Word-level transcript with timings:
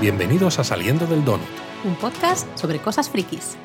Bienvenidos 0.00 0.58
a 0.58 0.64
Saliendo 0.64 1.06
del 1.06 1.22
Donut. 1.26 1.46
Un 1.84 1.94
podcast 1.94 2.48
sobre 2.58 2.78
cosas 2.78 3.10
frikis. 3.10 3.58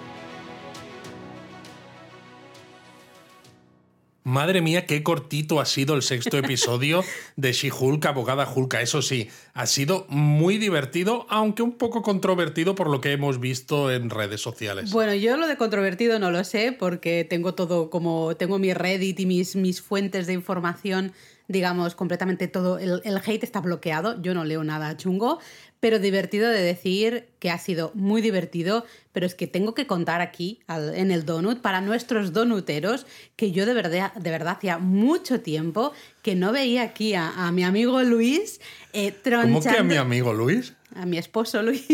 Madre 4.26 4.60
mía, 4.60 4.86
qué 4.86 5.02
cortito 5.02 5.62
ha 5.62 5.66
sido 5.66 5.96
el 5.96 6.02
sexto 6.02 6.38
episodio 6.38 7.06
de 7.38 7.54
She-Hulk, 7.54 8.06
abogada 8.06 8.52
Hulka. 8.54 8.82
Eso 8.82 9.02
sí, 9.02 9.30
ha 9.54 9.66
sido 9.66 10.08
muy 10.10 10.58
divertido, 10.58 11.26
aunque 11.30 11.64
un 11.64 11.78
poco 11.78 12.02
controvertido 12.02 12.76
por 12.76 12.90
lo 12.90 13.00
que 13.00 13.14
hemos 13.14 13.40
visto 13.40 13.90
en 13.90 14.10
redes 14.10 14.42
sociales. 14.42 14.92
Bueno, 14.92 15.14
yo 15.14 15.38
lo 15.38 15.48
de 15.48 15.56
controvertido 15.56 16.20
no 16.20 16.32
lo 16.32 16.44
sé, 16.44 16.76
porque 16.78 17.24
tengo 17.24 17.54
todo 17.54 17.90
como. 17.90 18.36
Tengo 18.36 18.60
mi 18.60 18.74
Reddit 18.74 19.22
y 19.22 19.26
mis, 19.26 19.56
mis 19.56 19.82
fuentes 19.82 20.28
de 20.28 20.34
información 20.34 21.14
digamos, 21.48 21.96
completamente 21.96 22.48
todo, 22.48 22.80
el, 22.80 23.02
el, 23.04 23.18
hate 23.18 23.44
está 23.44 23.62
bloqueado, 23.62 24.20
yo 24.22 24.34
no 24.34 24.44
leo 24.46 24.64
nada 24.64 24.98
chungo, 24.98 25.40
pero 25.86 26.00
divertido 26.00 26.50
de 26.50 26.64
decir 26.64 27.28
que 27.38 27.52
ha 27.52 27.60
sido 27.60 27.92
muy 27.94 28.24
divertido, 28.24 28.86
pero 29.12 29.28
es 29.28 29.36
que 29.36 29.46
tengo 29.46 29.76
que 29.76 29.86
contar 29.86 30.20
aquí 30.20 30.62
en 30.68 31.12
el 31.12 31.28
donut 31.28 31.62
para 31.62 31.80
nuestros 31.80 32.34
donuteros 32.34 33.06
que 33.36 33.52
yo 33.52 33.68
de 33.68 33.76
verdad, 33.76 34.12
de 34.16 34.32
verdad 34.32 34.56
hacía 34.58 34.80
mucho 34.80 35.42
tiempo 35.42 35.94
que 36.24 36.34
no 36.34 36.52
veía 36.52 36.82
aquí 36.82 37.14
a, 37.14 37.52
mi 37.52 37.64
amigo 37.64 38.02
Luis 38.02 38.62
eh, 38.94 39.14
¿Cómo 39.24 39.62
que 39.62 39.78
a 39.78 39.84
mi 39.84 39.96
amigo 39.96 40.34
Luis? 40.34 40.74
A 40.96 41.06
mi 41.06 41.18
esposo 41.18 41.62
Luis 41.64 41.86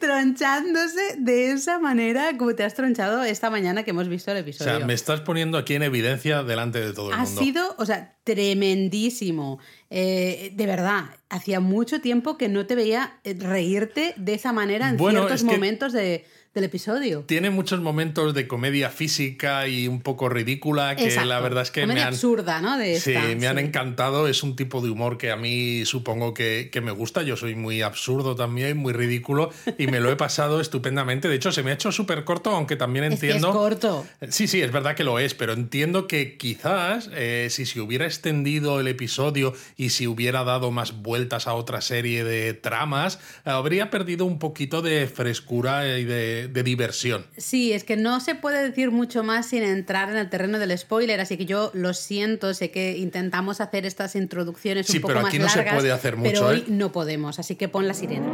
tronchándose 0.00 1.16
de 1.18 1.52
esa 1.52 1.78
manera 1.78 2.36
como 2.38 2.54
te 2.54 2.64
has 2.64 2.74
tronchado 2.74 3.22
esta 3.22 3.50
mañana 3.50 3.82
que 3.82 3.90
hemos 3.90 4.08
visto 4.08 4.30
el 4.30 4.38
episodio. 4.38 4.72
O 4.72 4.78
sea, 4.78 4.86
me 4.86 4.94
estás 4.94 5.20
poniendo 5.20 5.58
aquí 5.58 5.74
en 5.74 5.82
evidencia 5.82 6.42
delante 6.42 6.80
de 6.80 6.92
todo 6.92 7.10
el 7.10 7.18
mundo. 7.18 7.40
Ha 7.40 7.44
sido, 7.44 7.74
o 7.78 7.84
sea, 7.84 8.16
tremendísimo. 8.24 9.58
Eh, 9.90 10.52
de 10.54 10.66
verdad, 10.66 11.06
hacía 11.28 11.60
mucho 11.60 12.00
tiempo 12.00 12.38
que 12.38 12.48
no 12.48 12.66
te 12.66 12.74
veía 12.74 13.18
reírte 13.24 14.14
de 14.16 14.34
esa 14.34 14.52
manera 14.52 14.88
en 14.88 14.98
ciertos 14.98 15.44
momentos 15.44 15.92
de 15.92 16.24
del 16.54 16.64
episodio. 16.64 17.24
Tiene 17.26 17.50
muchos 17.50 17.80
momentos 17.80 18.34
de 18.34 18.48
comedia 18.48 18.90
física 18.90 19.68
y 19.68 19.86
un 19.86 20.00
poco 20.00 20.28
ridícula 20.28 20.96
que 20.96 21.14
la 21.24 21.40
verdad 21.40 21.62
es 21.62 21.70
que 21.70 21.86
me 21.86 22.00
han... 22.00 22.08
absurda, 22.08 22.60
¿no? 22.60 22.78
De 22.78 22.98
sí, 23.00 23.14
me 23.38 23.46
han 23.46 23.58
encantado. 23.58 24.28
Es 24.28 24.42
un 24.42 24.56
tipo 24.56 24.80
de 24.80 24.90
humor 24.90 25.18
que 25.18 25.30
a 25.30 25.36
mí 25.36 25.84
supongo 25.84 26.34
que, 26.34 26.70
que, 26.72 26.80
me 26.80 26.90
gusta. 26.90 27.22
Yo 27.22 27.36
soy 27.36 27.54
muy 27.54 27.82
absurdo 27.82 28.34
también, 28.34 28.76
muy 28.76 28.92
ridículo 28.92 29.50
y 29.76 29.86
me 29.86 30.00
lo 30.00 30.10
he 30.10 30.16
pasado 30.16 30.60
estupendamente. 30.68 31.28
De 31.28 31.34
hecho, 31.34 31.52
se 31.52 31.62
me 31.62 31.70
ha 31.70 31.74
hecho 31.74 31.92
súper 31.92 32.24
corto, 32.24 32.50
aunque 32.50 32.76
también 32.76 33.04
entiendo... 33.04 33.48
Es, 33.48 33.54
corto. 33.54 34.06
Sí, 34.28 34.48
sí, 34.48 34.62
es 34.62 34.72
verdad 34.72 34.94
que 34.94 35.04
lo 35.04 35.18
es, 35.18 35.34
pero 35.34 35.52
entiendo 35.52 36.06
que 36.06 36.36
quizás 36.36 37.10
eh, 37.12 37.48
si 37.50 37.66
se 37.66 37.80
hubiera 37.80 38.06
extendido 38.06 38.80
el 38.80 38.88
episodio 38.88 39.54
y 39.76 39.90
si 39.90 40.06
hubiera 40.06 40.44
dado 40.44 40.70
más 40.70 41.02
vueltas 41.02 41.46
a 41.46 41.54
otra 41.54 41.80
serie 41.80 42.24
de 42.24 42.54
tramas, 42.54 43.18
habría 43.44 43.90
perdido 43.90 44.24
un 44.24 44.38
poquito 44.38 44.82
de 44.82 45.06
frescura 45.06 45.98
y 45.98 46.04
de 46.04 46.37
de, 46.46 46.62
diversión. 46.62 47.26
Sí, 47.36 47.72
es 47.72 47.82
que 47.82 47.96
no 47.96 48.20
se 48.20 48.34
puede 48.34 48.62
decir 48.62 48.90
mucho 48.90 49.24
más 49.24 49.48
sin 49.48 49.62
entrar 49.62 50.10
en 50.10 50.16
el 50.16 50.30
terreno 50.30 50.58
del 50.58 50.76
spoiler, 50.78 51.20
así 51.20 51.36
que 51.36 51.46
yo 51.46 51.70
lo 51.74 51.94
siento, 51.94 52.54
sé 52.54 52.70
que 52.70 52.96
intentamos 52.98 53.60
hacer 53.60 53.86
estas 53.86 54.14
introducciones 54.14 54.88
un 54.90 55.00
poco 55.00 55.14
pero 55.14 55.26
aquí 55.26 55.38
no 55.38 55.48
se 55.48 55.62
puede 55.62 55.90
hacer 55.90 56.16
mucho, 56.16 56.30
pero 56.30 56.46
hoy 56.46 56.58
¿eh? 56.58 56.64
no 56.68 56.92
podemos, 56.92 57.38
así 57.38 57.56
que 57.56 57.68
pon 57.68 57.88
la 57.88 57.94
sirena. 57.94 58.26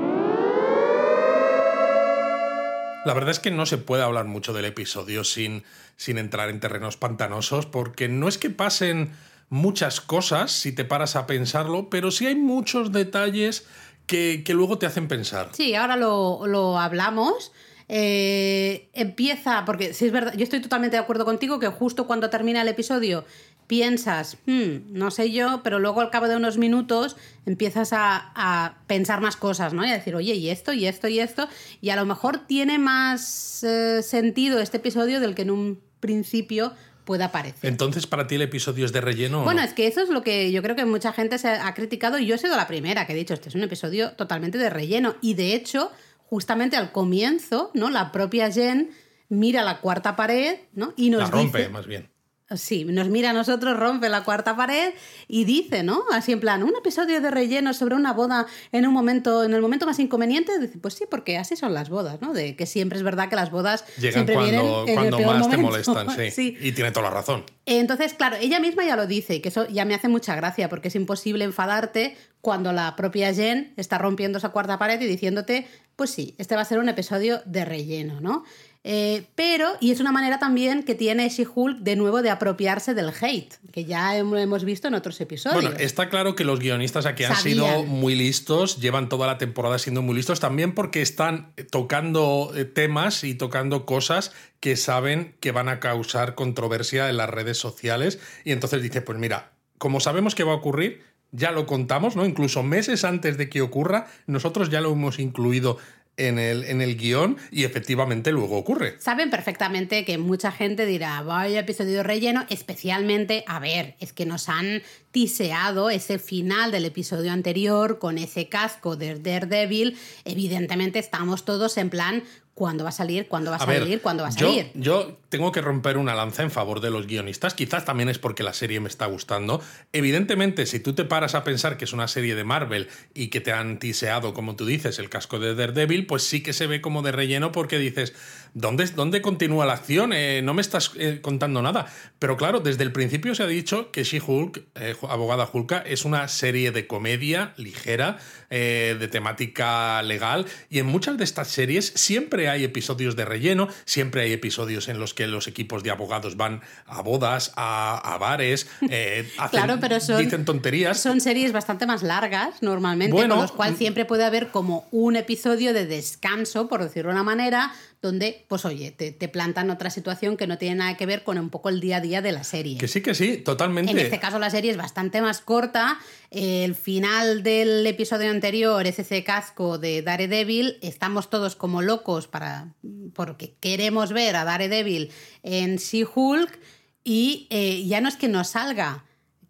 La 3.05 3.13
verdad 3.13 3.31
es 3.31 3.39
que 3.39 3.51
no 3.51 3.67
se 3.67 3.79
puede 3.79 4.03
hablar 4.03 4.25
mucho 4.25 4.53
del 4.53 4.65
episodio 4.65 5.25
sin, 5.25 5.63
sin 5.97 6.19
entrar 6.19 6.49
en 6.49 6.61
terrenos 6.61 6.97
pantanosos, 6.97 7.67
porque 7.67 8.09
no 8.09 8.29
es 8.29 8.39
que 8.39 8.51
pasen 8.51 9.13
muchas 9.51 10.01
cosas 10.01 10.53
si 10.53 10.73
te 10.73 10.85
paras 10.85 11.15
a 11.17 11.27
pensarlo, 11.27 11.91
pero 11.91 12.11
sí 12.11 12.27
hay 12.27 12.35
muchos 12.35 12.93
detalles 12.93 13.67
que, 14.07 14.43
que 14.45 14.55
luego 14.55 14.79
te 14.79 14.87
hacen 14.87 15.09
pensar. 15.09 15.51
Sí, 15.53 15.75
ahora 15.75 15.97
lo, 15.97 16.47
lo 16.47 16.79
hablamos. 16.79 17.53
Eh, 17.89 18.89
empieza, 18.95 19.65
porque 19.65 19.93
si 19.93 20.07
es 20.07 20.13
verdad, 20.13 20.35
yo 20.37 20.45
estoy 20.45 20.61
totalmente 20.61 20.97
de 20.97 21.03
acuerdo 21.03 21.25
contigo 21.25 21.59
que 21.59 21.69
justo 21.69 22.07
cuando 22.07 22.31
termina 22.31 22.63
el 22.63 22.69
episodio 22.69 23.25
piensas, 23.67 24.37
hmm, 24.47 24.93
no 24.93 25.11
sé 25.11 25.31
yo, 25.31 25.63
pero 25.63 25.79
luego 25.79 26.01
al 26.01 26.11
cabo 26.11 26.29
de 26.29 26.37
unos 26.37 26.59
minutos 26.59 27.17
empiezas 27.47 27.91
a, 27.93 28.77
pensar 28.87 29.21
más 29.21 29.37
cosas, 29.37 29.73
¿no? 29.73 29.87
Y 29.87 29.91
a 29.91 29.95
decir, 29.95 30.15
oye, 30.15 30.35
y 30.35 30.51
esto, 30.51 30.73
y 30.73 30.87
esto, 30.87 31.09
y 31.09 31.21
esto, 31.21 31.49
y 31.81 31.91
a 31.91 31.97
lo 31.97 32.05
mejor 32.05 32.47
tiene 32.47 32.79
más 32.79 33.65
eh, 33.65 34.03
sentido 34.03 34.61
este 34.61 34.79
episodio 34.79 35.21
del 35.21 35.35
que 35.35 35.43
en 35.43 35.51
un 35.51 35.81
principio 36.01 36.73
pueda 37.05 37.33
parecer. 37.33 37.69
Entonces, 37.69 38.07
para 38.07 38.27
ti 38.27 38.37
el 38.37 38.43
episodio 38.43 38.85
es 38.85 38.93
de 38.93 39.01
relleno. 39.01 39.45
Bueno, 39.45 39.61
no? 39.61 39.67
es 39.67 39.75
que 39.75 39.87
eso 39.87 40.01
es 40.03 40.09
lo 40.09 40.23
que 40.23 40.53
yo 40.53 40.63
creo 40.63 40.77
que 40.77 40.85
mucha 40.85 41.13
gente 41.13 41.39
se 41.39 41.49
ha 41.49 41.75
criticado 41.75 42.19
y 42.19 42.27
yo 42.27 42.35
he 42.35 42.39
sido 42.39 42.57
la 42.57 42.67
primera 42.67 43.07
que 43.07 43.13
he 43.13 43.17
dicho, 43.17 43.35
este 43.35 43.49
es 43.49 43.55
un 43.55 43.63
episodio 43.63 44.13
totalmente 44.13 44.59
de 44.59 44.71
relleno. 44.71 45.17
Y 45.21 45.35
de 45.35 45.55
hecho, 45.55 45.91
justamente 46.35 46.77
al 46.77 46.91
comienzo, 46.91 47.71
¿no? 47.75 47.91
La 47.91 48.11
propia 48.11 48.51
Jen 48.51 48.91
mira 49.29 49.63
la 49.63 49.81
cuarta 49.81 50.17
pared, 50.17 50.57
¿no? 50.73 50.93
Y 50.97 51.11
nos 51.11 51.21
la 51.21 51.31
rompe, 51.31 51.59
dice, 51.59 51.71
más 51.71 51.87
bien. 51.87 52.11
Sí, 52.57 52.85
nos 52.85 53.09
mira 53.09 53.31
a 53.31 53.33
nosotros, 53.33 53.79
rompe 53.79 54.09
la 54.09 54.25
cuarta 54.25 54.57
pared 54.57 54.95
y 55.29 55.45
dice, 55.45 55.85
¿no? 55.85 56.03
Así 56.11 56.33
en 56.33 56.41
plan, 56.41 56.65
un 56.65 56.75
episodio 56.77 57.21
de 57.21 57.31
relleno 57.31 57.73
sobre 57.73 57.95
una 57.95 58.13
boda 58.13 58.47
en 58.73 58.85
un 58.85 58.93
momento, 58.93 59.45
en 59.45 59.55
el 59.55 59.63
momento 59.63 59.87
más 59.87 60.01
inconveniente. 60.01 60.59
Dice, 60.59 60.77
pues 60.79 60.95
sí, 60.95 61.05
porque 61.09 61.39
así 61.39 61.55
son 61.55 61.73
las 61.73 61.89
bodas, 61.89 62.21
¿no? 62.21 62.33
De 62.33 62.57
que 62.57 62.67
siempre 62.67 62.99
es 62.99 63.05
verdad 63.05 63.29
que 63.29 63.37
las 63.37 63.53
bodas 63.53 63.85
Llegan 63.97 64.13
siempre 64.13 64.35
cuando, 64.35 64.85
vienen 64.85 64.89
en 64.89 64.95
cuando 64.95 65.17
el 65.19 65.23
peor 65.23 65.39
más 65.39 65.51
te 65.51 65.57
molestan, 65.57 66.11
sí. 66.17 66.31
sí. 66.33 66.57
Y 66.61 66.73
tiene 66.73 66.91
toda 66.91 67.11
la 67.11 67.15
razón. 67.15 67.45
Entonces, 67.65 68.13
claro, 68.13 68.37
ella 68.41 68.59
misma 68.59 68.85
ya 68.85 68.97
lo 68.97 69.07
dice, 69.07 69.37
y 69.37 69.41
que 69.41 69.51
eso 69.51 69.69
ya 69.69 69.85
me 69.85 69.95
hace 69.95 70.09
mucha 70.09 70.35
gracia, 70.35 70.69
porque 70.69 70.89
es 70.89 70.97
imposible 70.97 71.45
enfadarte 71.45 72.17
cuando 72.43 72.75
la 72.75 72.95
propia 72.95 73.33
Jen 73.33 73.73
está 73.79 73.97
rompiendo 73.97 74.37
esa 74.37 74.51
cuarta 74.51 74.79
pared 74.79 75.01
y 75.01 75.07
diciéndote, 75.07 75.67
pues 75.97 76.11
sí, 76.11 76.35
este 76.39 76.55
va 76.55 76.63
a 76.63 76.65
ser 76.65 76.79
un 76.79 76.89
episodio 76.89 77.41
de 77.45 77.65
relleno, 77.65 78.21
¿no? 78.21 78.45
Eh, 78.87 79.25
pero, 79.35 79.73
y 79.81 79.93
es 79.93 80.01
una 80.01 80.13
manera 80.13 80.39
también 80.39 80.83
que 80.83 80.95
tiene 80.95 81.27
She-Hulk 81.31 81.79
de 81.79 81.97
nuevo 81.97 82.21
de 82.21 82.29
apropiarse 82.29 82.93
del 82.93 83.13
hate, 83.19 83.55
que 83.73 83.87
ya 83.87 84.15
hemos 84.19 84.65
visto 84.65 84.89
en 84.89 84.95
otros 84.95 85.19
episodios. 85.23 85.63
Bueno, 85.63 85.77
está 85.79 86.11
claro 86.11 86.37
que 86.37 86.45
los 86.45 86.61
guionistas 86.61 87.07
aquí 87.07 87.25
han 87.25 87.35
Sabían. 87.35 87.55
sido 87.55 87.85
muy 87.85 88.15
listos, 88.15 88.79
llevan 88.81 89.09
toda 89.09 89.27
la 89.27 89.39
temporada 89.39 89.79
siendo 89.79 90.03
muy 90.03 90.15
listos, 90.15 90.39
también 90.39 90.75
porque 90.75 91.01
están 91.01 91.55
tocando 91.71 92.53
eh, 92.55 92.67
temas 92.67 93.25
y 93.25 93.35
tocando 93.35 93.87
cosas 93.87 94.33
que 94.61 94.77
saben 94.77 95.35
que 95.41 95.51
van 95.51 95.71
a 95.71 95.81
causar 95.81 96.35
controversia 96.35 97.09
en 97.09 97.17
las 97.17 97.31
redes 97.31 97.57
sociales. 97.57 98.19
Y 98.45 98.53
entonces 98.53 98.83
dice, 98.83 99.01
pues 99.01 99.19
mira, 99.19 99.53
como 99.79 99.99
sabemos 100.01 100.35
que 100.35 100.45
va 100.45 100.53
a 100.53 100.57
ocurrir, 100.57 101.03
ya 101.37 101.51
lo 101.53 101.67
contamos, 101.67 102.17
¿no? 102.17 102.25
Incluso 102.25 102.63
meses 102.63 103.05
antes 103.05 103.37
de 103.37 103.49
que 103.49 103.61
ocurra, 103.61 104.07
nosotros 104.27 104.71
ya 104.71 104.81
lo 104.81 104.93
hemos 104.93 105.19
incluido 105.19 105.79
en 106.17 106.39
el, 106.39 106.63
en 106.65 106.81
el 106.81 106.97
guion 106.97 107.37
y 107.51 107.65
efectivamente 107.65 108.31
luego 108.31 108.57
ocurre. 108.57 108.95
Saben 109.01 109.31
perfectamente 109.31 110.05
que 110.05 110.17
mucha 110.17 110.53
gente 110.53 110.87
dirá, 110.87 111.21
vaya 111.23 111.59
episodio 111.59 112.05
relleno, 112.05 112.47
especialmente, 112.51 113.43
a 113.49 113.59
ver, 113.59 113.97
es 113.99 114.13
que 114.13 114.25
nos 114.25 114.49
han 114.49 114.83
tiseado 115.11 115.91
ese 115.91 116.21
final 116.21 116.71
del 116.71 116.85
episodio 116.85 117.33
anterior 117.33 117.99
con 117.99 118.19
ese 118.19 118.49
casco 118.49 118.95
de 118.95 119.19
Daredevil, 119.19 119.97
evidentemente 120.25 120.99
estamos 121.01 121.45
todos 121.45 121.77
en 121.79 121.91
plan, 121.91 122.23
¿Cuándo 122.55 122.85
va 122.85 122.91
a 122.91 122.93
salir? 122.93 123.27
¿Cuándo 123.27 123.51
va 123.51 123.57
a, 123.57 123.63
A 123.65 123.67
salir? 123.67 123.89
ver, 123.89 124.01
¿Cuándo 124.01 124.23
va 124.23 124.29
a 124.29 124.33
yo- 124.33 124.47
salir? 124.47 124.71
Yo, 124.75 125.19
tengo 125.35 125.51
que 125.51 125.61
romper 125.61 125.99
una 125.99 126.15
lanza 126.15 126.45
en 126.45 126.53
favor 126.53 126.81
de 126.81 126.93
los 126.93 127.09
guionistas. 127.09 127.55
Quizás 127.55 127.85
también 127.85 128.09
es 128.09 128.21
porque 128.21 128.45
la 128.45 128.53
serie 128.53 128.79
me 128.79 128.89
está 128.89 129.07
gustando. 129.07 129.61
Evidentemente, 129.93 130.65
si 130.65 130.79
tú 130.79 130.95
te 130.95 131.05
paras 131.05 131.35
a 131.35 131.43
pensar 131.43 131.77
que 131.77 131.87
es 131.87 131.93
una 131.93 132.07
serie 132.07 132.37
de 132.37 132.45
Marvel 132.45 132.87
y 133.15 133.31
que 133.31 133.41
te 133.41 133.51
han 133.51 133.81
tiseado, 133.81 134.33
como 134.33 134.55
tú 134.55 134.65
dices, 134.65 135.01
el 135.01 135.11
casco 135.11 135.41
de 135.41 135.57
Daredevil, 135.57 136.07
pues 136.07 136.23
sí 136.23 136.41
que 136.41 136.53
se 136.53 136.69
ve 136.69 136.81
como 136.81 137.03
de 137.03 137.11
relleno 137.11 137.51
porque 137.51 137.79
dices, 137.79 138.15
¿dónde, 138.55 138.87
dónde 138.87 139.23
continúa 139.23 139.67
la 139.67 139.73
acción? 139.73 140.13
Eh, 140.13 140.41
no 140.45 140.55
me 140.55 140.63
estás 140.63 140.93
eh, 140.97 141.19
contando 141.21 141.63
nada. 141.63 141.93
Pero 142.21 142.37
claro, 142.37 142.61
desde 142.61 142.85
el 142.85 142.93
principio 142.93 143.35
se 143.35 143.43
ha 143.43 143.49
dicho 143.49 143.91
que 143.91 144.05
She-Hulk, 144.05 144.63
eh, 144.77 144.95
abogada 145.09 145.51
Hulka, 145.53 145.79
es 145.79 146.05
una 146.05 146.29
serie 146.29 146.71
de 146.71 146.87
comedia 146.87 147.55
ligera, 147.57 148.19
de 148.51 149.09
temática 149.11 150.01
legal. 150.05 150.47
Y 150.71 150.79
en 150.79 150.87
muchas 150.87 151.19
de 151.19 151.25
estas 151.25 151.49
series 151.49 151.89
siempre 151.97 152.49
hay 152.49 152.63
episodios 152.63 153.17
de 153.17 153.25
relleno, 153.25 153.67
siempre 153.85 154.23
hay 154.23 154.33
episodios 154.33 154.87
en 154.87 155.01
los 155.01 155.13
que 155.13 155.24
los 155.27 155.47
equipos 155.49 155.83
de 155.83 155.91
abogados 155.91 156.37
van 156.37 156.61
a 156.87 157.03
bodas, 157.03 157.53
a, 157.57 157.97
a 158.15 158.19
bares, 158.19 158.67
eh, 158.91 159.29
hacen- 159.39 159.51
Claro, 159.61 159.79
pero 159.81 160.01
son- 160.01 160.19
dicen 160.25 160.45
tonterías. 160.45 161.01
Son 161.01 161.21
series 161.21 161.53
bastante 161.53 161.87
más 161.87 162.03
largas 162.03 162.63
normalmente, 162.63 163.13
Bueno, 163.13 163.35
con 163.37 163.43
los 163.43 163.53
cuales 163.53 163.75
mm. 163.77 163.79
siempre 163.79 164.05
puede 164.05 164.25
haber 164.25 164.49
como 164.49 164.87
un 164.91 165.17
episodio 165.17 165.73
de 165.73 165.87
descanso, 165.87 166.69
por 166.69 166.83
decirlo 166.83 167.11
de 167.11 167.15
una 167.15 167.23
manera, 167.25 167.73
donde, 168.05 168.45
pues 168.49 168.65
oye, 168.67 168.91
te, 168.91 169.13
te 169.13 169.29
plantan 169.29 169.71
otra 169.71 169.89
situación 169.89 170.37
que 170.37 170.47
no 170.47 170.59
tiene 170.59 170.77
nada 170.77 170.97
que 170.97 171.07
ver 171.07 171.25
con 171.25 171.39
un 171.39 171.49
poco 171.49 171.71
el 171.71 171.81
día 171.81 171.97
a 171.97 172.01
día 172.01 172.21
de 172.21 172.33
la 172.33 172.45
serie. 172.45 172.77
Que 172.77 172.87
sí, 172.87 173.01
que 173.01 173.15
sí, 173.15 173.39
totalmente. 173.39 173.93
En 173.93 173.99
este 173.99 174.21
caso 174.21 174.39
la 174.39 174.51
serie 174.51 174.71
es 174.71 174.77
bastante 174.77 175.23
más 175.23 175.41
corta. 175.41 175.99
El 176.31 176.75
final 176.75 177.43
del 177.43 177.87
episodio 177.87 178.31
anterior 178.31 178.87
es 178.87 178.99
ese 178.99 179.25
casco 179.25 179.79
de 179.79 180.03
Daredevil. 180.03 180.79
Estamos 180.83 181.31
todos 181.31 181.57
como 181.57 181.81
locos 181.81 182.29
para, 182.29 182.75
porque 183.15 183.55
queremos 183.59 184.13
ver 184.13 184.37
a 184.37 184.45
Daredevil 184.45 185.11
en 185.43 185.77
She-Hulk 185.77 186.59
y 187.05 187.47
eh, 187.51 187.85
ya 187.87 188.03
no 188.03 188.09
es 188.09 188.17
que 188.17 188.29
no 188.29 188.45
salga, 188.45 189.05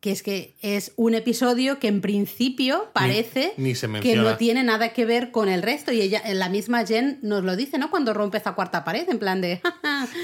que 0.05 0.11
es 0.11 0.23
que 0.23 0.55
es 0.61 0.93
un 0.97 1.15
episodio 1.15 1.79
que 1.79 1.89
en 1.89 2.03
principio 2.03 2.91
parece 2.93 3.55
ni 3.56 3.75
se 3.75 3.91
que 4.01 4.17
no 4.17 4.37
tiene 4.37 4.62
nada 4.62 4.93
que 4.93 5.06
ver 5.06 5.31
con 5.31 5.49
el 5.49 5.62
resto. 5.62 5.93
Y 5.93 6.03
ella, 6.03 6.23
la 6.35 6.51
misma 6.51 6.85
Jen 6.85 7.21
nos 7.23 7.43
lo 7.43 7.56
dice, 7.56 7.79
¿no? 7.79 7.91
Cuando 7.91 8.12
rompe 8.12 8.37
esa 8.37 8.53
cuarta 8.53 8.85
pared, 8.85 9.09
en 9.09 9.19
plan 9.19 9.41
de. 9.41 9.62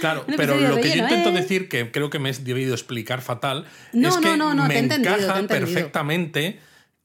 Claro, 0.01 0.27
pero 0.37 0.55
lo 0.59 0.77
que 0.77 0.91
yo 0.91 1.03
intento 1.03 1.31
¿eh? 1.31 1.33
decir, 1.33 1.71
que 1.71 1.91
creo 1.91 2.11
que 2.11 2.19
me 2.19 2.29
he 2.29 2.33
debido 2.35 2.75
explicar 2.75 3.23
fatal, 3.23 3.65
No, 3.95 4.11
es 4.11 4.19
que 4.19 4.37
no, 4.37 4.37
no, 4.37 4.55
no, 4.55 4.63
te 4.65 4.75
me 4.75 4.79
entendido, 4.81 5.17
te 5.17 5.23
encaja 5.23 5.47
perfectamente 5.47 6.59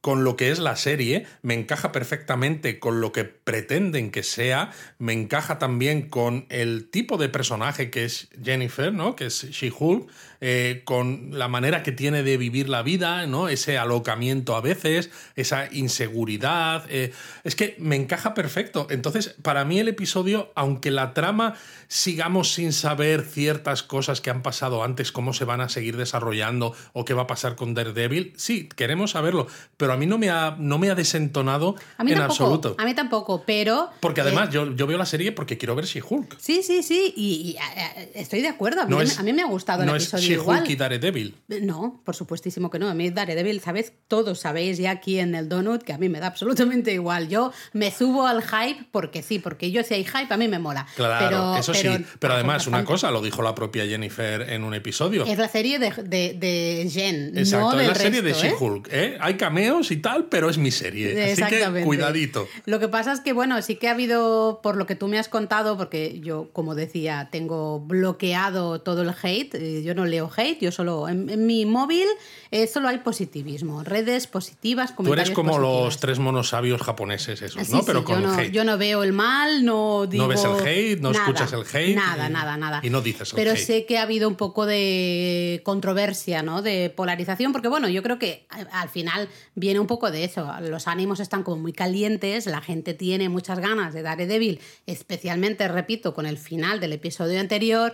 con 0.05 0.23
lo 0.23 0.35
que 0.35 0.51
es 0.51 0.59
la 0.59 0.75
serie, 0.75 1.25
me 1.41 1.55
encaja 1.55 1.91
perfectamente 1.91 2.77
con 2.77 3.01
lo 3.01 3.11
que 3.11 3.23
pretenden 3.23 4.11
que 4.11 4.21
sea, 4.21 4.69
me 4.99 5.13
encaja 5.13 5.57
también 5.57 6.09
con 6.09 6.45
el 6.49 6.91
tipo 6.91 7.17
de 7.17 7.27
personaje 7.27 7.89
que 7.89 8.05
es 8.05 8.27
Jennifer, 8.43 8.93
¿no? 8.93 9.15
Que 9.15 9.25
es 9.25 9.49
She-Hulk, 9.49 10.07
eh, 10.41 10.81
con 10.85 11.29
la 11.37 11.47
manera 11.47 11.83
que 11.83 11.91
tiene 11.91 12.23
de 12.23 12.37
vivir 12.37 12.69
la 12.69 12.81
vida, 12.83 13.25
¿no? 13.27 13.47
Ese 13.49 13.77
alocamiento 13.77 14.55
a 14.55 14.61
veces, 14.61 15.09
esa 15.35 15.67
inseguridad. 15.71 16.85
eh, 16.89 17.11
es 17.43 17.55
que 17.55 17.75
me 17.79 17.95
encaja 17.95 18.33
perfecto. 18.33 18.87
Entonces, 18.89 19.35
para 19.41 19.65
mí 19.65 19.79
el 19.79 19.87
episodio, 19.87 20.51
aunque 20.55 20.91
la 20.91 21.13
trama 21.13 21.55
sigamos 21.87 22.53
sin 22.53 22.73
saber 22.73 23.21
ciertas 23.23 23.83
cosas 23.83 24.21
que 24.21 24.29
han 24.29 24.41
pasado 24.41 24.83
antes, 24.83 25.11
cómo 25.11 25.33
se 25.33 25.45
van 25.45 25.61
a 25.61 25.69
seguir 25.69 25.97
desarrollando 25.97 26.73
o 26.93 27.05
qué 27.05 27.13
va 27.13 27.23
a 27.23 27.27
pasar 27.27 27.55
con 27.55 27.73
Daredevil, 27.73 28.33
sí, 28.37 28.67
queremos 28.75 29.11
saberlo, 29.11 29.47
pero 29.77 29.93
a 29.93 29.97
mí 29.97 30.05
no 30.05 30.17
me 30.17 30.29
ha, 30.29 30.55
no 30.59 30.77
me 30.77 30.89
ha 30.89 30.95
desentonado 30.95 31.75
A 31.97 32.03
mí 32.03 32.11
en 32.11 32.17
tampoco. 32.19 32.43
absoluto. 32.43 32.75
A 32.79 32.85
mí 32.85 32.93
tampoco, 32.93 33.43
pero. 33.45 33.89
Porque 33.99 34.21
eh, 34.21 34.23
además 34.23 34.49
yo, 34.49 34.75
yo 34.75 34.87
veo 34.87 34.97
la 34.97 35.05
serie 35.05 35.31
porque 35.31 35.57
quiero 35.57 35.75
ver 35.75 35.85
She-Hulk. 35.85 36.37
Sí, 36.39 36.61
sí, 36.63 36.83
sí, 36.83 37.13
y, 37.15 37.51
y, 37.51 37.57
eh, 37.57 38.11
estoy 38.15 38.41
de 38.41 38.47
acuerdo. 38.49 38.81
A 38.81 38.85
mí, 38.85 38.91
No 38.91 38.97
me- 38.97 39.03
es, 39.03 39.19
a 39.19 39.23
mí 39.23 39.33
me 39.33 39.41
ha 39.41 39.47
gustado 39.47 39.81
el 39.81 39.87
no 39.87 39.95
episodio 39.95 40.24
She-Hulk 40.27 40.69
y 40.69 40.75
Daredevil. 40.75 41.35
No, 41.61 42.01
por 42.03 42.15
supuestísimo 42.15 42.69
que 42.69 42.79
no. 42.79 42.87
A 42.89 42.93
mí 42.93 43.09
Daredevil, 43.09 43.61
¿sabes? 43.61 43.93
Todos 44.07 44.39
sabéis 44.39 44.77
ya 44.77 44.91
aquí 44.91 45.19
en 45.19 45.35
el 45.35 45.49
Donut 45.49 45.83
que 45.83 45.93
a 45.93 45.97
mí 45.97 46.09
me 46.09 46.19
da 46.19 46.27
absolutamente 46.27 46.93
igual. 46.93 47.27
Yo 47.29 47.51
me 47.73 47.91
subo 47.91 48.25
al 48.27 48.41
hype 48.43 48.85
porque 48.91 49.21
sí, 49.23 49.39
porque 49.39 49.71
yo 49.71 49.83
si 49.83 49.93
hay 49.95 50.03
hype 50.05 50.33
a 50.33 50.37
mí 50.37 50.47
me 50.47 50.59
mola. 50.59 50.85
Claro, 50.95 51.25
pero, 51.25 51.55
eso 51.57 51.71
pero- 51.73 51.97
sí. 51.97 52.05
Pero 52.19 52.33
además, 52.33 52.67
una 52.67 52.83
cosa, 52.85 53.11
lo 53.11 53.21
dijo 53.21 53.41
la 53.41 53.55
propia 53.55 53.85
Jennifer 53.85 54.41
en 54.49 54.63
un 54.63 54.73
episodio. 54.73 55.25
Es 55.25 55.37
la 55.37 55.47
serie 55.49 55.79
de, 55.79 55.91
de, 56.03 56.33
de 56.33 56.89
Jen, 56.91 57.37
Exacto, 57.37 57.73
no 57.73 57.79
es 57.81 57.87
la 57.87 57.95
serie 57.95 58.21
de 58.21 58.31
¿eh? 58.31 58.33
She-Hulk. 58.33 58.89
¿eh? 58.91 59.17
Hay 59.19 59.35
cameos 59.35 59.91
y 59.91 59.97
tal, 59.97 60.25
pero 60.25 60.49
es 60.49 60.57
mi 60.57 60.71
serie. 60.71 61.31
Así 61.31 61.43
que 61.43 61.83
cuidadito. 61.83 62.47
Lo 62.65 62.79
que 62.79 62.87
pasa 62.87 63.11
es 63.13 63.19
que, 63.21 63.33
bueno, 63.33 63.61
sí 63.61 63.75
que 63.75 63.87
ha 63.87 63.91
habido, 63.91 64.59
por 64.61 64.75
lo 64.77 64.85
que 64.85 64.95
tú 64.95 65.07
me 65.07 65.19
has 65.19 65.29
contado, 65.29 65.77
porque 65.77 66.19
yo, 66.21 66.49
como 66.53 66.75
decía, 66.75 67.29
tengo 67.31 67.79
bloqueado 67.79 68.81
todo 68.81 69.01
el 69.01 69.11
hate, 69.21 69.55
eh, 69.55 69.83
yo 69.83 69.93
no 69.95 70.05
leo 70.15 70.31
hate, 70.35 70.59
yo 70.61 70.71
solo, 70.71 71.07
en, 71.09 71.29
en 71.29 71.45
mi 71.45 71.65
móvil 71.65 72.07
eh, 72.51 72.67
solo 72.67 72.87
hay 72.87 72.99
positivismo, 72.99 73.83
redes 73.83 74.27
positivas, 74.27 74.95
Tú 74.95 75.13
eres 75.13 75.31
como 75.31 75.59
los 75.59 75.97
tres 75.99 76.19
monos 76.19 76.49
sabios 76.49 76.81
japoneses 76.81 77.41
esos, 77.41 77.65
Sí, 77.65 77.71
¿no? 77.71 77.79
sí, 77.79 77.83
Pero 77.85 77.99
yo 77.99 78.05
con 78.05 78.23
no, 78.23 78.33
hate. 78.33 78.51
yo 78.51 78.63
no 78.63 78.77
veo 78.77 79.03
el 79.03 79.13
mal, 79.13 79.65
no 79.65 80.05
digo... 80.07 80.23
No 80.23 80.27
ves 80.29 80.43
el 80.43 80.67
hate, 80.67 80.99
no 81.01 81.11
nada, 81.11 81.25
escuchas 81.25 81.51
el 81.53 81.61
hate. 81.61 81.95
Nada, 81.95 82.29
y- 82.29 82.33
nada, 82.33 82.57
nada. 82.57 82.79
Y 82.83 82.89
no 82.89 83.01
dices 83.01 83.29
el 83.31 83.35
Pero 83.35 83.51
hate. 83.51 83.59
sé 83.59 83.85
que 83.85 83.97
ha 83.97 84.03
habido 84.03 84.27
un 84.29 84.35
poco 84.35 84.65
de 84.65 85.61
controversia, 85.65 86.41
¿no? 86.43 86.61
De 86.61 86.89
polarización, 86.89 87.51
porque 87.51 87.67
bueno, 87.67 87.89
yo 87.89 88.01
creo 88.03 88.17
que 88.19 88.45
a- 88.49 88.81
al 88.81 88.89
final 88.89 89.27
viene 89.55 89.79
un 89.79 89.87
poco 89.87 90.11
de 90.11 90.23
eso. 90.23 90.49
Los 90.61 90.87
ánimos 90.87 91.19
están 91.19 91.43
como 91.43 91.61
muy 91.61 91.73
calientes, 91.73 92.45
la 92.45 92.61
gente 92.61 92.93
tiene 92.93 93.27
muchas 93.29 93.59
ganas 93.59 93.93
de 93.93 94.01
Daredevil, 94.01 94.59
especialmente, 94.85 95.67
repito, 95.67 96.13
con 96.13 96.25
el 96.25 96.37
final 96.37 96.79
del 96.79 96.93
episodio 96.93 97.39
anterior. 97.39 97.93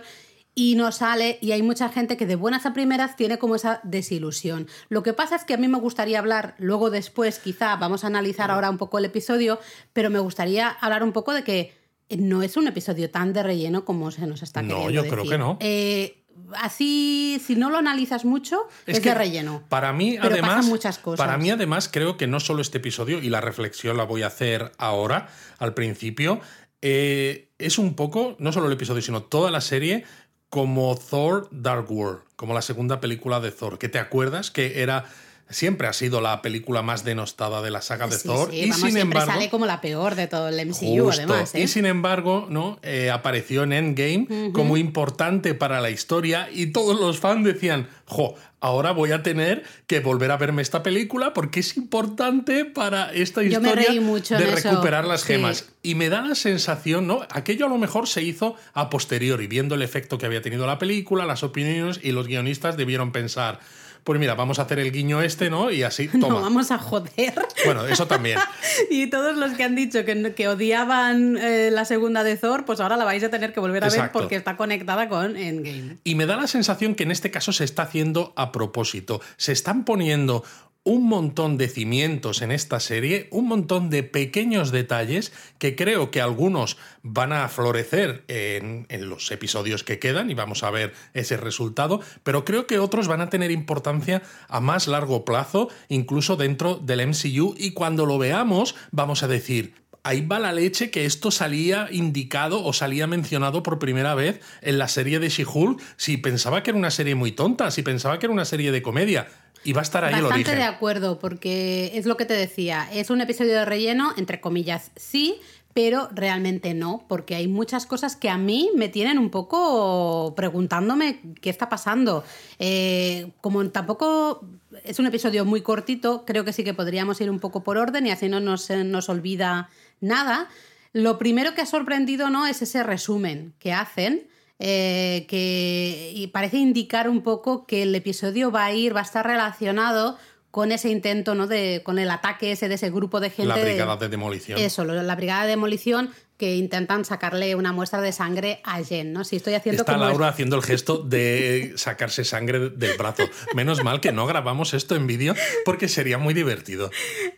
Y 0.54 0.74
no 0.74 0.92
sale, 0.92 1.38
y 1.40 1.52
hay 1.52 1.62
mucha 1.62 1.88
gente 1.88 2.18
que 2.18 2.26
de 2.26 2.36
buenas 2.36 2.66
a 2.66 2.74
primeras 2.74 3.16
tiene 3.16 3.38
como 3.38 3.54
esa 3.54 3.80
desilusión. 3.84 4.68
Lo 4.90 5.02
que 5.02 5.14
pasa 5.14 5.36
es 5.36 5.44
que 5.44 5.54
a 5.54 5.56
mí 5.56 5.66
me 5.66 5.78
gustaría 5.78 6.18
hablar, 6.18 6.54
luego 6.58 6.90
después, 6.90 7.38
quizá 7.38 7.76
vamos 7.76 8.04
a 8.04 8.08
analizar 8.08 8.50
ahora 8.50 8.68
un 8.68 8.76
poco 8.76 8.98
el 8.98 9.06
episodio, 9.06 9.58
pero 9.94 10.10
me 10.10 10.18
gustaría 10.18 10.68
hablar 10.68 11.04
un 11.04 11.12
poco 11.12 11.32
de 11.32 11.42
que 11.42 11.72
no 12.10 12.42
es 12.42 12.58
un 12.58 12.68
episodio 12.68 13.10
tan 13.10 13.32
de 13.32 13.42
relleno 13.42 13.86
como 13.86 14.10
se 14.10 14.26
nos 14.26 14.42
está 14.42 14.60
No, 14.60 14.86
queriendo 14.86 15.04
yo 15.04 15.10
creo 15.10 15.24
que 15.24 15.38
no. 15.38 15.56
Eh, 15.60 16.22
así, 16.54 17.40
si 17.44 17.56
no 17.56 17.70
lo 17.70 17.78
analizas 17.78 18.24
mucho, 18.24 18.68
es, 18.86 19.00
que 19.00 19.10
de 19.10 19.14
relleno. 19.14 19.62
Para 19.68 19.92
mí, 19.92 20.18
Pero 20.20 20.34
además, 20.34 20.56
pasan 20.56 20.70
muchas 20.70 20.98
cosas. 20.98 21.24
para 21.24 21.38
mí, 21.38 21.50
además, 21.50 21.88
creo 21.90 22.16
que 22.16 22.26
no 22.26 22.40
solo 22.40 22.62
este 22.62 22.78
episodio, 22.78 23.22
y 23.22 23.30
la 23.30 23.40
reflexión 23.40 23.96
la 23.96 24.04
voy 24.04 24.22
a 24.22 24.28
hacer 24.28 24.72
ahora, 24.78 25.28
al 25.58 25.74
principio, 25.74 26.40
eh, 26.80 27.50
es 27.58 27.78
un 27.78 27.94
poco, 27.94 28.36
no 28.38 28.52
solo 28.52 28.66
el 28.66 28.72
episodio, 28.72 29.02
sino 29.02 29.22
toda 29.22 29.50
la 29.50 29.60
serie, 29.60 30.04
como 30.52 30.94
Thor 30.96 31.48
Dark 31.50 31.90
World, 31.90 32.20
como 32.36 32.52
la 32.52 32.60
segunda 32.60 33.00
película 33.00 33.40
de 33.40 33.52
Thor. 33.52 33.78
Que 33.78 33.88
te 33.88 33.98
acuerdas 33.98 34.50
que 34.50 34.82
era. 34.82 35.06
Siempre 35.52 35.86
ha 35.86 35.92
sido 35.92 36.20
la 36.20 36.42
película 36.42 36.82
más 36.82 37.04
denostada 37.04 37.62
de 37.62 37.70
la 37.70 37.82
saga 37.82 38.06
de 38.08 38.16
Sí, 38.18 38.26
Thor. 38.28 38.50
sí, 38.50 38.56
y 38.56 38.70
vamos, 38.70 38.86
sin 38.88 38.96
embargo. 38.96 39.32
sale 39.32 39.50
como 39.50 39.66
la 39.66 39.80
peor 39.80 40.14
de 40.14 40.26
todo 40.26 40.48
el 40.48 40.58
MCU, 40.66 41.04
Justo. 41.04 41.22
además. 41.22 41.54
¿eh? 41.54 41.60
Y 41.62 41.68
sin 41.68 41.86
embargo, 41.86 42.46
¿no? 42.50 42.78
Eh, 42.82 43.10
apareció 43.10 43.62
en 43.64 43.72
Endgame 43.72 44.50
como 44.52 44.76
importante 44.76 45.54
para 45.54 45.80
la 45.80 45.90
historia 45.90 46.48
y 46.52 46.66
todos 46.72 46.98
los 46.98 47.18
fans 47.20 47.44
decían, 47.44 47.88
jo, 48.06 48.34
ahora 48.60 48.92
voy 48.92 49.12
a 49.12 49.22
tener 49.22 49.64
que 49.86 50.00
volver 50.00 50.30
a 50.30 50.36
verme 50.36 50.62
esta 50.62 50.82
película 50.82 51.32
porque 51.34 51.60
es 51.60 51.76
importante 51.76 52.64
para 52.64 53.12
esta 53.12 53.42
Yo 53.42 53.60
me 53.60 53.68
historia 53.70 53.88
reí 53.88 54.00
mucho 54.00 54.36
de 54.38 54.44
eso. 54.52 54.70
recuperar 54.70 55.04
las 55.06 55.22
Sí. 55.22 55.28
gemas. 55.34 55.66
Y 55.82 55.94
me 55.96 56.08
da 56.08 56.22
la 56.22 56.34
sensación, 56.34 57.06
¿no? 57.06 57.26
Aquello 57.30 57.66
a 57.66 57.68
lo 57.68 57.78
mejor 57.78 58.06
se 58.08 58.22
hizo 58.22 58.54
a 58.72 58.88
posteriori, 58.88 59.46
viendo 59.48 59.74
el 59.74 59.82
efecto 59.82 60.16
que 60.16 60.26
había 60.26 60.42
tenido 60.42 60.66
la 60.66 60.78
película, 60.78 61.26
las 61.26 61.42
opiniones 61.42 61.98
y 62.02 62.12
los 62.12 62.26
guionistas 62.28 62.76
debieron 62.76 63.10
pensar, 63.10 63.58
pues 64.04 64.18
mira, 64.18 64.34
vamos 64.34 64.58
a 64.58 64.62
hacer 64.62 64.78
el 64.78 64.90
guiño 64.90 65.22
este, 65.22 65.50
¿no? 65.50 65.70
Y 65.70 65.82
así, 65.82 66.08
toma. 66.20 66.28
No, 66.28 66.40
vamos 66.40 66.70
a 66.70 66.78
joder. 66.78 67.34
Bueno, 67.64 67.86
eso 67.86 68.06
también. 68.06 68.38
Y 68.90 69.08
todos 69.08 69.36
los 69.36 69.52
que 69.52 69.64
han 69.64 69.74
dicho 69.74 70.04
que, 70.04 70.34
que 70.34 70.48
odiaban 70.48 71.36
eh, 71.36 71.70
la 71.70 71.84
segunda 71.84 72.24
de 72.24 72.36
Thor, 72.36 72.64
pues 72.64 72.80
ahora 72.80 72.96
la 72.96 73.04
vais 73.04 73.22
a 73.22 73.30
tener 73.30 73.52
que 73.52 73.60
volver 73.60 73.84
a 73.84 73.88
ver 73.88 74.10
porque 74.12 74.36
está 74.36 74.56
conectada 74.56 75.08
con 75.08 75.36
Endgame. 75.36 75.98
Y 76.04 76.14
me 76.14 76.26
da 76.26 76.36
la 76.36 76.46
sensación 76.46 76.94
que 76.94 77.04
en 77.04 77.10
este 77.10 77.30
caso 77.30 77.52
se 77.52 77.64
está 77.64 77.82
haciendo 77.82 78.32
a 78.36 78.50
propósito. 78.52 79.20
Se 79.36 79.52
están 79.52 79.84
poniendo 79.84 80.42
un 80.84 81.06
montón 81.08 81.58
de 81.58 81.68
cimientos 81.68 82.42
en 82.42 82.50
esta 82.50 82.80
serie, 82.80 83.28
un 83.30 83.46
montón 83.46 83.88
de 83.88 84.02
pequeños 84.02 84.72
detalles 84.72 85.32
que 85.58 85.76
creo 85.76 86.10
que 86.10 86.20
algunos 86.20 86.76
van 87.02 87.32
a 87.32 87.48
florecer 87.48 88.24
en, 88.26 88.86
en 88.88 89.08
los 89.08 89.30
episodios 89.30 89.84
que 89.84 90.00
quedan 90.00 90.30
y 90.30 90.34
vamos 90.34 90.64
a 90.64 90.70
ver 90.70 90.92
ese 91.14 91.36
resultado, 91.36 92.00
pero 92.24 92.44
creo 92.44 92.66
que 92.66 92.80
otros 92.80 93.06
van 93.06 93.20
a 93.20 93.30
tener 93.30 93.52
importancia 93.52 94.22
a 94.48 94.60
más 94.60 94.88
largo 94.88 95.24
plazo, 95.24 95.68
incluso 95.88 96.36
dentro 96.36 96.76
del 96.76 97.06
MCU, 97.06 97.54
y 97.56 97.72
cuando 97.72 98.04
lo 98.04 98.18
veamos 98.18 98.74
vamos 98.90 99.22
a 99.22 99.28
decir, 99.28 99.74
ahí 100.04 100.26
va 100.26 100.38
la 100.38 100.52
leche 100.52 100.90
que 100.90 101.04
esto 101.04 101.30
salía 101.30 101.88
indicado 101.90 102.64
o 102.64 102.72
salía 102.72 103.06
mencionado 103.06 103.62
por 103.62 103.78
primera 103.78 104.14
vez 104.14 104.40
en 104.60 104.78
la 104.78 104.88
serie 104.88 105.18
de 105.18 105.28
She-Hulk. 105.28 105.80
Si 105.96 106.16
pensaba 106.16 106.62
que 106.62 106.70
era 106.70 106.78
una 106.78 106.90
serie 106.90 107.14
muy 107.14 107.32
tonta, 107.32 107.70
si 107.70 107.82
pensaba 107.82 108.18
que 108.18 108.26
era 108.26 108.32
una 108.32 108.44
serie 108.44 108.72
de 108.72 108.82
comedia, 108.82 109.28
y 109.64 109.72
va 109.72 109.80
a 109.80 109.82
estar 109.82 110.04
ahí 110.04 110.14
el 110.14 110.22
Bastante 110.22 110.50
origen. 110.50 110.58
de 110.58 110.64
acuerdo, 110.64 111.18
porque 111.18 111.92
es 111.94 112.06
lo 112.06 112.16
que 112.16 112.24
te 112.24 112.34
decía, 112.34 112.88
es 112.92 113.10
un 113.10 113.20
episodio 113.20 113.52
de 113.52 113.64
relleno, 113.64 114.12
entre 114.16 114.40
comillas, 114.40 114.90
sí, 114.96 115.40
pero 115.74 116.08
realmente 116.12 116.74
no, 116.74 117.04
porque 117.08 117.34
hay 117.34 117.48
muchas 117.48 117.86
cosas 117.86 118.16
que 118.16 118.28
a 118.28 118.36
mí 118.36 118.70
me 118.76 118.88
tienen 118.88 119.18
un 119.18 119.30
poco 119.30 120.34
preguntándome 120.36 121.20
qué 121.40 121.50
está 121.50 121.68
pasando. 121.68 122.24
Eh, 122.58 123.30
como 123.40 123.66
tampoco 123.70 124.46
es 124.84 124.98
un 124.98 125.06
episodio 125.06 125.44
muy 125.44 125.62
cortito, 125.62 126.24
creo 126.26 126.44
que 126.44 126.52
sí 126.52 126.62
que 126.62 126.74
podríamos 126.74 127.20
ir 127.20 127.30
un 127.30 127.40
poco 127.40 127.62
por 127.62 127.78
orden 127.78 128.06
y 128.06 128.10
así 128.10 128.28
no 128.28 128.40
nos, 128.40 128.68
eh, 128.70 128.84
nos 128.84 129.08
olvida 129.08 129.70
nada. 130.00 130.48
Lo 130.92 131.18
primero 131.18 131.54
que 131.54 131.62
ha 131.62 131.66
sorprendido 131.66 132.28
¿no? 132.28 132.46
es 132.46 132.60
ese 132.60 132.82
resumen 132.82 133.54
que 133.58 133.72
hacen. 133.72 134.28
Eh, 134.64 135.26
que 135.26 136.12
y 136.14 136.28
parece 136.28 136.58
indicar 136.58 137.08
un 137.08 137.22
poco 137.22 137.66
que 137.66 137.82
el 137.82 137.92
episodio 137.96 138.52
va 138.52 138.66
a 138.66 138.72
ir, 138.72 138.94
va 138.94 139.00
a 139.00 139.02
estar 139.02 139.26
relacionado 139.26 140.16
con 140.52 140.70
ese 140.70 140.88
intento, 140.88 141.34
¿no? 141.34 141.48
De, 141.48 141.80
con 141.82 141.98
el 141.98 142.08
ataque 142.12 142.52
ese 142.52 142.68
de 142.68 142.76
ese 142.76 142.88
grupo 142.90 143.18
de 143.18 143.30
gente. 143.30 143.48
La 143.48 143.56
brigada 143.56 143.96
de 143.96 144.08
demolición. 144.08 144.60
eso, 144.60 144.84
la 144.84 145.16
brigada 145.16 145.42
de 145.42 145.48
demolición 145.48 146.10
que 146.36 146.54
intentan 146.54 147.04
sacarle 147.04 147.56
una 147.56 147.72
muestra 147.72 148.00
de 148.00 148.12
sangre 148.12 148.60
a 148.62 148.82
Jen, 148.84 149.12
¿no? 149.12 149.24
Si 149.24 149.34
estoy 149.34 149.54
haciendo 149.54 149.82
Está 149.82 149.94
como 149.94 150.04
Laura 150.04 150.28
haciendo 150.28 150.54
el 150.54 150.62
gesto 150.62 150.98
de 150.98 151.72
sacarse 151.74 152.22
sangre 152.22 152.70
del 152.70 152.96
brazo. 152.96 153.24
Menos 153.56 153.82
mal 153.82 154.00
que 154.00 154.12
no 154.12 154.26
grabamos 154.26 154.74
esto 154.74 154.94
en 154.94 155.08
vídeo 155.08 155.34
porque 155.64 155.88
sería 155.88 156.18
muy 156.18 156.34
divertido. 156.34 156.90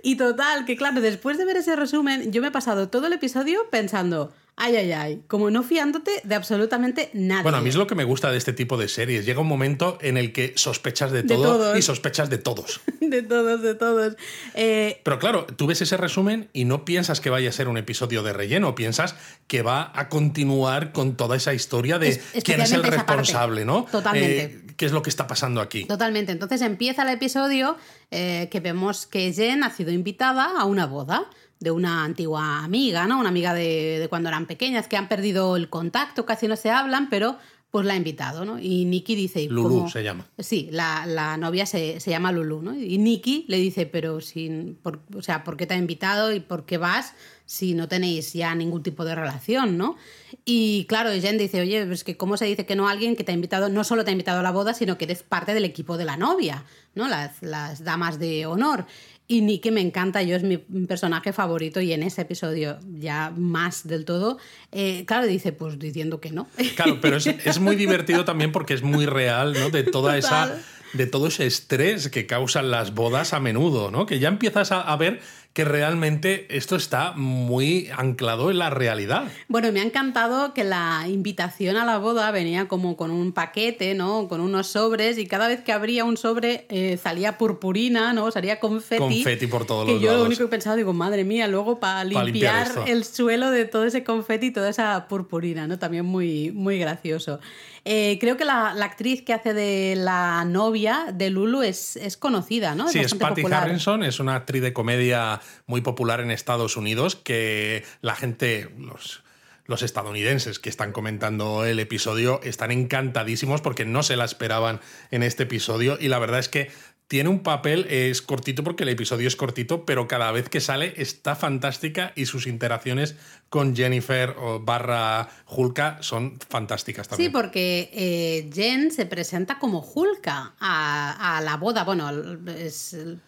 Y 0.02 0.16
total, 0.16 0.66
que 0.66 0.76
claro, 0.76 1.00
después 1.00 1.38
de 1.38 1.46
ver 1.46 1.56
ese 1.56 1.74
resumen, 1.74 2.32
yo 2.32 2.42
me 2.42 2.48
he 2.48 2.50
pasado 2.50 2.88
todo 2.90 3.06
el 3.06 3.14
episodio 3.14 3.60
pensando, 3.70 4.30
Ay, 4.56 4.76
ay, 4.76 4.92
ay. 4.92 5.22
Como 5.26 5.50
no 5.50 5.64
fiándote 5.64 6.12
de 6.22 6.34
absolutamente 6.34 7.10
nada. 7.12 7.42
Bueno, 7.42 7.58
a 7.58 7.60
mí 7.60 7.68
es 7.68 7.74
lo 7.74 7.88
que 7.88 7.96
me 7.96 8.04
gusta 8.04 8.30
de 8.30 8.38
este 8.38 8.52
tipo 8.52 8.76
de 8.76 8.88
series. 8.88 9.26
Llega 9.26 9.40
un 9.40 9.48
momento 9.48 9.98
en 10.00 10.16
el 10.16 10.32
que 10.32 10.52
sospechas 10.56 11.10
de 11.10 11.24
todo 11.24 11.76
y 11.76 11.82
sospechas 11.82 12.30
de 12.30 12.38
todos. 12.38 12.80
de 13.00 13.22
todos, 13.22 13.62
de 13.62 13.74
todos. 13.74 14.16
Eh, 14.54 15.00
Pero 15.02 15.18
claro, 15.18 15.46
tú 15.46 15.66
ves 15.66 15.80
ese 15.82 15.96
resumen 15.96 16.48
y 16.52 16.66
no 16.66 16.84
piensas 16.84 17.20
que 17.20 17.30
vaya 17.30 17.48
a 17.48 17.52
ser 17.52 17.66
un 17.66 17.78
episodio 17.78 18.22
de 18.22 18.32
relleno, 18.32 18.76
piensas 18.76 19.16
que 19.48 19.62
va 19.62 19.90
a 19.92 20.08
continuar 20.08 20.92
con 20.92 21.16
toda 21.16 21.36
esa 21.36 21.52
historia 21.52 21.98
de 21.98 22.22
quién 22.44 22.60
es 22.60 22.70
el 22.72 22.84
responsable, 22.84 23.64
¿no? 23.64 23.86
Totalmente. 23.90 24.42
Eh, 24.44 24.60
¿Qué 24.76 24.86
es 24.86 24.92
lo 24.92 25.02
que 25.02 25.10
está 25.10 25.26
pasando 25.26 25.60
aquí? 25.60 25.84
Totalmente. 25.84 26.32
Entonces 26.32 26.60
empieza 26.62 27.02
el 27.02 27.08
episodio 27.08 27.76
eh, 28.10 28.48
que 28.50 28.60
vemos 28.60 29.06
que 29.06 29.32
Jen 29.32 29.62
ha 29.62 29.70
sido 29.70 29.92
invitada 29.92 30.58
a 30.58 30.64
una 30.64 30.86
boda 30.86 31.28
de 31.64 31.72
una 31.72 32.04
antigua 32.04 32.62
amiga, 32.62 33.06
¿no? 33.06 33.18
Una 33.18 33.30
amiga 33.30 33.52
de, 33.54 34.06
cuando 34.08 34.28
eran 34.28 34.46
pequeñas, 34.46 34.86
que 34.86 34.96
han 34.96 35.08
perdido 35.08 35.56
el 35.56 35.68
contacto, 35.68 36.24
casi 36.24 36.46
no 36.46 36.54
se 36.54 36.70
hablan, 36.70 37.08
pero 37.08 37.36
pues 37.70 37.84
la 37.86 37.94
ha 37.94 37.96
invitado, 37.96 38.44
¿no? 38.44 38.60
Y 38.60 38.84
Nikki 38.84 39.16
dice... 39.16 39.48
Lulu 39.50 39.88
se 39.88 40.04
llama. 40.04 40.28
Sí, 40.38 40.68
la, 40.70 41.36
novia 41.38 41.66
se, 41.66 41.98
llama 41.98 42.30
Lulu, 42.30 42.62
¿no? 42.62 42.78
Y 42.78 42.98
Nikki 42.98 43.46
le 43.48 43.56
dice, 43.56 43.86
pero 43.86 44.20
sin, 44.20 44.78
o 44.84 45.22
sea, 45.22 45.42
¿por 45.42 45.56
qué 45.56 45.66
te 45.66 45.74
ha 45.74 45.76
invitado 45.76 46.32
y 46.32 46.38
por 46.38 46.66
qué 46.66 46.78
vas 46.78 47.14
si 47.46 47.74
no 47.74 47.88
tenéis 47.88 48.32
ya 48.32 48.54
ningún 48.54 48.84
tipo 48.84 49.04
de 49.04 49.16
relación, 49.16 49.76
¿no? 49.76 49.96
Y 50.44 50.84
claro, 50.84 51.10
Jen 51.10 51.36
dice, 51.36 51.60
oye, 51.60 51.82
es 51.90 52.04
que 52.04 52.16
¿cómo 52.16 52.36
se 52.36 52.44
dice 52.44 52.64
que 52.64 52.76
no 52.76 52.88
alguien 52.88 53.16
que 53.16 53.24
te 53.24 53.32
ha 53.32 53.34
invitado, 53.34 53.68
no 53.68 53.82
solo 53.82 54.04
te 54.04 54.10
ha 54.10 54.12
invitado 54.12 54.38
a 54.38 54.42
la 54.42 54.52
boda, 54.52 54.72
sino 54.72 54.96
que 54.96 55.06
eres 55.06 55.24
parte 55.24 55.52
del 55.52 55.64
equipo 55.64 55.96
de 55.96 56.04
la 56.04 56.16
novia, 56.16 56.64
¿no? 56.94 57.08
Las, 57.08 57.42
las 57.42 57.82
damas 57.82 58.20
de 58.20 58.46
honor. 58.46 58.86
Y 59.26 59.40
Nicky 59.40 59.70
me 59.70 59.80
encanta, 59.80 60.22
yo 60.22 60.36
es 60.36 60.42
mi 60.42 60.58
personaje 60.58 61.32
favorito 61.32 61.80
y 61.80 61.92
en 61.94 62.02
ese 62.02 62.22
episodio 62.22 62.78
ya 62.98 63.32
más 63.34 63.86
del 63.86 64.04
todo, 64.04 64.36
eh, 64.70 65.04
claro, 65.06 65.26
dice, 65.26 65.52
pues 65.52 65.78
diciendo 65.78 66.20
que 66.20 66.30
no. 66.30 66.46
Claro, 66.76 66.98
pero 67.00 67.16
es, 67.16 67.58
muy 67.58 67.76
divertido 67.76 68.26
también 68.26 68.52
porque 68.52 68.74
es 68.74 68.82
muy 68.82 69.06
real, 69.06 69.54
¿no? 69.54 69.70
De 69.70 69.82
toda 69.82 70.18
esa 70.18 70.60
de 70.92 71.06
todo 71.06 71.26
ese 71.26 71.44
estrés 71.46 72.08
que 72.08 72.26
causan 72.26 72.70
las 72.70 72.94
bodas 72.94 73.32
a 73.32 73.40
menudo, 73.40 73.90
¿no? 73.90 74.06
Que 74.06 74.20
ya 74.20 74.28
empiezas 74.28 74.70
a 74.70 74.96
ver 74.96 75.20
que 75.54 75.64
realmente 75.64 76.48
esto 76.50 76.74
está 76.74 77.12
muy 77.12 77.88
anclado 77.96 78.50
en 78.50 78.58
la 78.58 78.70
realidad. 78.70 79.28
Bueno, 79.46 79.70
me 79.70 79.78
ha 79.78 79.84
encantado 79.84 80.52
que 80.52 80.64
la 80.64 81.04
invitación 81.06 81.76
a 81.76 81.84
la 81.84 81.98
boda 81.98 82.32
venía 82.32 82.66
como 82.66 82.96
con 82.96 83.12
un 83.12 83.32
paquete, 83.32 83.94
¿no? 83.94 84.26
Con 84.26 84.40
unos 84.40 84.66
sobres 84.66 85.16
y 85.16 85.26
cada 85.28 85.46
vez 85.46 85.62
que 85.62 85.70
abría 85.70 86.04
un 86.04 86.16
sobre 86.16 86.66
eh, 86.70 86.98
salía 87.00 87.38
purpurina, 87.38 88.12
¿no? 88.12 88.32
Salía 88.32 88.58
confeti. 88.58 88.98
Confeti 88.98 89.46
por 89.46 89.64
todos 89.64 89.86
los 89.86 90.02
lados. 90.02 90.02
yo 90.02 90.18
lo 90.18 90.24
único 90.24 90.40
que 90.40 90.46
he 90.46 90.48
pensado, 90.48 90.74
digo, 90.74 90.92
madre 90.92 91.22
mía, 91.22 91.46
luego 91.46 91.78
para 91.78 92.02
limpiar, 92.02 92.72
el 92.88 93.04
suelo 93.04 93.52
de 93.52 93.64
todo 93.64 93.84
ese 93.84 94.02
confeti 94.02 94.46
y 94.46 94.50
toda 94.50 94.70
esa 94.70 95.06
purpurina, 95.06 95.68
¿no? 95.68 95.78
También 95.78 96.04
muy, 96.04 96.50
muy 96.50 96.80
gracioso. 96.80 97.38
Eh, 97.84 98.16
creo 98.18 98.36
que 98.36 98.44
la, 98.44 98.70
actriz 98.70 99.22
que 99.22 99.34
hace 99.34 99.52
de 99.52 99.94
la 99.96 100.44
novia 100.46 101.06
de 101.12 101.28
Lulu 101.30 101.62
es, 101.62 101.96
es 101.96 102.16
conocida, 102.16 102.74
¿no? 102.74 102.88
Sí, 102.88 102.98
es, 102.98 103.14
Patty 103.14 103.42
Harrison, 103.44 104.02
es 104.02 104.20
una 104.20 104.36
actriz 104.36 104.62
de 104.62 104.72
comedia 104.72 105.40
muy 105.66 105.82
popular 105.82 106.20
en 106.20 106.30
Estados 106.30 106.78
Unidos 106.78 107.14
que 107.14 107.84
la 108.00 108.14
gente, 108.14 108.70
los, 108.78 109.22
los 109.66 109.82
estadounidenses 109.82 110.58
que 110.58 110.70
están 110.70 110.92
comentando 110.92 111.66
el 111.66 111.78
episodio 111.78 112.40
están 112.42 112.70
encantadísimos 112.70 113.60
porque 113.60 113.84
no 113.84 114.02
se 114.02 114.16
la 114.16 114.24
esperaban 114.24 114.80
en 115.10 115.22
este 115.22 115.42
episodio 115.42 115.98
y 116.00 116.08
la 116.08 116.18
verdad 116.18 116.40
es 116.40 116.48
que 116.48 116.70
tiene 117.06 117.28
un 117.28 117.40
papel, 117.40 117.86
es 117.90 118.22
cortito 118.22 118.64
porque 118.64 118.84
el 118.84 118.88
episodio 118.88 119.28
es 119.28 119.36
cortito, 119.36 119.84
pero 119.84 120.08
cada 120.08 120.32
vez 120.32 120.48
que 120.48 120.60
sale 120.60 120.94
está 120.96 121.36
fantástica 121.36 122.12
y 122.16 122.26
sus 122.26 122.46
interacciones 122.46 123.16
con 123.50 123.76
Jennifer 123.76 124.34
o 124.38 124.58
barra 124.60 125.28
Hulka 125.46 125.98
son 126.00 126.38
fantásticas 126.48 127.06
también. 127.06 127.30
Sí, 127.30 127.32
porque 127.32 127.90
eh, 127.92 128.50
Jen 128.52 128.90
se 128.90 129.06
presenta 129.06 129.58
como 129.58 129.80
Hulka 129.80 130.54
a, 130.58 131.40
la 131.44 131.56
boda. 131.56 131.84
Bueno, 131.84 132.10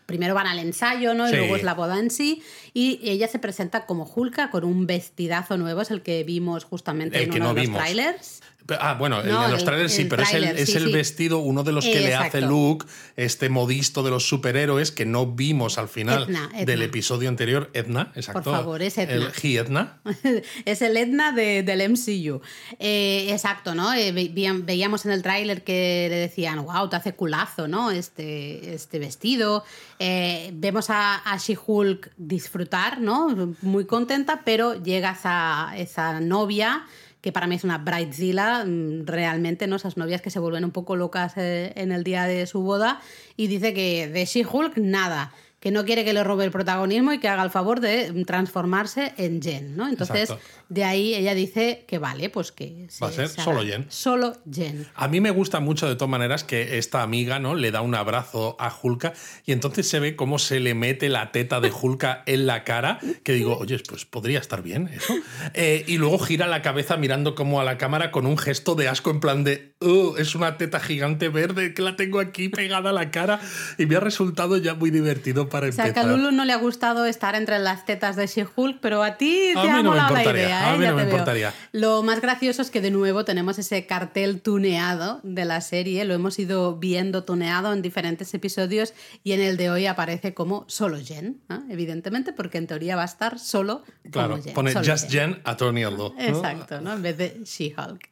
primero 0.06 0.34
van 0.34 0.46
al 0.46 0.58
ensayo, 0.58 1.14
¿no? 1.14 1.28
Y 1.28 1.36
luego 1.36 1.56
es 1.56 1.62
la 1.62 1.74
boda 1.74 1.98
en 1.98 2.10
sí. 2.10 2.42
Y 2.74 2.98
ella 3.02 3.28
se 3.28 3.38
presenta 3.38 3.86
como 3.86 4.04
Hulka 4.04 4.50
con 4.50 4.64
un 4.64 4.86
vestidazo 4.86 5.58
nuevo, 5.58 5.82
es 5.82 5.90
el 5.90 6.02
que 6.02 6.24
vimos 6.24 6.64
justamente 6.64 7.22
en 7.22 7.32
uno 7.34 7.54
de 7.54 7.66
los 7.66 7.76
trailers. 7.76 8.42
Ah, 8.80 8.94
bueno, 8.98 9.22
de 9.22 9.30
los 9.30 9.64
trailers 9.64 9.92
sí, 9.92 10.04
pero 10.04 10.22
es, 10.22 10.34
el, 10.34 10.44
es 10.44 10.74
el 10.74 10.92
vestido, 10.92 11.38
uno 11.38 11.62
de 11.62 11.72
los 11.72 11.84
que 11.84 12.00
le 12.00 12.14
hace 12.14 12.40
Luke, 12.40 12.86
este 13.16 13.48
modisto 13.48 14.02
de 14.02 14.10
los 14.10 14.28
superhéroes 14.28 14.92
que 14.92 15.06
no 15.06 15.26
vimos 15.26 15.78
al 15.78 15.88
final 15.88 16.26
del 16.64 16.82
episodio 16.82 17.28
anterior. 17.28 17.70
Edna, 17.72 18.12
exacto. 18.14 18.42
Por 18.42 18.52
favor, 18.52 18.82
es 18.82 18.98
Edna. 18.98 19.14
El 19.14 19.32
He 19.42 19.56
Edna. 19.56 20.00
es 20.64 20.82
el 20.82 20.96
Edna 20.96 21.32
del 21.32 21.90
MCU. 21.90 22.40
Eh, 22.78 23.28
exacto, 23.30 23.74
¿no? 23.74 23.92
Eh, 23.92 24.12
veíamos 24.12 25.06
en 25.06 25.12
el 25.12 25.22
tráiler 25.22 25.64
que 25.64 26.06
le 26.10 26.16
decían, 26.16 26.64
wow, 26.64 26.88
te 26.88 26.96
hace 26.96 27.14
culazo, 27.14 27.68
¿no? 27.68 27.90
Este, 27.90 28.74
este 28.74 28.98
vestido. 28.98 29.64
Eh, 29.98 30.50
vemos 30.54 30.90
a, 30.90 31.16
a 31.16 31.38
She-Hulk 31.38 32.10
disfrutar, 32.16 33.00
¿no? 33.00 33.54
Muy 33.62 33.86
contenta, 33.86 34.42
pero 34.44 34.82
llega 34.82 35.12
esa, 35.12 35.72
esa 35.76 36.20
novia 36.20 36.84
que 37.26 37.32
para 37.32 37.48
mí 37.48 37.56
es 37.56 37.64
una 37.64 37.78
bridezilla, 37.78 38.64
mm, 38.64 39.04
realmente, 39.04 39.66
¿no? 39.66 39.74
Esas 39.74 39.96
novias 39.96 40.22
que 40.22 40.30
se 40.30 40.38
vuelven 40.38 40.64
un 40.64 40.70
poco 40.70 40.94
locas 40.94 41.32
eh, 41.36 41.72
en 41.74 41.90
el 41.90 42.04
día 42.04 42.22
de 42.22 42.46
su 42.46 42.60
boda 42.60 43.00
y 43.36 43.48
dice 43.48 43.74
que 43.74 44.06
de 44.06 44.24
She-Hulk 44.24 44.76
nada 44.76 45.32
que 45.66 45.72
no 45.72 45.84
quiere 45.84 46.04
que 46.04 46.12
le 46.12 46.22
robe 46.22 46.44
el 46.44 46.52
protagonismo 46.52 47.12
y 47.12 47.18
que 47.18 47.26
haga 47.26 47.42
el 47.42 47.50
favor 47.50 47.80
de 47.80 48.12
transformarse 48.24 49.14
en 49.16 49.42
Jen, 49.42 49.76
¿no? 49.76 49.88
Entonces, 49.88 50.32
de 50.68 50.84
ahí 50.84 51.16
ella 51.16 51.34
dice 51.34 51.84
que 51.88 51.98
vale, 51.98 52.30
pues 52.30 52.52
que... 52.52 52.86
Va 53.02 53.08
a 53.08 53.10
ser 53.10 53.28
solo 53.28 53.64
Jen. 53.64 53.84
Solo 53.88 54.34
Jen. 54.48 54.86
A 54.94 55.08
mí 55.08 55.20
me 55.20 55.32
gusta 55.32 55.58
mucho, 55.58 55.88
de 55.88 55.96
todas 55.96 56.08
maneras, 56.08 56.44
que 56.44 56.78
esta 56.78 57.02
amiga, 57.02 57.40
¿no? 57.40 57.56
Le 57.56 57.72
da 57.72 57.80
un 57.80 57.96
abrazo 57.96 58.54
a 58.60 58.72
Hulka 58.80 59.12
y 59.44 59.50
entonces 59.50 59.88
se 59.88 59.98
ve 59.98 60.14
cómo 60.14 60.38
se 60.38 60.60
le 60.60 60.74
mete 60.74 61.08
la 61.08 61.32
teta 61.32 61.60
de 61.60 61.72
Hulka 61.72 62.22
en 62.26 62.46
la 62.46 62.62
cara, 62.62 63.00
que 63.24 63.32
digo, 63.32 63.58
oye, 63.58 63.76
pues 63.88 64.04
podría 64.04 64.38
estar 64.38 64.62
bien 64.62 64.86
eso. 64.86 65.14
Eh, 65.54 65.84
y 65.88 65.98
luego 65.98 66.20
gira 66.20 66.46
la 66.46 66.62
cabeza 66.62 66.96
mirando 66.96 67.34
como 67.34 67.60
a 67.60 67.64
la 67.64 67.76
cámara 67.76 68.12
con 68.12 68.26
un 68.26 68.38
gesto 68.38 68.76
de 68.76 68.86
asco 68.86 69.10
en 69.10 69.18
plan 69.18 69.42
de, 69.42 69.74
oh, 69.80 70.16
es 70.16 70.34
una 70.34 70.56
teta 70.56 70.80
gigante 70.80 71.28
verde 71.28 71.74
que 71.74 71.82
la 71.82 71.96
tengo 71.96 72.18
aquí 72.18 72.48
pegada 72.48 72.90
a 72.90 72.92
la 72.92 73.10
cara 73.10 73.40
y 73.78 73.86
me 73.86 73.96
ha 73.96 74.00
resultado 74.00 74.56
ya 74.56 74.74
muy 74.74 74.90
divertido 74.90 75.48
o 75.50 75.72
sea, 75.72 75.92
que 75.92 76.00
a 76.00 76.04
Lulu 76.04 76.30
no 76.30 76.44
le 76.44 76.52
ha 76.52 76.56
gustado 76.56 77.06
estar 77.06 77.34
entre 77.34 77.58
las 77.58 77.84
tetas 77.84 78.16
de 78.16 78.26
She-Hulk, 78.26 78.78
pero 78.80 79.02
a 79.02 79.16
ti 79.16 79.52
te 79.54 79.70
ha 79.70 79.82
molado 79.82 80.14
la 80.14 80.24
idea. 80.24 80.70
A 80.70 80.74
¿eh? 80.74 80.78
mí 80.78 80.86
no 80.86 80.96
me 80.96 81.04
importaría. 81.04 81.54
Lo 81.72 82.02
más 82.02 82.20
gracioso 82.20 82.62
es 82.62 82.70
que 82.70 82.80
de 82.80 82.90
nuevo 82.90 83.24
tenemos 83.24 83.58
ese 83.58 83.86
cartel 83.86 84.40
tuneado 84.40 85.20
de 85.22 85.44
la 85.44 85.60
serie. 85.60 86.04
Lo 86.04 86.14
hemos 86.14 86.38
ido 86.38 86.76
viendo 86.76 87.24
tuneado 87.24 87.72
en 87.72 87.82
diferentes 87.82 88.32
episodios 88.34 88.94
y 89.24 89.32
en 89.32 89.40
el 89.40 89.56
de 89.56 89.70
hoy 89.70 89.86
aparece 89.86 90.34
como 90.34 90.64
solo 90.68 90.98
Jen, 90.98 91.40
evidentemente, 91.70 92.32
porque 92.32 92.58
en 92.58 92.66
teoría 92.66 92.96
va 92.96 93.02
a 93.02 93.06
estar 93.06 93.38
solo 93.38 93.82
claro, 94.10 94.40
Jen. 94.42 94.54
Pone 94.54 94.74
Just 94.74 95.10
Jen, 95.10 95.40
Attorney 95.44 95.84
¿no? 95.84 96.14
Exacto, 96.18 96.80
¿no? 96.80 96.94
En 96.94 97.02
vez 97.02 97.16
de 97.16 97.40
She-Hulk. 97.44 98.08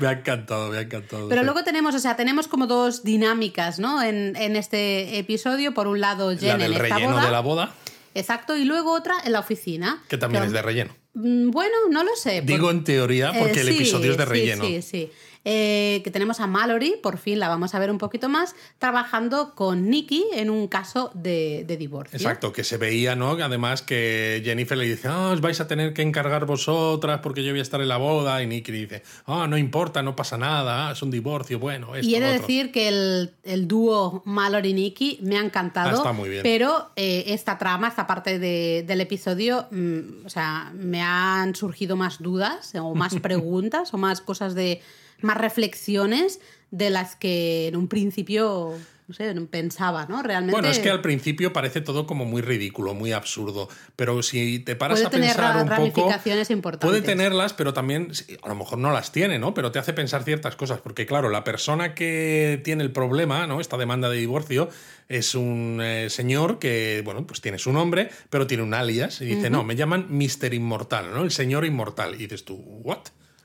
me 0.00 0.06
ha 0.06 0.12
encantado, 0.12 0.70
me 0.70 0.78
ha 0.78 0.83
encantado. 0.84 1.28
Pero 1.28 1.42
luego 1.42 1.64
tenemos, 1.64 1.94
o 1.94 1.98
sea, 1.98 2.16
tenemos 2.16 2.48
como 2.48 2.66
dos 2.66 3.04
dinámicas, 3.04 3.78
¿no? 3.78 4.02
En, 4.02 4.36
en 4.36 4.56
este 4.56 5.18
episodio. 5.18 5.74
Por 5.74 5.86
un 5.86 6.00
lado, 6.00 6.36
Jen 6.36 6.60
el 6.60 6.74
relleno 6.74 7.20
de 7.20 7.30
la 7.30 7.40
boda. 7.40 7.74
Exacto, 8.14 8.56
y 8.56 8.64
luego 8.64 8.92
otra 8.92 9.14
en 9.24 9.32
la 9.32 9.40
oficina. 9.40 10.02
Que 10.08 10.16
también 10.16 10.44
es 10.44 10.52
de 10.52 10.62
relleno. 10.62 10.94
Mm, 11.14 11.50
bueno, 11.50 11.74
no 11.90 12.04
lo 12.04 12.14
sé. 12.16 12.42
Digo 12.42 12.70
en 12.70 12.84
teoría 12.84 13.32
porque 13.36 13.60
el 13.60 13.68
eh, 13.68 13.74
episodio 13.74 14.12
es 14.12 14.16
de 14.16 14.24
relleno. 14.24 14.64
Sí, 14.64 14.82
sí, 14.82 15.10
sí. 15.10 15.10
Eh, 15.46 16.00
que 16.02 16.10
tenemos 16.10 16.40
a 16.40 16.46
Mallory, 16.46 16.94
por 17.02 17.18
fin 17.18 17.38
la 17.38 17.48
vamos 17.48 17.74
a 17.74 17.78
ver 17.78 17.90
un 17.90 17.98
poquito 17.98 18.30
más, 18.30 18.54
trabajando 18.78 19.54
con 19.54 19.90
Nicky 19.90 20.24
en 20.32 20.48
un 20.48 20.68
caso 20.68 21.10
de, 21.12 21.66
divorcio. 21.78 22.16
Exacto, 22.16 22.50
que 22.50 22.64
se 22.64 22.78
veía, 22.78 23.14
¿no? 23.14 23.32
Además 23.32 23.82
que 23.82 24.40
Jennifer 24.42 24.78
le 24.78 24.86
dice, 24.86 25.08
ah, 25.08 25.30
os 25.32 25.42
vais 25.42 25.60
a 25.60 25.68
tener 25.68 25.92
que 25.92 26.00
encargar 26.00 26.46
vosotras 26.46 27.20
porque 27.22 27.44
yo 27.44 27.50
voy 27.52 27.58
a 27.58 27.62
estar 27.62 27.82
en 27.82 27.88
la 27.88 27.98
boda, 27.98 28.42
y 28.42 28.46
Nicky 28.46 28.72
dice, 28.72 29.02
ah, 29.26 29.46
no 29.46 29.58
importa, 29.58 30.02
no 30.02 30.16
pasa 30.16 30.38
nada, 30.38 30.90
es 30.92 31.02
un 31.02 31.10
divorcio, 31.10 31.58
bueno. 31.58 31.88
y 32.00 32.14
he 32.14 32.20
de 32.20 32.32
decir 32.32 32.72
que 32.72 32.88
el, 32.88 33.68
dúo 33.68 34.22
Mallory-Nicky 34.24 35.18
me 35.22 35.36
ha 35.36 35.42
encantado, 35.42 35.90
ah, 35.90 35.94
está 35.94 36.12
muy 36.12 36.30
bien. 36.30 36.42
pero 36.42 36.90
eh, 36.96 37.24
esta 37.28 37.58
trama, 37.58 37.88
esta 37.88 38.06
parte 38.06 38.38
del 38.38 39.00
episodio, 39.00 39.66
mm, 39.70 40.24
o 40.24 40.30
sea, 40.30 40.72
me 40.74 41.02
han 41.02 41.54
surgido 41.54 41.96
más 41.96 42.22
dudas 42.22 42.72
o 42.76 42.94
más 42.94 43.14
preguntas 43.22 43.92
o 43.92 43.98
más 43.98 44.22
cosas 44.22 44.54
de 44.54 44.80
más 45.24 45.36
reflexiones 45.38 46.40
de 46.70 46.90
las 46.90 47.16
que 47.16 47.68
en 47.68 47.76
un 47.76 47.88
principio 47.88 48.74
No 49.06 49.14
sé, 49.14 49.34
pensaba, 49.50 50.06
¿no? 50.08 50.22
Realmente. 50.22 50.52
Bueno, 50.52 50.68
es 50.68 50.78
que 50.78 50.88
al 50.88 51.02
principio 51.02 51.52
parece 51.52 51.82
todo 51.82 52.06
como 52.06 52.24
muy 52.24 52.40
ridículo, 52.40 52.94
muy 52.94 53.12
absurdo. 53.12 53.68
Pero 53.96 54.22
si 54.22 54.60
te 54.60 54.76
paras 54.76 55.04
a 55.04 55.10
pensar 55.10 55.62
un 55.62 55.92
poco. 55.92 56.10
Importantes. 56.48 56.88
Puede 56.88 57.02
tenerlas, 57.02 57.52
pero 57.52 57.74
también. 57.74 58.12
A 58.42 58.48
lo 58.48 58.54
mejor 58.54 58.78
no 58.78 58.92
las 58.92 59.12
tiene, 59.12 59.38
¿no? 59.38 59.52
Pero 59.52 59.70
te 59.72 59.78
hace 59.78 59.92
pensar 59.92 60.24
ciertas 60.24 60.56
cosas. 60.56 60.80
Porque, 60.80 61.04
claro, 61.04 61.28
la 61.28 61.44
persona 61.44 61.94
que 61.94 62.62
tiene 62.64 62.82
el 62.82 62.92
problema, 62.92 63.46
¿no? 63.46 63.60
Esta 63.60 63.76
demanda 63.76 64.08
de 64.08 64.16
divorcio, 64.16 64.70
es 65.10 65.34
un 65.34 65.80
eh, 65.82 66.08
señor 66.08 66.58
que, 66.58 67.02
bueno, 67.04 67.26
pues 67.26 67.42
tiene 67.42 67.58
su 67.58 67.74
nombre, 67.74 68.08
pero 68.30 68.46
tiene 68.46 68.62
un 68.62 68.72
alias. 68.72 69.20
Y 69.20 69.26
dice, 69.26 69.50
no, 69.50 69.64
me 69.64 69.76
llaman 69.76 70.06
Mister 70.08 70.54
Inmortal, 70.54 71.12
¿no? 71.12 71.24
El 71.24 71.30
señor 71.30 71.66
inmortal. 71.66 72.14
Y 72.14 72.18
dices 72.18 72.46
tú, 72.46 72.54
¿what? 72.56 73.00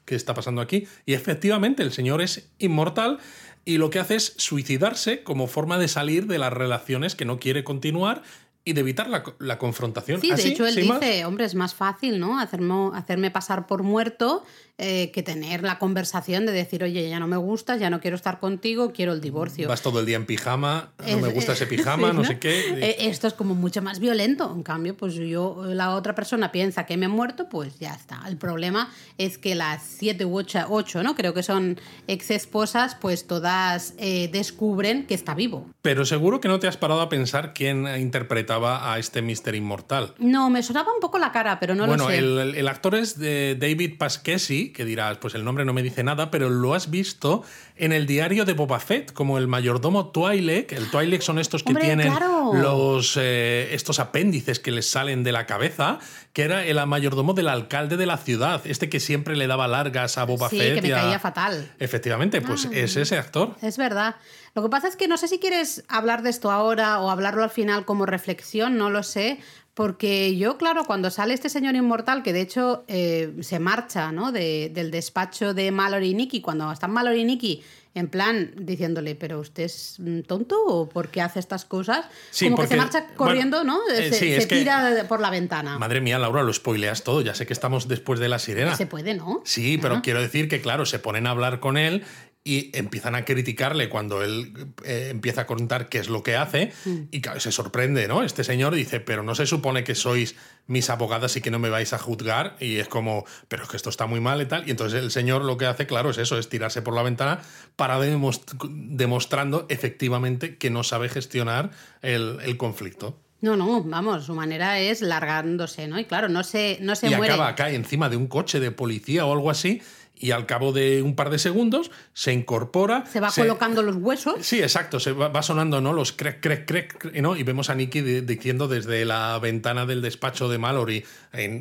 ¿Qué 0.09 0.15
está 0.15 0.33
pasando 0.33 0.59
aquí? 0.59 0.87
Y 1.05 1.13
efectivamente, 1.13 1.83
el 1.83 1.91
señor 1.91 2.23
es 2.23 2.49
inmortal 2.57 3.19
y 3.63 3.77
lo 3.77 3.91
que 3.91 3.99
hace 3.99 4.15
es 4.15 4.33
suicidarse 4.37 5.21
como 5.21 5.45
forma 5.45 5.77
de 5.77 5.87
salir 5.87 6.25
de 6.25 6.39
las 6.39 6.51
relaciones 6.51 7.13
que 7.13 7.25
no 7.25 7.37
quiere 7.39 7.63
continuar 7.63 8.23
y 8.65 8.73
de 8.73 8.81
evitar 8.81 9.07
la, 9.07 9.57
confrontación. 9.59 10.19
Sí, 10.19 10.31
de 10.31 10.47
hecho 10.47 10.65
él 10.65 10.73
dice, 10.73 11.25
hombre, 11.25 11.45
es 11.45 11.53
más 11.53 11.75
fácil, 11.75 12.19
¿no? 12.19 12.39
Hacerme, 12.39 12.89
hacerme 12.95 13.29
pasar 13.29 13.67
por 13.67 13.83
muerto 13.83 14.43
eh, 14.81 15.11
que 15.11 15.23
tener 15.23 15.61
la 15.61 15.77
conversación 15.77 16.45
de 16.45 16.53
decir, 16.53 16.85
oye, 16.85 17.09
ya 17.09 17.19
no 17.19 17.27
me 17.27 17.35
gustas, 17.35 17.81
ya 17.81 17.89
no 17.89 17.99
quiero 17.99 18.15
estar 18.15 18.39
contigo, 18.39 18.93
quiero 18.93 19.11
el 19.11 19.19
divorcio. 19.19 19.67
Vas 19.67 19.81
todo 19.81 19.99
el 19.99 20.05
día 20.05 20.15
en 20.15 20.25
pijama, 20.25 20.93
no 21.05 21.17
me 21.17 21.27
gusta 21.27 21.51
ese 21.51 21.65
pijama, 21.67 22.13
no, 22.13 22.23
sé 22.23 22.39
qué. 22.39 22.79
Eh, 22.79 22.95
esto 23.09 23.27
es 23.27 23.33
como 23.33 23.55
mucho 23.55 23.81
más 23.81 23.99
violento. 23.99 24.49
En 24.55 24.63
cambio, 24.63 24.95
pues 24.95 25.15
yo, 25.15 25.65
la 25.65 25.95
otra 25.95 26.15
persona 26.15 26.53
piensa 26.53 26.85
que 26.85 26.95
me 26.95 27.07
he 27.07 27.09
muerto, 27.09 27.49
pues 27.49 27.77
ya 27.77 27.93
está. 27.93 28.23
El 28.25 28.37
problema 28.37 28.89
es 29.17 29.37
que 29.37 29.53
las 29.53 29.83
siete 29.83 30.23
u 30.23 30.37
ocho, 30.37 30.59
ocho 30.69 31.03
¿no? 31.03 31.13
Creo 31.13 31.33
que 31.33 31.43
son 31.43 31.77
ex 32.07 32.31
esposas, 32.31 32.95
pues 32.95 33.27
todas 33.27 33.95
eh, 33.97 34.29
descubren 34.31 35.05
que 35.05 35.13
está 35.13 35.35
vivo. 35.35 35.67
Pero 35.81 36.05
seguro 36.05 36.39
que 36.39 36.47
no 36.47 36.59
te 36.59 36.69
has 36.69 36.77
parado 36.77 37.01
a 37.01 37.09
pensar 37.09 37.53
quién 37.53 37.85
interpretaba 37.99 38.93
a 38.93 38.97
este 38.97 39.21
Mister 39.21 39.55
Inmortal. 39.55 40.13
No, 40.19 40.49
me 40.49 40.63
sonaba 40.63 40.93
un 40.93 41.01
poco 41.01 41.19
la 41.19 41.33
cara, 41.33 41.59
pero 41.59 41.75
no 41.75 41.85
lo 41.85 41.97
sé. 41.97 42.03
Bueno, 42.03 42.41
el, 42.41 42.55
el 42.55 42.67
actor 42.69 42.95
es 42.95 43.19
de 43.19 43.57
David 43.59 43.97
Pasquesi, 43.97 44.68
que 44.69 44.85
dirás, 44.85 45.17
pues 45.17 45.35
el 45.35 45.43
nombre 45.43 45.65
no 45.65 45.73
me 45.73 45.83
dice 45.83 46.03
nada, 46.03 46.31
pero 46.31 46.49
lo 46.49 46.73
has 46.73 46.89
visto 46.89 47.43
en 47.75 47.91
el 47.91 48.05
diario 48.05 48.45
de 48.45 48.53
Boba 48.53 48.79
Fett, 48.79 49.13
como 49.13 49.37
el 49.37 49.47
mayordomo 49.47 50.07
Twi'lek. 50.11 50.71
El 50.71 50.89
Twi'lek 50.89 51.21
son 51.21 51.39
estos 51.39 51.63
que 51.63 51.73
tienen 51.75 52.13
los, 52.53 53.17
eh, 53.17 53.69
estos 53.73 53.99
apéndices 53.99 54.59
que 54.59 54.71
les 54.71 54.89
salen 54.89 55.23
de 55.23 55.31
la 55.31 55.45
cabeza, 55.45 55.99
que 56.33 56.43
era 56.43 56.65
el 56.65 56.85
mayordomo 56.87 57.33
del 57.33 57.47
alcalde 57.47 57.97
de 57.97 58.05
la 58.05 58.17
ciudad, 58.17 58.61
este 58.65 58.89
que 58.89 58.99
siempre 58.99 59.35
le 59.35 59.47
daba 59.47 59.67
largas 59.67 60.17
a 60.17 60.25
Boba 60.25 60.49
Fett. 60.49 60.75
Sí, 60.75 60.75
que 60.75 60.81
me 60.81 60.89
caía 60.89 61.19
fatal. 61.19 61.71
Efectivamente, 61.79 62.41
pues 62.41 62.65
ah. 62.65 62.69
es 62.73 62.95
ese 62.95 63.17
actor. 63.17 63.55
Es 63.61 63.77
verdad. 63.77 64.15
Lo 64.55 64.63
que 64.63 64.69
pasa 64.69 64.87
es 64.87 64.95
que 64.95 65.07
no 65.07 65.17
sé 65.17 65.27
si 65.27 65.39
quieres 65.39 65.83
hablar 65.87 66.21
de 66.21 66.29
esto 66.29 66.51
ahora 66.51 66.99
o 66.99 67.09
hablarlo 67.09 67.43
al 67.43 67.49
final 67.49 67.85
como 67.85 68.05
reflexión, 68.05 68.77
no 68.77 68.89
lo 68.89 69.03
sé, 69.03 69.39
porque 69.79 70.35
yo, 70.35 70.57
claro, 70.57 70.83
cuando 70.83 71.09
sale 71.09 71.33
este 71.33 71.47
señor 71.47 71.73
inmortal, 71.73 72.21
que 72.21 72.33
de 72.33 72.41
hecho 72.41 72.83
eh, 72.89 73.33
se 73.39 73.59
marcha 73.59 74.11
¿no? 74.11 74.33
del 74.33 74.91
despacho 74.91 75.53
de 75.53 75.71
Mallory 75.71 76.09
y 76.09 76.13
Nicky, 76.15 76.41
cuando 76.41 76.69
están 76.69 76.91
Mallory 76.91 77.21
y 77.21 77.23
Nicky 77.23 77.63
en 77.95 78.09
plan 78.09 78.51
diciéndole, 78.57 79.15
pero 79.15 79.39
usted 79.39 79.63
es 79.63 79.97
tonto 80.27 80.61
o 80.65 80.89
por 80.89 81.07
qué 81.07 81.21
hace 81.21 81.39
estas 81.39 81.63
cosas, 81.63 82.05
como 82.37 82.57
que 82.57 82.67
se 82.67 82.75
marcha 82.75 83.07
corriendo, 83.15 83.63
¿no? 83.63 83.79
Eh, 83.89 84.11
se, 84.11 84.45
tira 84.47 85.05
por 85.07 85.21
la 85.21 85.29
ventana. 85.29 85.79
Madre 85.79 86.01
mía, 86.01 86.19
Laura, 86.19 86.43
lo 86.43 86.51
spoileas 86.51 87.03
todo, 87.03 87.21
ya 87.21 87.33
sé 87.33 87.47
que 87.47 87.53
estamos 87.53 87.87
después 87.87 88.19
de 88.19 88.27
la 88.27 88.39
sirena. 88.39 88.75
Se 88.75 88.85
puede, 88.85 89.13
¿no? 89.13 89.41
Sí, 89.45 89.77
pero 89.81 90.01
quiero 90.01 90.21
decir 90.21 90.49
que, 90.49 90.59
claro, 90.59 90.85
se 90.85 90.99
ponen 90.99 91.25
a 91.25 91.31
hablar 91.31 91.61
con 91.61 91.77
él 91.77 92.03
y 92.49 92.71
empiezan 92.73 93.13
a 93.13 93.25
criticarle 93.25 93.89
cuando 93.89 94.23
él 94.23 94.73
eh, 94.83 95.09
empieza 95.11 95.41
a 95.41 95.45
contar 95.45 95.87
qué 95.87 95.99
es 95.99 96.09
lo 96.09 96.23
que 96.23 96.35
hace 96.35 96.73
mm. 96.83 96.97
y 97.11 97.21
se 97.37 97.51
sorprende, 97.51 98.07
¿no? 98.07 98.23
Este 98.23 98.43
señor 98.43 98.73
dice, 98.73 98.99
pero 98.99 99.21
no 99.21 99.35
se 99.35 99.45
supone 99.45 99.83
que 99.83 99.93
sois 99.93 100.35
mis 100.65 100.89
abogadas 100.89 101.35
y 101.35 101.41
que 101.41 101.51
no 101.51 101.59
me 101.59 101.69
vais 101.69 101.93
a 101.93 101.99
juzgar 101.99 102.55
y 102.59 102.77
es 102.77 102.87
como, 102.87 103.23
pero 103.49 103.61
es 103.61 103.69
que 103.69 103.77
esto 103.77 103.91
está 103.91 104.07
muy 104.07 104.19
mal 104.19 104.41
y 104.41 104.47
tal. 104.47 104.67
Y 104.67 104.71
entonces 104.71 105.03
el 105.03 105.11
señor 105.11 105.45
lo 105.45 105.57
que 105.59 105.67
hace, 105.67 105.85
claro, 105.85 106.09
es 106.09 106.17
eso, 106.17 106.39
es 106.39 106.49
tirarse 106.49 106.81
por 106.81 106.95
la 106.95 107.03
ventana 107.03 107.39
para 107.75 107.99
demostrando 107.99 109.67
efectivamente 109.69 110.57
que 110.57 110.71
no 110.71 110.83
sabe 110.83 111.07
gestionar 111.07 111.69
el, 112.01 112.57
conflicto. 112.57 113.15
No, 113.41 113.55
no, 113.55 113.83
vamos, 113.83 114.25
su 114.25 114.33
manera 114.33 114.79
es 114.79 115.01
largándose, 115.01 115.87
¿no? 115.87 115.99
Y 115.99 116.05
claro, 116.05 116.29
no 116.29 116.43
se, 116.43 116.79
no 116.81 116.95
se 116.95 117.11
y 117.11 117.15
muere. 117.15 117.33
acaba 117.33 117.49
acá 117.49 117.69
encima 117.69 118.09
de 118.09 118.17
un 118.17 118.25
coche 118.25 118.59
de 118.59 118.71
policía 118.71 119.27
o 119.27 119.33
algo 119.33 119.51
así 119.51 119.83
y 120.19 120.31
al 120.31 120.45
cabo 120.45 120.73
de 120.73 121.01
un 121.01 121.15
par 121.15 121.29
de 121.29 121.39
segundos 121.39 121.89
se 122.13 122.33
incorpora. 122.33 123.05
Se 123.05 123.19
va 123.19 123.31
colocando 123.31 123.81
los 123.81 123.95
huesos. 123.95 124.35
Sí, 124.41 124.61
exacto, 124.61 124.99
se 124.99 125.13
va, 125.13 125.41
sonando 125.41 125.81
¿no? 125.81 125.93
los 125.93 126.11
crec, 126.11 126.41
crec, 126.41 126.67
crec, 126.67 127.13
¿no? 127.21 127.35
y 127.35 127.43
vemos 127.43 127.69
a 127.69 127.75
Nicky 127.75 128.01
diciendo 128.01 128.67
desde 128.67 129.05
la 129.05 129.39
ventana 129.39 129.85
del 129.85 130.01
despacho 130.01 130.49
de 130.49 130.57
Mallory 130.57 131.05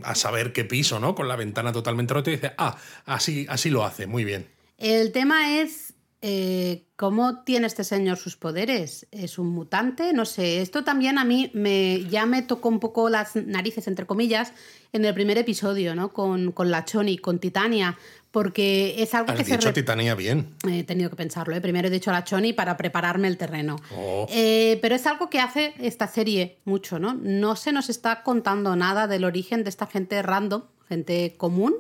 a 0.03 0.15
saber 0.15 0.53
qué 0.53 0.65
piso, 0.65 0.99
¿no? 0.99 1.15
Con 1.15 1.29
la 1.29 1.37
ventana 1.37 1.73
totalmente 1.73 2.15
rota 2.15 2.31
y 2.31 2.35
dice, 2.35 2.53
ah, 2.59 2.77
así, 3.07 3.47
así 3.49 3.71
lo 3.71 3.85
hace, 3.85 4.07
muy 4.07 4.25
bien. 4.25 4.49
El 4.79 5.13
tema 5.13 5.59
es 5.61 5.88
eh, 6.21 6.85
¿Cómo 6.97 7.45
tiene 7.45 7.69
este 7.69 7.85
señor 7.85 8.17
sus 8.17 8.37
poderes? 8.37 9.07
¿Es 9.13 9.39
un 9.39 9.51
mutante? 9.51 10.13
No 10.13 10.25
sé. 10.25 10.61
Esto 10.61 10.83
también 10.83 11.17
a 11.17 11.25
mí 11.25 11.49
me, 11.55 12.05
ya 12.11 12.27
me 12.27 12.43
tocó 12.43 12.69
un 12.69 12.81
poco 12.81 13.09
las 13.09 13.37
narices, 13.37 13.87
entre 13.87 14.05
comillas, 14.05 14.53
en 14.93 15.05
el 15.05 15.15
primer 15.15 15.39
episodio, 15.39 15.95
¿no? 15.95 16.13
Con, 16.13 16.51
con 16.51 16.73
la 16.73 16.85
Choni, 16.85 17.19
con 17.19 17.39
Titania, 17.39 17.97
porque 18.33 18.97
es 18.99 19.15
algo 19.15 19.33
que 19.33 19.45
dicho 19.45 19.63
se... 19.63 19.73
Titania 19.73 20.17
bien. 20.17 20.57
He 20.69 20.83
tenido 20.83 21.09
que 21.09 21.15
pensarlo. 21.15 21.55
¿eh? 21.55 21.61
Primero 21.61 21.87
he 21.87 21.91
dicho 21.91 22.11
la 22.11 22.25
Choni 22.25 22.53
para 22.53 22.77
prepararme 22.77 23.29
el 23.29 23.37
terreno. 23.37 23.77
Oh. 23.97 24.27
Eh, 24.29 24.81
pero 24.83 24.97
es 24.97 25.07
algo 25.07 25.31
que 25.31 25.39
hace 25.39 25.75
esta 25.79 26.09
serie 26.09 26.59
mucho, 26.65 26.99
¿no? 26.99 27.15
No 27.15 27.55
se 27.55 27.71
nos 27.71 27.89
está 27.91 28.25
contando 28.25 28.75
nada 28.75 29.07
del 29.07 29.25
origen 29.25 29.63
de 29.63 29.71
esta 29.71 29.87
gente 29.87 30.21
random, 30.23 30.65
gente 30.89 31.35
común, 31.37 31.77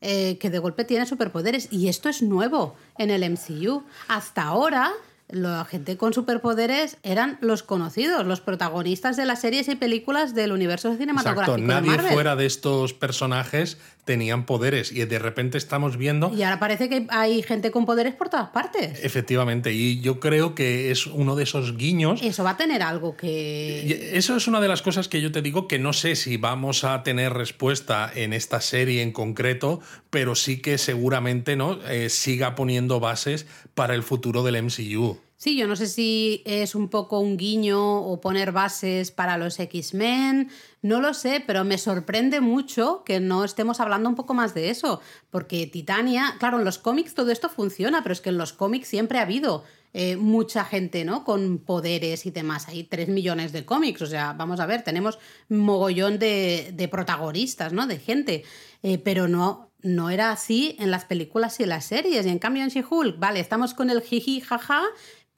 eh, 0.00 0.38
que 0.38 0.50
de 0.50 0.58
golpe 0.58 0.84
tiene 0.84 1.06
superpoderes. 1.06 1.68
Y 1.70 1.88
esto 1.88 2.08
es 2.08 2.22
nuevo 2.22 2.76
en 2.98 3.10
el 3.10 3.28
MCU. 3.30 3.84
Hasta 4.08 4.42
ahora 4.42 4.92
la 5.28 5.64
gente 5.66 5.96
con 5.96 6.14
superpoderes 6.14 6.96
eran 7.02 7.36
los 7.40 7.62
conocidos, 7.62 8.26
los 8.26 8.40
protagonistas 8.40 9.16
de 9.16 9.26
las 9.26 9.40
series 9.40 9.68
y 9.68 9.76
películas 9.76 10.34
del 10.34 10.52
universo 10.52 10.96
cinematográfico. 10.96 11.58
Exacto, 11.58 11.82
nadie 11.82 11.98
fuera 12.12 12.34
de 12.34 12.46
estos 12.46 12.94
personajes 12.94 13.76
tenían 14.08 14.46
poderes 14.46 14.90
y 14.90 15.04
de 15.04 15.18
repente 15.18 15.58
estamos 15.58 15.98
viendo... 15.98 16.32
Y 16.34 16.42
ahora 16.42 16.58
parece 16.58 16.88
que 16.88 17.06
hay 17.10 17.42
gente 17.42 17.70
con 17.70 17.84
poderes 17.84 18.14
por 18.14 18.30
todas 18.30 18.48
partes. 18.48 19.04
Efectivamente, 19.04 19.74
y 19.74 20.00
yo 20.00 20.18
creo 20.18 20.54
que 20.54 20.90
es 20.90 21.06
uno 21.06 21.36
de 21.36 21.42
esos 21.42 21.76
guiños... 21.76 22.22
Eso 22.22 22.42
va 22.42 22.52
a 22.52 22.56
tener 22.56 22.82
algo 22.82 23.18
que... 23.18 24.12
Eso 24.14 24.34
es 24.34 24.48
una 24.48 24.62
de 24.62 24.68
las 24.68 24.80
cosas 24.80 25.08
que 25.08 25.20
yo 25.20 25.30
te 25.30 25.42
digo 25.42 25.68
que 25.68 25.78
no 25.78 25.92
sé 25.92 26.16
si 26.16 26.38
vamos 26.38 26.84
a 26.84 27.02
tener 27.02 27.34
respuesta 27.34 28.10
en 28.14 28.32
esta 28.32 28.62
serie 28.62 29.02
en 29.02 29.12
concreto, 29.12 29.80
pero 30.08 30.34
sí 30.34 30.62
que 30.62 30.78
seguramente 30.78 31.54
¿no? 31.54 31.78
Eh, 31.82 32.08
siga 32.08 32.54
poniendo 32.54 33.00
bases 33.00 33.46
para 33.74 33.94
el 33.94 34.02
futuro 34.02 34.42
del 34.42 34.62
MCU. 34.62 35.18
Sí, 35.36 35.56
yo 35.56 35.68
no 35.68 35.76
sé 35.76 35.86
si 35.86 36.42
es 36.46 36.74
un 36.74 36.88
poco 36.88 37.20
un 37.20 37.36
guiño 37.36 38.00
o 38.00 38.20
poner 38.20 38.50
bases 38.50 39.12
para 39.12 39.38
los 39.38 39.60
X-Men, 39.60 40.50
no 40.82 41.00
lo 41.00 41.14
sé, 41.14 41.42
pero 41.46 41.64
me 41.64 41.78
sorprende 41.78 42.40
mucho 42.40 43.02
que 43.04 43.20
no 43.20 43.44
estemos 43.44 43.80
hablando 43.80 44.08
un 44.08 44.14
poco 44.14 44.34
más 44.34 44.54
de 44.54 44.70
eso, 44.70 45.00
porque 45.30 45.66
Titania, 45.66 46.36
claro, 46.38 46.58
en 46.58 46.64
los 46.64 46.78
cómics 46.78 47.14
todo 47.14 47.30
esto 47.30 47.48
funciona, 47.48 48.02
pero 48.02 48.12
es 48.12 48.20
que 48.20 48.30
en 48.30 48.38
los 48.38 48.52
cómics 48.52 48.88
siempre 48.88 49.18
ha 49.18 49.22
habido 49.22 49.64
eh, 49.94 50.16
mucha 50.16 50.64
gente, 50.64 51.04
¿no? 51.04 51.24
Con 51.24 51.58
poderes 51.58 52.26
y 52.26 52.30
demás. 52.30 52.68
Hay 52.68 52.84
tres 52.84 53.08
millones 53.08 53.52
de 53.52 53.64
cómics, 53.64 54.02
o 54.02 54.06
sea, 54.06 54.34
vamos 54.34 54.60
a 54.60 54.66
ver, 54.66 54.82
tenemos 54.82 55.18
mogollón 55.48 56.18
de, 56.18 56.88
protagonistas, 56.90 57.72
¿no? 57.72 57.86
De 57.86 57.98
gente, 57.98 58.44
eh, 58.82 58.98
pero 58.98 59.28
no, 59.28 59.72
no 59.80 60.10
era 60.10 60.30
así 60.30 60.76
en 60.78 60.90
las 60.90 61.04
películas 61.04 61.58
y 61.58 61.62
en 61.62 61.70
las 61.70 61.86
series. 61.86 62.26
Y 62.26 62.28
en 62.28 62.38
cambio 62.38 62.62
en 62.62 62.68
She-Hulk, 62.68 63.18
vale, 63.18 63.40
estamos 63.40 63.74
con 63.74 63.90
el 63.90 64.02
jiji 64.02 64.40
jaja, 64.40 64.82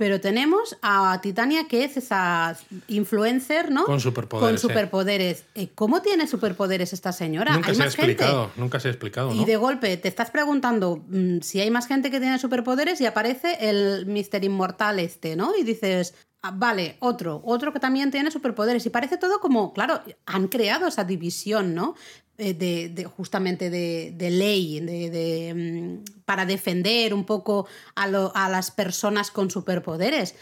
pero 0.00 0.18
tenemos 0.18 0.78
a 0.80 1.20
Titania, 1.20 1.68
que 1.68 1.84
es 1.84 1.98
esa 1.98 2.56
influencer, 2.88 3.70
¿no? 3.70 3.84
Con 3.84 4.00
superpoderes. 4.00 4.48
Con 4.48 4.58
superpoderes. 4.58 5.44
Eh, 5.54 5.68
¿Cómo 5.74 6.00
tiene 6.00 6.26
superpoderes 6.26 6.94
esta 6.94 7.12
señora? 7.12 7.52
Nunca 7.52 7.74
se 7.74 7.82
ha 7.82 7.84
explicado, 7.84 8.50
nunca 8.56 8.80
se 8.80 8.88
ha 8.88 8.92
explicado. 8.92 9.34
Y 9.34 9.44
de 9.44 9.56
golpe 9.56 9.94
te 9.98 10.08
estás 10.08 10.30
preguntando 10.30 11.04
mm, 11.06 11.40
si 11.42 11.60
hay 11.60 11.70
más 11.70 11.86
gente 11.86 12.10
que 12.10 12.18
tiene 12.18 12.38
superpoderes 12.38 12.98
y 13.02 13.04
aparece 13.04 13.58
el 13.60 14.06
Mister 14.06 14.42
Inmortal 14.42 15.00
este, 15.00 15.36
¿no? 15.36 15.54
Y 15.54 15.64
dices, 15.64 16.14
ah, 16.40 16.54
vale, 16.54 16.96
otro, 17.00 17.42
otro 17.44 17.70
que 17.70 17.78
también 17.78 18.10
tiene 18.10 18.30
superpoderes. 18.30 18.86
Y 18.86 18.88
parece 18.88 19.18
todo 19.18 19.38
como, 19.38 19.74
claro, 19.74 20.00
han 20.24 20.48
creado 20.48 20.86
esa 20.86 21.04
división, 21.04 21.74
¿no? 21.74 21.94
Eh, 22.42 22.55
de, 22.55 23.05
justamente 23.05 23.68
de, 23.68 24.31
ley, 24.31 24.81
de, 24.81 25.53
mm, 25.55 26.22
para 26.24 26.46
defender 26.46 27.12
un 27.12 27.26
poco 27.26 27.68
a, 27.94 28.09
las 28.09 28.70
personas 28.70 29.31
con 29.31 29.50
superpoderes. 29.50 30.35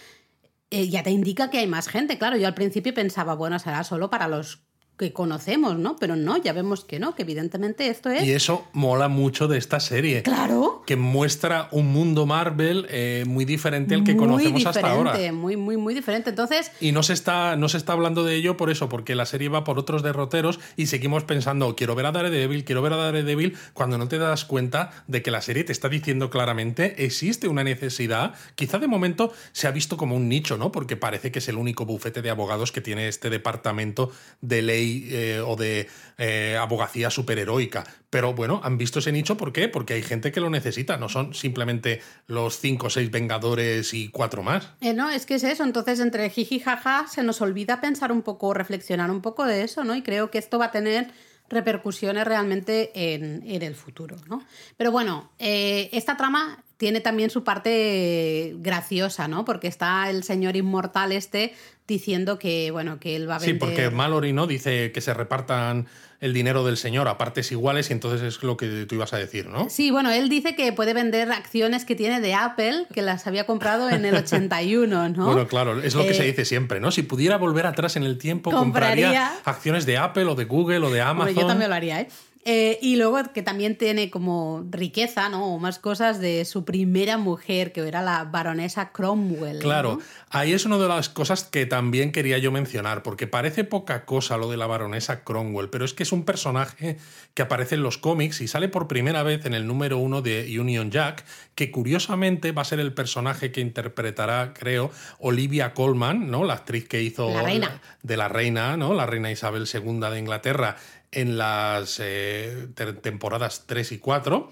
Eh, 0.71 0.89
ya 0.91 1.03
te 1.03 1.11
indica 1.11 1.51
que 1.51 1.59
hay 1.59 1.67
más 1.67 1.89
gente, 1.89 2.17
claro. 2.17 2.37
Yo 2.37 2.47
al 2.47 2.55
principio 2.55 2.95
pensaba, 2.95 3.35
bueno, 3.35 3.59
será 3.59 3.83
solo 3.83 4.11
para 4.11 4.29
los 4.29 4.68
que 4.99 5.13
conocemos, 5.13 5.79
¿no? 5.79 5.97
Pero 5.97 6.17
no, 6.17 6.37
ya 6.37 6.53
vemos 6.53 6.85
que 6.85 6.99
no, 6.99 7.15
que 7.15 7.23
evidentemente 7.23 7.89
esto 7.89 8.11
es... 8.11 8.25
Y 8.25 8.33
eso 8.33 8.67
mola 8.73 9.09
mucho 9.09 9.47
de 9.47 9.57
esta 9.57 9.79
serie. 9.79 10.23
Claro. 10.23 10.83
Que 10.87 10.97
muestra 10.97 11.69
un 11.71 11.93
mundo 11.93 12.27
Marvel 12.27 12.87
eh, 12.91 13.25
muy 13.27 13.45
diferente 13.45 13.95
al 13.95 14.03
que 14.03 14.15
muy 14.15 14.27
conocemos 14.27 14.67
hasta 14.67 14.91
ahora. 14.91 15.17
Muy, 15.33 15.57
muy, 15.57 15.77
muy 15.77 15.95
diferente. 15.95 16.31
Entonces, 16.31 16.73
Y 16.81 16.91
no 16.91 17.05
se, 17.05 17.13
está, 17.13 17.55
no 17.57 17.69
se 17.69 17.77
está 17.77 17.93
hablando 17.93 18.25
de 18.25 18.35
ello 18.35 18.57
por 18.57 18.71
eso, 18.71 18.89
porque 18.89 19.15
la 19.15 19.25
serie 19.25 19.49
va 19.49 19.63
por 19.63 19.79
otros 19.79 20.03
derroteros 20.03 20.59
y 20.77 20.87
seguimos 20.87 21.23
pensando, 21.23 21.77
quiero 21.77 21.95
ver 21.95 22.07
a 22.07 22.13
Daredevil, 22.13 22.65
quiero 22.65 22.83
ver 22.83 22.95
a 22.95 22.97
Daredevil, 22.97 23.57
cuando 23.75 23.99
no 23.99 24.09
te 24.09 24.19
das 24.19 24.45
cuenta 24.45 25.05
de 25.07 25.23
que 25.23 25.31
la 25.31 25.43
serie 25.43 25.63
te 25.63 25.73
está 25.73 25.89
diciendo 25.89 26.29
claramente, 26.29 27.05
existe 27.05 27.47
una 27.47 27.63
necesidad, 27.63 28.35
quizá 28.57 28.79
de 28.79 28.89
momento 28.89 29.33
se 29.53 29.69
ha 29.69 29.71
visto 29.71 29.97
como 29.97 30.17
un 30.17 30.29
nicho, 30.29 30.57
¿no? 30.57 30.73
Porque 30.73 30.97
parece 30.97 31.31
que 31.31 31.39
es 31.39 31.49
el 31.49 31.57
único 31.57 31.87
bufete 31.87 32.21
de 32.21 32.31
abogados 32.31 32.73
que 32.73 32.81
tiene 32.81 33.07
este 33.07 33.31
departamento 33.31 34.11
de 34.41 34.63
ley 34.63 34.88
eh, 35.11 35.41
o 35.45 35.57
de 35.57 35.89
eh, 36.19 36.57
abogacía 36.61 37.11
superheroica. 37.11 37.85
Pero 38.11 38.35
bueno, 38.35 38.61
han 38.65 38.79
visto 38.79 38.99
ese 38.99 39.13
nicho, 39.13 39.37
¿por 39.37 39.53
qué? 39.53 39.69
Porque 39.69 39.95
hay 39.95 40.03
gente 40.03 40.33
que 40.33 40.41
lo 40.41 40.51
necesita, 40.51 40.97
no 40.97 41.09
son 41.09 41.35
simplemente 41.35 42.01
los 42.27 42.59
cinco 42.59 42.87
o 42.87 42.91
seis 42.91 43.11
Vengadores 43.11 43.93
y 43.95 44.09
cuatro 44.09 44.43
más. 44.43 44.71
eh, 44.81 44.95
no, 44.95 45.11
es 45.11 45.27
que 45.27 45.35
es 45.35 45.45
eso. 45.45 45.65
Entonces, 45.65 46.01
entre 46.01 46.29
jiji 46.31 46.61
jaja, 46.61 47.07
se 47.07 47.23
nos 47.23 47.41
olvida 47.41 47.81
pensar 47.81 48.13
un 48.13 48.23
poco, 48.23 48.55
reflexionar 48.55 49.11
un 49.11 49.23
poco 49.23 49.45
de 49.45 49.63
eso, 49.63 49.85
¿no? 49.85 49.95
Y 49.95 50.03
creo 50.03 50.31
que 50.31 50.39
esto 50.39 50.59
va 50.59 50.67
a 50.67 50.71
tener 50.71 51.09
repercusiones 51.51 52.25
realmente 52.27 52.91
en, 53.15 53.43
en 53.47 53.63
el 53.63 53.75
futuro, 53.75 54.17
¿no? 54.29 54.43
Pero 54.77 54.91
bueno, 54.93 55.31
eh, 55.39 55.89
esta 55.93 56.17
trama 56.17 56.63
tiene 56.77 57.01
también 57.01 57.31
su 57.31 57.43
parte 57.45 58.55
graciosa, 58.59 59.27
¿no? 59.29 59.45
Porque 59.45 59.67
está 59.69 60.11
el 60.11 60.23
señor 60.23 60.57
inmortal 60.57 61.13
este 61.13 61.55
diciendo 61.87 62.39
que, 62.39 62.71
bueno, 62.71 63.01
que 63.01 63.17
él 63.17 63.29
va 63.29 63.37
a 63.37 63.41
Sí, 63.41 63.47
vender... 63.53 63.61
porque 63.69 63.91
Mallory 63.91 64.33
no 64.33 64.47
dice 64.47 64.93
que 64.93 65.01
se 65.01 65.15
repartan 65.15 65.87
el 66.21 66.33
dinero 66.35 66.65
del 66.65 66.77
señor 66.77 67.07
a 67.07 67.17
partes 67.17 67.53
iguales 67.53 67.91
y 67.91 67.93
entonces 67.93 68.23
es 68.23 68.43
lo 68.43 68.57
que 68.57 68.87
tú 68.87 68.97
ibas 68.97 69.13
a 69.13 69.19
decir, 69.19 69.47
¿no? 69.49 69.69
Sí, 69.71 69.93
bueno, 69.93 70.11
él 70.11 70.29
dice 70.29 70.57
que 70.57 70.73
puede 70.73 70.93
vender 70.93 71.31
acciones 71.31 71.85
que 71.85 71.95
tiene 71.95 72.21
de 72.21 72.35
Apple, 72.35 72.87
que 72.93 73.03
las 73.03 73.27
había 73.29 73.47
comprado 73.47 73.89
en 73.89 74.05
el 74.05 74.15
81, 74.17 75.09
¿no? 75.11 75.27
Bueno, 75.27 75.47
claro, 75.47 75.81
es 75.81 75.95
lo 75.95 76.03
que 76.03 76.11
Eh, 76.11 76.15
se 76.15 76.25
dice 76.25 76.45
siempre, 76.45 76.81
¿no? 76.81 76.91
Si 76.91 77.03
pudiera 77.03 77.37
volver 77.37 77.67
atrás 77.67 77.95
en 77.97 78.03
el 78.03 78.19
tiempo, 78.19 78.51
compraría, 78.51 79.07
Compraría- 79.09 79.33
acciones 79.45 79.87
de 79.87 79.97
Apple 79.99 80.25
o 80.25 80.35
de 80.35 80.45
Google 80.45 80.79
o 80.87 80.91
de 80.91 81.01
Amazon. 81.03 81.35
yo 81.35 81.47
también 81.47 81.71
lo 81.71 81.77
haría, 81.77 82.01
¿eh? 82.01 82.09
Eh, 82.51 82.79
y 82.81 82.97
luego 82.97 83.19
que 83.35 83.43
también 83.43 83.77
tiene 83.77 84.09
como 84.09 84.65
riqueza, 84.71 85.29
¿no? 85.29 85.55
O 85.55 85.59
más 85.59 85.79
cosas 85.79 86.19
de 86.19 86.47
su 86.47 86.65
primera 86.65 87.19
mujer, 87.19 87.73
que 87.73 87.87
era 87.87 88.01
la 88.01 88.25
baronesa 88.25 88.91
Cromwell. 88.91 89.59
Claro, 89.59 89.97
¿no? 89.97 90.03
ahí 90.31 90.55
es 90.55 90.65
una 90.65 90.79
de 90.79 90.89
las 90.89 91.11
cosas 91.11 91.45
que 91.45 91.67
también 91.67 92.11
quería 92.11 92.39
yo 92.39 92.51
mencionar, 92.51 93.03
porque 93.03 93.27
parece 93.27 93.65
poca 93.65 94.07
cosa 94.07 94.39
lo 94.39 94.51
de 94.51 94.57
la 94.57 94.67
baronesa 94.67 95.25
Cromwell, 95.25 95.69
pero 95.69 95.85
es 95.85 95.93
que 95.93 96.05
es 96.05 96.11
un 96.13 96.25
personaje 96.25 96.97
que 97.35 97.43
aparece 97.43 97.75
en 97.75 97.83
los 97.83 97.99
cómics 97.99 98.41
y 98.41 98.49
sale 98.49 98.69
por 98.71 98.89
primera 98.89 99.23
vez 99.23 99.45
en 99.45 99.53
el 99.53 99.67
número 99.67 99.99
uno 99.99 100.23
de 100.23 100.59
Union 100.59 100.91
Jack, 100.91 101.27
que 101.55 101.71
curiosamente 101.71 102.53
va 102.53 102.63
a 102.63 102.65
ser 102.65 102.81
el 102.81 102.95
personaje 102.95 103.53
que 103.53 103.61
interpretará, 103.61 104.55
creo, 104.55 104.91
Olivia 105.19 105.75
Colman, 105.75 106.31
¿no? 106.31 106.45
La 106.45 106.55
actriz 106.55 106.89
que 106.89 107.03
hizo 107.03 107.29
La 107.29 107.43
reina. 107.43 107.83
de 108.03 108.17
la 108.17 108.29
reina, 108.29 108.79
¿no? 108.79 108.95
La 108.95 109.05
reina 109.05 109.31
Isabel 109.31 109.69
II 109.71 110.01
de 110.11 110.19
Inglaterra 110.19 110.77
en 111.13 111.39
las 111.39 111.99
eh, 112.03 112.69
te- 112.75 112.93
temporadas 112.95 113.65
3 113.67 113.93
y 113.93 113.99
4. 113.99 114.51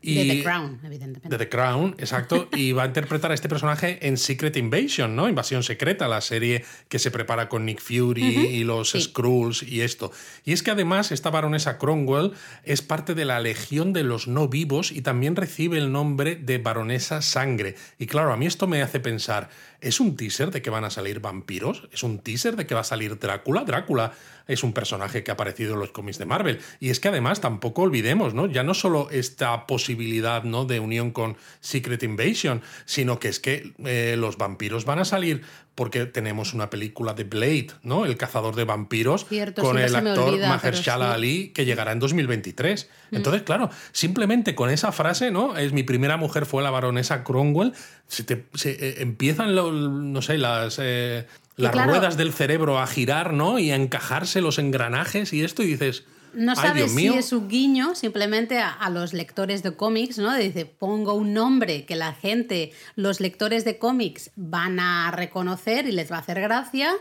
Y, 0.00 0.14
De 0.28 0.36
The 0.36 0.42
Crown, 0.44 0.80
evidentemente. 0.84 1.28
de 1.28 1.38
The 1.44 1.48
Crown, 1.48 1.96
exacto, 1.98 2.48
y 2.54 2.70
va 2.70 2.84
a 2.84 2.86
interpretar 2.86 3.32
a 3.32 3.34
este 3.34 3.48
personaje 3.48 3.98
en 4.06 4.16
Secret 4.16 4.56
Invasion, 4.56 5.16
¿no? 5.16 5.28
Invasión 5.28 5.64
Secreta, 5.64 6.06
la 6.06 6.20
serie 6.20 6.64
que 6.88 7.00
se 7.00 7.10
prepara 7.10 7.48
con 7.48 7.66
Nick 7.66 7.80
Fury 7.80 8.22
y 8.22 8.62
los 8.62 8.90
sí. 8.92 9.00
Skrulls 9.00 9.64
y 9.64 9.80
esto. 9.80 10.12
Y 10.44 10.52
es 10.52 10.62
que 10.62 10.70
además 10.70 11.10
esta 11.10 11.30
baronesa 11.30 11.78
Cromwell 11.78 12.30
es 12.62 12.80
parte 12.80 13.16
de 13.16 13.24
la 13.24 13.40
Legión 13.40 13.92
de 13.92 14.04
los 14.04 14.28
No 14.28 14.46
Vivos 14.46 14.92
y 14.92 15.02
también 15.02 15.34
recibe 15.34 15.78
el 15.78 15.90
nombre 15.90 16.36
de 16.36 16.58
baronesa 16.58 17.20
Sangre. 17.20 17.74
Y 17.98 18.06
claro, 18.06 18.32
a 18.32 18.36
mí 18.36 18.46
esto 18.46 18.68
me 18.68 18.82
hace 18.82 19.00
pensar, 19.00 19.50
¿es 19.80 20.00
un 20.00 20.16
teaser 20.16 20.50
de 20.50 20.62
que 20.62 20.70
van 20.70 20.84
a 20.84 20.90
salir 20.90 21.20
vampiros? 21.20 21.88
¿Es 21.92 22.02
un 22.02 22.18
teaser 22.18 22.56
de 22.56 22.66
que 22.66 22.74
va 22.74 22.80
a 22.80 22.84
salir 22.84 23.18
Drácula? 23.18 23.64
Drácula 23.64 24.12
es 24.46 24.62
un 24.62 24.72
personaje 24.72 25.22
que 25.22 25.30
ha 25.30 25.34
aparecido 25.34 25.74
en 25.74 25.80
los 25.80 25.90
cómics 25.90 26.18
de 26.18 26.24
Marvel. 26.24 26.60
Y 26.80 26.90
es 26.90 27.00
que 27.00 27.08
además 27.08 27.40
tampoco 27.40 27.82
olvidemos, 27.82 28.34
¿no? 28.34 28.46
Ya 28.46 28.62
no 28.62 28.74
solo 28.74 29.08
esta 29.10 29.66
posibilidad 29.66 30.42
¿no? 30.42 30.64
de 30.64 30.80
unión 30.80 31.10
con 31.10 31.36
Secret 31.60 32.02
Invasion, 32.02 32.62
sino 32.86 33.20
que 33.20 33.28
es 33.28 33.40
que 33.40 33.74
eh, 33.84 34.16
los 34.18 34.38
vampiros 34.38 34.84
van 34.84 34.98
a 34.98 35.04
salir 35.04 35.42
porque 35.78 36.06
tenemos 36.06 36.54
una 36.54 36.70
película 36.70 37.14
de 37.14 37.22
Blade, 37.22 37.68
¿no? 37.84 38.04
El 38.04 38.16
cazador 38.16 38.56
de 38.56 38.64
vampiros 38.64 39.24
Cierto, 39.28 39.62
con 39.62 39.78
el 39.78 39.94
actor 39.94 40.30
olvida, 40.30 40.48
Mahershala 40.48 41.10
sí. 41.10 41.14
Ali 41.14 41.48
que 41.54 41.64
llegará 41.64 41.92
en 41.92 42.00
2023. 42.00 42.90
Entonces, 43.12 43.42
claro, 43.42 43.70
simplemente 43.92 44.56
con 44.56 44.70
esa 44.70 44.90
frase, 44.90 45.30
¿no? 45.30 45.56
Es 45.56 45.72
mi 45.72 45.84
primera 45.84 46.16
mujer 46.16 46.46
fue 46.46 46.64
la 46.64 46.70
baronesa 46.70 47.22
Cromwell, 47.22 47.74
se 48.08 48.24
te- 48.24 48.44
se, 48.54 48.72
eh, 48.72 48.94
empiezan 49.02 49.54
lo- 49.54 49.70
no 49.70 50.20
sé, 50.20 50.36
las 50.36 50.78
eh, 50.82 51.26
las 51.54 51.70
claro. 51.70 51.90
ruedas 51.92 52.16
del 52.16 52.32
cerebro 52.32 52.80
a 52.80 52.86
girar, 52.88 53.32
¿no? 53.32 53.60
Y 53.60 53.70
a 53.70 53.76
encajarse 53.76 54.40
los 54.40 54.58
engranajes 54.58 55.32
y 55.32 55.44
esto 55.44 55.62
y 55.62 55.66
dices, 55.66 56.04
No 56.34 56.54
sabes 56.68 56.92
si 57.12 57.18
es 57.18 57.32
un 57.32 57.48
guiño 57.48 57.94
simplemente 57.94 58.58
a, 58.58 58.70
a 58.72 58.90
los 58.90 59.12
lectores 59.12 59.62
de 59.62 59.74
cómics, 59.74 60.18
¿no? 60.18 60.34
Dice, 60.36 60.66
pongo 60.66 61.14
un 61.14 61.32
nombre 61.34 61.84
que 61.84 61.96
la 61.96 62.12
gente, 62.14 62.72
los 62.96 63.20
lectores 63.20 63.64
de 63.64 63.78
cómics 63.78 64.30
van 64.36 64.80
a 64.80 65.10
reconocer 65.10 65.86
y 65.88 65.92
les 65.92 66.10
va 66.10 66.16
a 66.16 66.20
hacer 66.20 66.40
gracia. 66.40 66.92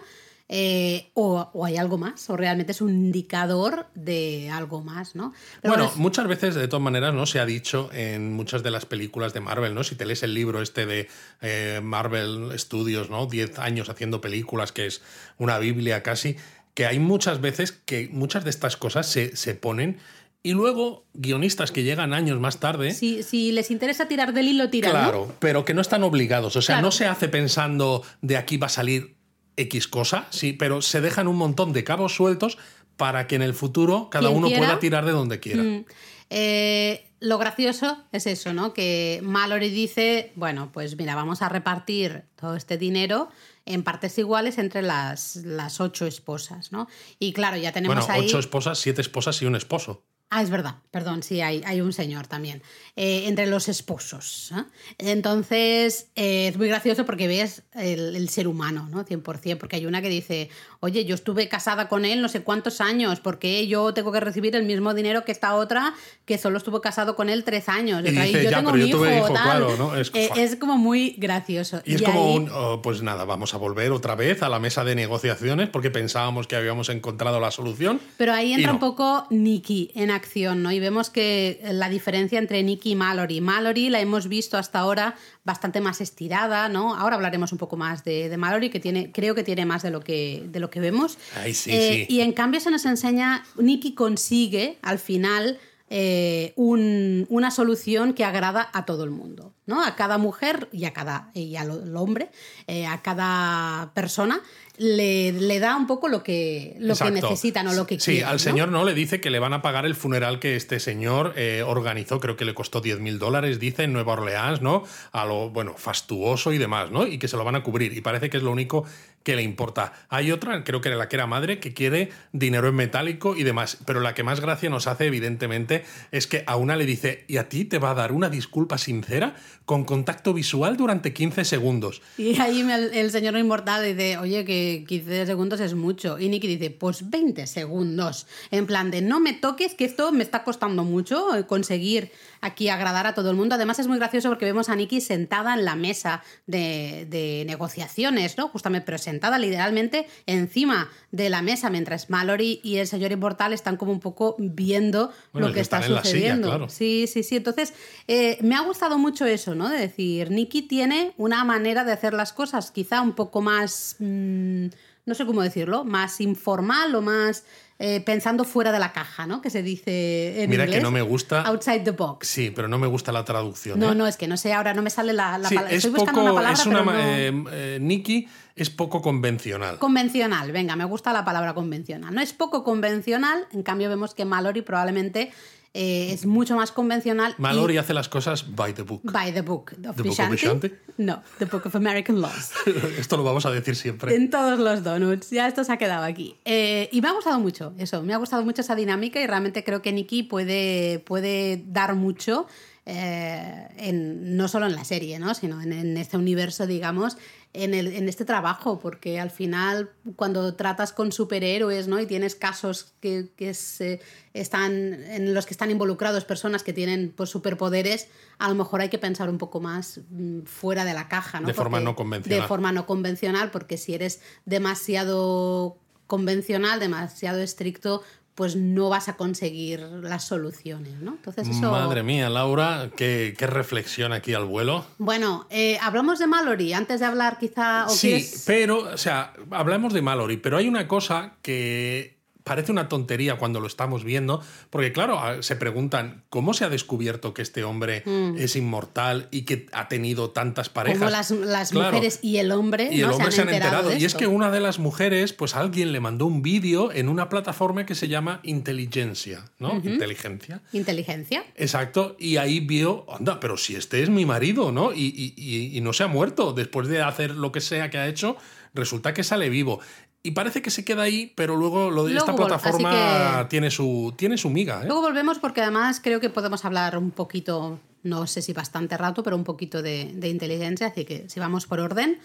eh, 0.50 1.12
o, 1.14 1.50
o 1.54 1.66
hay 1.66 1.76
algo 1.76 1.98
más, 1.98 2.30
o 2.30 2.38
realmente 2.38 2.72
es 2.72 2.80
un 2.80 2.90
indicador 2.92 3.88
de 3.96 4.50
algo 4.50 4.82
más, 4.82 5.14
¿no? 5.14 5.34
Pero 5.62 5.74
bueno, 5.74 5.90
es- 5.90 5.98
muchas 5.98 6.26
veces, 6.26 6.56
de 6.56 6.70
todas 6.70 6.82
maneras, 6.82 7.14
¿no? 7.14 7.26
Se 7.26 7.42
ha 7.42 7.46
dicho 7.46 7.90
en 7.92 8.32
muchas 8.32 8.64
de 8.64 8.72
las 8.72 8.86
películas 8.86 9.34
de 9.34 9.42
Marvel, 9.42 9.76
¿no? 9.76 9.84
Si 9.84 9.96
te 9.96 10.06
lees 10.06 10.24
el 10.24 10.34
libro 10.34 10.62
este 10.62 10.86
de 10.86 11.10
eh, 11.42 11.82
Marvel 11.84 12.58
Studios, 12.58 13.10
¿no? 13.10 13.26
10 13.26 13.60
años 13.60 13.90
haciendo 13.90 14.22
películas, 14.22 14.72
que 14.72 14.86
es 14.86 15.02
una 15.38 15.60
Biblia 15.60 16.02
casi, 16.02 16.38
que 16.78 16.86
hay 16.86 17.00
muchas 17.00 17.42
veces 17.42 17.72
que 17.72 18.08
muchas 18.12 18.44
de 18.44 18.52
estas 18.52 18.78
cosas 18.78 19.08
se, 19.08 19.36
se 19.36 19.56
ponen 19.56 19.98
y 20.44 20.52
luego 20.52 21.08
guionistas 21.16 21.72
que 21.72 21.82
llegan 21.82 22.14
años 22.14 22.40
más 22.40 22.60
tarde. 22.60 22.92
si, 22.94 23.24
si 23.24 23.52
les 23.52 23.72
interesa 23.72 24.08
tirar 24.08 24.32
del 24.32 24.48
hilo, 24.48 24.70
tiran, 24.70 24.94
¿no? 24.94 25.00
Claro, 25.00 25.36
pero 25.40 25.66
que 25.66 25.74
no 25.74 25.82
están 25.82 26.04
obligados. 26.04 26.56
O 26.56 26.62
sea, 26.62 26.76
Claro. 26.76 26.86
no 26.86 26.92
se 26.92 27.08
hace 27.08 27.30
pensando 27.30 28.04
de 28.22 28.38
aquí 28.38 28.58
va 28.58 28.68
a 28.68 28.70
salir 28.70 29.16
X 29.56 29.88
cosa, 29.88 30.28
sí, 30.30 30.54
pero 30.54 30.84
se 30.84 31.02
dejan 31.02 31.28
un 31.28 31.38
montón 31.38 31.74
de 31.74 31.84
cabos 31.84 32.14
sueltos 32.14 32.60
para 32.96 33.26
que 33.26 33.38
en 33.38 33.42
el 33.42 33.56
futuro 33.56 34.10
cada 34.12 34.28
Quien 34.28 34.38
uno 34.38 34.46
quiera. 34.48 34.62
pueda 34.68 34.80
tirar 34.80 35.04
de 35.08 35.12
donde 35.14 35.40
quiera. 35.40 35.64
Mm. 35.64 35.84
Eh, 36.30 37.08
lo 37.22 37.40
gracioso 37.40 38.04
es 38.12 38.28
eso, 38.28 38.54
¿no? 38.54 38.74
Que 38.74 39.20
Mallory 39.24 39.70
dice, 39.70 40.32
bueno, 40.36 40.70
pues 40.72 40.96
mira, 40.96 41.16
vamos 41.16 41.42
a 41.42 41.50
repartir 41.50 42.22
todo 42.40 42.56
este 42.56 42.78
dinero 42.78 43.30
en 43.68 43.84
partes 43.84 44.18
iguales 44.18 44.58
entre 44.58 44.82
las, 44.82 45.36
las 45.38 45.80
ocho 45.82 46.06
esposas, 46.06 46.72
¿no? 46.72 46.88
Y 47.20 47.34
claro, 47.34 47.58
ya 47.58 47.72
tenemos 47.72 47.96
Bueno, 47.98 48.14
ahí... 48.14 48.26
ocho 48.26 48.40
esposas, 48.40 48.80
siete 48.80 49.02
esposas 49.02 49.42
y 49.42 49.46
un 49.46 49.56
esposo. 49.56 50.07
Ah, 50.30 50.42
es 50.44 50.50
verdad, 50.50 50.76
perdón, 50.92 51.24
sí, 51.24 51.40
hay, 51.40 51.62
hay 51.66 51.80
un 51.80 51.94
señor 51.94 52.28
también. 52.28 52.62
eh, 52.98 53.28
entre 53.28 53.46
los 53.48 53.70
esposos. 53.70 54.52
¿eh? 54.56 54.64
Entonces, 55.12 56.08
eh, 56.16 56.48
es 56.50 56.58
muy 56.58 56.68
gracioso 56.68 57.06
porque 57.06 57.28
ves 57.28 57.64
el, 57.74 58.16
el 58.16 58.30
ser 58.30 58.48
humano, 58.48 58.88
¿no? 58.92 59.06
100%, 59.06 59.58
porque 59.58 59.76
hay 59.78 59.86
una 59.86 60.02
que 60.02 60.10
dice, 60.10 60.50
oye, 60.80 61.06
yo 61.06 61.16
estuve 61.16 61.48
casada 61.48 61.88
con 61.90 62.06
él 62.06 62.22
no 62.22 62.28
sé 62.30 62.42
cuántos 62.44 62.82
años, 62.82 63.20
¿por 63.20 63.40
qué 63.40 63.68
yo 63.68 63.94
tengo 63.94 64.12
que 64.12 64.20
recibir 64.20 64.56
el 64.56 64.64
mismo 64.64 64.94
dinero 64.94 65.24
que 65.26 65.32
esta 65.32 65.56
otra 65.56 65.94
que 66.26 66.38
solo 66.38 66.58
estuvo 66.58 66.82
casado 66.82 67.16
con 67.16 67.30
él 67.30 67.44
tres 67.44 67.70
años? 67.70 68.02
Y 68.06 68.12
dice, 68.12 68.44
yo 68.44 68.50
"Ya, 68.50 68.58
tengo 68.58 68.72
pero 68.72 68.84
un 68.84 68.90
yo 68.92 68.98
tuve 68.98 69.16
hijo, 69.18 69.26
hijo, 69.26 69.34
tal". 69.34 69.44
claro, 69.44 69.78
¿no? 69.78 69.96
Es- 69.96 70.12
es 70.14 70.56
como 70.58 70.78
muy 70.78 71.16
gracioso. 71.18 71.82
Y 71.86 71.96
es 71.96 72.02
como 72.02 72.30
ahí- 72.32 72.38
un, 72.38 72.50
oh, 72.54 72.82
pues 72.82 73.02
nada, 73.02 73.26
vamos 73.26 73.54
a 73.54 73.58
volver 73.58 73.92
otra 73.92 74.16
vez 74.16 74.44
a 74.44 74.50
la 74.50 74.60
mesa 74.60 74.84
de 74.84 74.96
negociaciones 74.96 75.70
porque 75.70 75.90
pensábamos 75.92 76.48
que 76.48 76.56
habíamos 76.56 76.90
encontrado 76.90 77.40
la 77.40 77.52
solución. 77.52 78.00
Pero 78.18 78.34
ahí 78.34 78.54
entra 78.54 78.68
no. 78.70 78.74
un 78.76 78.80
poco 78.80 79.26
Nikki 79.30 79.92
en 79.96 80.12
acción, 80.18 80.62
¿no? 80.62 80.72
Y 80.74 80.80
vemos 80.82 81.10
que 81.10 81.62
la 81.72 81.88
diferencia 81.90 82.38
entre 82.38 82.62
Nikki 82.62 82.92
y 82.92 82.96
Mallory. 82.96 83.40
Mallory 83.42 83.90
la 83.90 84.02
hemos 84.02 84.28
visto 84.28 84.58
hasta 84.58 84.80
ahora 84.80 85.16
bastante 85.46 85.80
más 85.80 86.02
estirada, 86.02 86.68
¿no? 86.70 86.96
Ahora 86.96 87.16
hablaremos 87.16 87.52
un 87.54 87.58
poco 87.58 87.78
más 87.78 88.04
de, 88.04 88.28
de 88.30 88.38
Mallory, 88.38 88.70
que 88.70 88.80
tiene, 88.82 89.12
creo 89.12 89.34
que 89.34 89.44
tiene 89.44 89.66
más 89.66 89.82
de 89.84 89.92
lo 89.92 90.02
que, 90.02 90.44
de 90.52 90.60
lo 90.60 90.70
que 90.70 90.80
vemos. 90.82 91.18
Ay, 91.36 91.54
sí, 91.54 91.72
Eh, 91.72 92.06
sí. 92.08 92.14
Y 92.14 92.20
en 92.22 92.34
cambio 92.34 92.60
se 92.60 92.70
nos 92.70 92.86
enseña, 92.86 93.46
Nikki 93.58 93.94
consigue 93.94 94.78
al 94.82 95.00
final 95.00 95.58
eh, 95.90 96.52
un- 96.58 97.26
una 97.30 97.50
solución 97.50 98.14
que 98.14 98.26
agrada 98.26 98.70
a 98.74 98.84
todo 98.86 99.06
el 99.06 99.10
mundo, 99.12 99.54
¿no? 99.68 99.82
A 99.82 99.96
cada 99.96 100.18
mujer 100.18 100.68
y 100.74 100.84
a 100.84 100.92
cada 100.92 101.32
y 101.34 101.56
al 101.56 101.96
hombre, 101.96 102.30
eh, 102.68 102.86
a 102.86 103.02
cada 103.02 103.92
persona. 103.94 104.42
Le, 104.78 105.32
le 105.32 105.60
da 105.60 105.76
un 105.76 105.88
poco 105.88 106.08
lo 106.08 106.22
que, 106.22 106.76
lo 106.80 106.96
que 106.96 107.10
necesitan 107.10 107.68
o 107.68 107.74
lo 107.74 107.88
que 107.88 108.00
sí, 108.00 108.12
quieren. 108.12 108.28
al 108.28 108.34
¿no? 108.34 108.40
señor 108.40 108.70
no 108.70 108.86
le 108.86 108.94
dice 108.94 109.20
que 109.20 109.32
le 109.32 109.40
van 109.40 109.54
a 109.54 109.62
pagar 109.62 109.86
el 109.86 109.96
funeral 109.96 110.40
que 110.40 110.56
este 110.56 110.80
señor 110.80 111.34
eh, 111.36 111.64
organizó, 111.66 112.20
creo 112.20 112.36
que 112.36 112.46
le 112.46 112.54
costó 112.54 112.80
10 112.80 113.00
mil 113.00 113.18
dólares, 113.18 113.60
dice, 113.60 113.84
en 113.84 113.94
Nueva 113.94 114.14
Orleans, 114.14 114.62
¿no? 114.62 114.84
A 115.12 115.26
lo, 115.26 115.50
bueno, 115.50 115.74
fastuoso 115.76 116.54
y 116.54 116.60
demás, 116.60 116.92
¿no? 116.92 117.08
Y 117.08 117.18
que 117.18 117.28
se 117.28 117.38
lo 117.38 117.44
van 117.44 117.56
a 117.56 117.64
cubrir. 117.64 117.94
Y 117.98 118.02
parece 118.02 118.30
que 118.30 118.38
es 118.38 118.44
lo 118.44 118.52
único 118.52 118.86
que 119.28 119.36
le 119.36 119.44
importa. 119.44 119.92
Hay 120.08 120.32
otra, 120.32 120.64
creo 120.64 120.80
que 120.80 120.88
era 120.88 120.98
la 120.98 121.10
que 121.10 121.18
era 121.18 121.28
madre, 121.28 121.60
que 121.60 121.74
quiere 121.74 122.12
dinero 122.32 122.70
en 122.70 122.76
metálico 122.76 123.36
y 123.36 123.44
demás. 123.44 123.78
Pero 123.86 124.00
la 124.00 124.14
que 124.14 124.24
más 124.24 124.40
gracia 124.40 124.70
nos 124.70 124.88
hace, 124.88 125.08
evidentemente, 125.08 125.84
es 126.14 126.28
que 126.28 126.46
a 126.48 126.56
una 126.56 126.78
le 126.78 126.86
dice, 126.86 127.26
¿y 127.28 127.36
a 127.36 127.50
ti 127.50 127.66
te 127.66 127.78
va 127.78 127.92
a 127.92 127.94
dar 127.94 128.14
una 128.14 128.30
disculpa 128.30 128.78
sincera 128.78 129.36
con 129.66 129.84
contacto 129.84 130.34
visual 130.34 130.78
durante 130.78 131.12
15 131.12 131.44
segundos? 131.44 132.02
Y 132.18 132.40
ahí 132.40 132.62
el, 132.62 133.12
señor 133.12 133.38
inmortal 133.38 133.84
dice, 133.84 134.18
oye, 134.18 134.46
que 134.46 134.86
15 134.88 135.26
segundos 135.26 135.60
es 135.60 135.74
mucho. 135.74 136.18
Y 136.18 136.30
Nicky 136.30 136.48
dice, 136.48 136.72
pues 136.72 137.10
20 137.10 137.48
segundos. 137.48 138.28
En 138.50 138.66
plan 138.66 138.92
de, 138.92 139.02
no 139.02 139.20
me 139.20 139.34
toques, 139.34 139.74
que 139.74 139.84
esto 139.84 140.14
me 140.14 140.24
está 140.24 140.46
costando 140.46 140.86
mucho 140.86 141.36
eh, 141.36 141.46
conseguir 141.46 142.14
aquí 142.40 142.70
agradar 142.70 143.08
a 143.08 143.14
todo 143.14 143.30
el 143.30 143.36
mundo. 143.36 143.56
Además 143.56 143.78
es 143.80 143.88
muy 143.88 143.98
gracioso 143.98 144.30
porque 144.30 144.46
vemos 144.46 144.70
a 144.70 144.76
Nicky 144.78 145.02
sentada 145.02 145.54
en 145.54 145.66
la 145.66 145.76
mesa 145.76 146.24
de, 146.46 147.06
de 147.10 147.44
negociaciones, 147.46 148.38
¿no? 148.38 148.48
Justamente, 148.48 148.86
pero 148.86 148.98
literalmente 149.40 150.08
encima 150.26 150.90
de 151.12 151.30
la 151.30 151.42
mesa, 151.42 151.70
mientras 151.70 152.10
Mallory 152.10 152.60
y 152.64 152.78
el 152.78 152.88
señor 152.88 153.12
inmortal 153.12 153.54
están 153.54 153.78
como 153.78 153.92
un 153.92 154.00
poco 154.00 154.36
viendo 154.40 155.12
Bueno, 155.34 155.48
lo 155.50 155.54
que 155.54 155.60
está 155.62 155.82
silla, 155.82 156.04
sucediendo. 156.04 156.48
claro. 156.50 156.70
Sí, 156.70 157.06
sí, 157.08 157.24
sí. 157.24 157.38
Entonces, 157.38 157.74
eh, 158.08 158.38
me 158.42 158.56
ha 158.56 158.62
gustado 158.62 158.98
mucho 158.98 159.26
eso, 159.26 159.56
¿no? 159.56 159.70
De 159.70 159.80
decir, 159.80 160.32
Nicky 160.32 160.64
tiene 160.64 161.14
una 161.18 161.44
manera 161.44 161.84
de 161.84 161.92
hacer 161.92 162.14
las 162.14 162.34
cosas 162.34 162.72
quizá 162.72 163.02
un 163.02 163.14
poco 163.14 163.42
más, 163.42 163.96
mm, 164.00 164.68
no 165.06 165.14
sé 165.16 165.26
cómo 165.26 165.42
decirlo, 165.42 165.84
más 165.86 166.20
informal 166.22 166.94
o 166.96 167.02
más 167.02 167.46
eh, 167.80 168.02
pensando 168.02 168.44
fuera 168.44 168.72
de 168.72 168.80
la 168.80 168.92
caja, 168.92 169.28
¿no? 169.28 169.42
Que 169.42 169.50
se 169.50 169.62
dice 169.64 170.42
en 170.44 170.50
Mira 170.50 170.64
inglés. 170.64 170.80
que 170.80 170.84
no 170.84 170.92
me 170.92 171.02
gusta. 171.02 171.42
Outside 171.44 171.82
the 171.82 171.92
box. 171.92 172.28
Sí, 172.28 172.52
pero 172.56 172.68
no 172.68 172.78
me 172.80 172.88
gusta 172.88 173.12
la 173.12 173.24
traducción. 173.24 173.80
No, 173.80 173.92
¿eh? 173.92 173.96
no, 173.96 174.08
es 174.08 174.18
que 174.18 174.28
no 174.28 174.36
sé, 174.38 174.54
ahora 174.54 174.74
no 174.74 174.82
me 174.82 174.90
sale 174.90 175.14
la, 175.14 175.38
la 175.38 175.48
Sí, 175.50 175.56
palabra. 175.56 175.76
es 175.76 175.86
Estoy 175.86 175.92
buscando 176.00 176.22
una 176.22 176.30
poco. 176.32 176.42
palabra, 176.42 176.60
es 176.60 176.66
una, 176.66 176.80
pero 176.80 176.86
ma- 176.86 176.94
no- 176.94 177.50
eh, 177.54 177.78
Nicky 177.80 178.28
es 178.56 178.70
poco 178.72 179.02
convencional. 179.04 179.78
Convencional, 179.78 180.52
venga, 180.52 180.76
me 180.76 180.86
gusta 180.86 181.14
la 181.14 181.24
palabra 181.24 181.54
convencional. 181.54 182.14
No 182.14 182.22
es 182.22 182.34
poco 182.34 182.64
convencional, 182.64 183.46
en 183.54 183.62
cambio 183.62 183.90
vemos 183.90 184.16
que 184.16 184.26
Mallory 184.26 184.64
probablemente 184.64 185.32
eh, 185.80 186.12
es 186.12 186.26
mucho 186.26 186.56
más 186.56 186.72
convencional. 186.72 187.36
y- 187.38 187.42
Mallory 187.42 187.78
hace 187.78 187.94
las 187.94 188.10
cosas 188.10 188.56
by 188.56 188.74
the 188.74 188.82
book. 188.84 189.02
By 189.04 189.32
the 189.32 189.42
book 189.42 189.74
of 189.88 189.96
The 189.96 190.04
Book 190.04 190.20
of. 190.20 190.30
Vishanti? 190.32 190.72
No, 190.98 191.22
The 191.38 191.46
Book 191.46 191.68
of 191.68 191.76
American 191.76 192.20
Laws. 192.20 192.52
Esto 193.00 193.16
lo 193.18 193.24
vamos 193.24 193.46
a 193.46 193.52
decir 193.52 193.76
siempre. 193.76 194.16
En 194.16 194.30
todos 194.32 194.58
los 194.60 194.84
donuts. 194.84 195.30
Ya 195.30 195.48
esto 195.48 195.64
se 195.64 195.72
ha 195.72 195.78
quedado 195.78 196.04
aquí. 196.06 196.36
Eh, 196.46 196.90
y 196.92 197.02
me 197.02 197.10
ha 197.10 197.12
gustado 197.12 197.40
mucho 197.40 197.74
eso. 197.78 198.02
Me 198.02 198.14
ha 198.14 198.18
gustado 198.18 198.44
mucho 198.44 198.62
esa 198.62 198.76
dinámica 198.76 199.22
y 199.22 199.28
realmente 199.28 199.64
creo 199.64 199.82
que 199.84 199.92
Nikki 199.92 200.24
puede, 200.24 201.00
puede 201.00 201.64
dar 201.68 201.94
mucho. 201.96 202.48
eh, 202.90 203.68
en, 203.78 204.38
no 204.38 204.48
solo 204.48 204.66
en 204.66 204.74
la 204.76 204.86
serie, 204.86 205.20
¿no? 205.20 205.34
sino 205.36 205.62
en, 205.62 205.74
en 205.74 205.98
este 205.98 206.16
universo, 206.18 206.66
digamos, 206.66 207.18
en, 207.58 207.74
el, 207.74 207.88
en 207.88 208.08
este 208.08 208.24
trabajo, 208.24 208.80
porque 208.80 209.20
al 209.20 209.32
final 209.32 209.90
cuando 210.16 210.54
tratas 210.54 210.94
con 210.94 211.12
superhéroes 211.12 211.88
¿no? 211.88 212.00
y 212.00 212.06
tienes 212.06 212.36
casos 212.36 212.94
que, 213.02 213.32
que 213.36 213.54
se 213.56 214.00
están, 214.34 214.74
en 214.74 215.34
los 215.34 215.48
que 215.48 215.56
están 215.56 215.72
involucrados 215.72 216.24
personas 216.24 216.62
que 216.62 216.72
tienen 216.72 217.12
pues, 217.16 217.32
superpoderes, 217.32 218.10
a 218.38 218.48
lo 218.50 218.56
mejor 218.56 218.82
hay 218.82 218.90
que 218.90 219.00
pensar 219.00 219.30
un 219.30 219.40
poco 219.40 219.60
más 219.60 220.02
mm, 220.10 220.44
fuera 220.44 220.86
de 220.86 220.94
la 220.94 221.08
caja. 221.08 221.40
¿no? 221.40 221.48
De 221.48 221.56
forma 221.56 221.80
no 221.80 221.96
convencional. 221.96 222.42
De 222.42 222.48
forma 222.48 222.72
no 222.72 222.86
convencional, 222.86 223.50
porque 223.50 223.78
si 223.78 223.96
eres 223.96 224.22
demasiado 224.46 225.80
convencional, 226.06 226.80
demasiado 226.80 227.40
estricto, 227.40 228.04
pues 228.38 228.56
no 228.56 228.90
vas 228.90 229.10
a 229.10 229.16
conseguir 229.18 229.80
las 229.80 230.24
soluciones, 230.26 230.94
¿no? 231.02 231.14
Entonces 231.14 231.48
eso... 231.48 231.72
Madre 231.72 232.04
mía, 232.04 232.30
Laura, 232.30 232.92
qué, 232.96 233.34
qué 233.36 233.48
reflexión 233.48 234.14
aquí 234.14 234.36
al 234.36 234.46
vuelo. 234.46 234.86
Bueno, 235.00 235.48
eh, 235.50 235.80
hablamos 235.82 236.20
de 236.20 236.28
Mallory 236.28 236.72
antes 236.74 237.00
de 237.00 237.08
hablar 237.08 237.40
quizá... 237.40 237.88
¿o 237.88 237.90
Sí, 237.90 238.10
quieres- 238.10 238.44
pero, 238.46 238.78
o 238.94 238.98
sea, 238.98 239.34
hablamos 239.50 239.92
de 239.92 240.04
Mallory, 240.04 240.38
pero 240.38 240.58
hay 240.58 240.68
una 240.68 240.88
cosa 240.88 241.34
que 241.42 242.17
parece 242.48 242.72
una 242.72 242.88
tontería 242.90 243.36
cuando 243.38 243.60
lo 243.60 243.68
estamos 243.68 244.04
viendo, 244.04 244.42
porque 244.70 244.92
claro, 244.94 245.44
se 245.44 245.56
preguntan 245.56 246.24
cómo 246.30 246.54
se 246.54 246.66
ha 246.66 246.70
descubierto 246.70 247.34
que 247.34 247.42
este 247.42 247.64
hombre 247.64 248.04
es 248.38 248.56
inmortal 248.56 249.28
y 249.32 249.42
que 249.44 249.68
ha 249.74 249.88
tenido 249.88 250.32
tantas 250.32 250.70
parejas. 250.70 250.98
Mm. 250.98 251.02
Como 251.02 251.12
las, 251.12 251.32
las 251.32 251.72
Claro. 251.72 251.92
mujeres 251.94 252.20
y 252.22 252.38
el 252.38 252.52
hombre, 252.52 252.90
Y 252.92 253.02
el 253.02 253.08
¿no? 253.08 253.16
hombre 253.16 253.32
se 253.32 253.42
han 253.42 253.50
enterado. 253.50 253.96
Y 253.96 254.06
es 254.06 254.16
que 254.16 254.28
una 254.28 254.50
de 254.52 254.60
las 254.60 254.80
mujeres, 254.80 255.34
pues 255.34 255.56
alguien 255.56 255.92
le 255.92 256.00
mandó 256.00 256.26
un 256.26 256.42
vídeo 256.42 256.92
en 256.92 257.10
una 257.10 257.30
plataforma 257.30 257.86
que 257.86 257.96
se 257.96 258.08
llama 258.08 258.40
Inteligencia, 258.44 259.46
¿no? 259.60 259.76
Inteligencia. 259.84 260.62
Inteligencia. 260.74 261.44
Exacto, 261.56 262.16
y 262.20 262.38
ahí 262.38 262.60
vio, 262.60 263.06
anda, 263.14 263.40
pero 263.40 263.58
si 263.58 263.76
este 263.76 264.04
es 264.04 264.10
mi 264.10 264.26
marido, 264.26 264.72
¿no? 264.72 264.94
Y, 264.94 265.06
y- 265.06 265.34
y- 265.36 265.78
y 265.78 265.82
no 265.82 265.94
se 265.94 266.04
ha 266.04 266.08
muerto, 266.08 266.54
después 266.54 266.88
de 266.88 267.02
hacer 267.02 267.32
lo 267.32 267.52
que 267.52 267.62
sea 267.62 267.90
que 267.90 267.98
ha 267.98 268.08
hecho, 268.08 268.38
resulta 268.74 269.14
que 269.14 269.24
sale 269.24 269.50
vivo. 269.50 269.80
Y 270.24 270.32
parece 270.32 270.62
que 270.62 270.72
se 270.72 270.84
queda 270.84 271.04
ahí, 271.04 271.32
pero 271.36 271.56
luego 271.56 271.90
lo 271.92 272.04
de 272.06 272.14
Luego 272.14 272.26
esta 272.26 272.36
plataforma 272.36 273.40
que- 273.44 273.46
tiene, 273.50 273.72
su, 273.72 274.14
tiene 274.18 274.38
su 274.38 274.50
miga, 274.50 274.82
¿eh? 274.84 274.88
Luego 274.88 275.02
volvemos 275.02 275.40
porque 275.40 275.62
además 275.62 276.02
creo 276.04 276.20
que 276.20 276.30
podemos 276.30 276.66
hablar 276.66 276.98
un 276.98 277.12
poquito, 277.12 277.80
no 278.04 278.28
sé 278.28 278.42
si 278.42 278.52
bastante 278.52 278.98
rato, 278.98 279.24
pero 279.24 279.36
un 279.36 279.44
poquito 279.46 279.82
de, 279.82 280.12
de 280.14 280.28
inteligencia, 280.30 280.88
así 280.88 281.06
que 281.06 281.30
si 281.30 281.40
vamos 281.40 281.66
por 281.66 281.80
orden. 281.80 282.20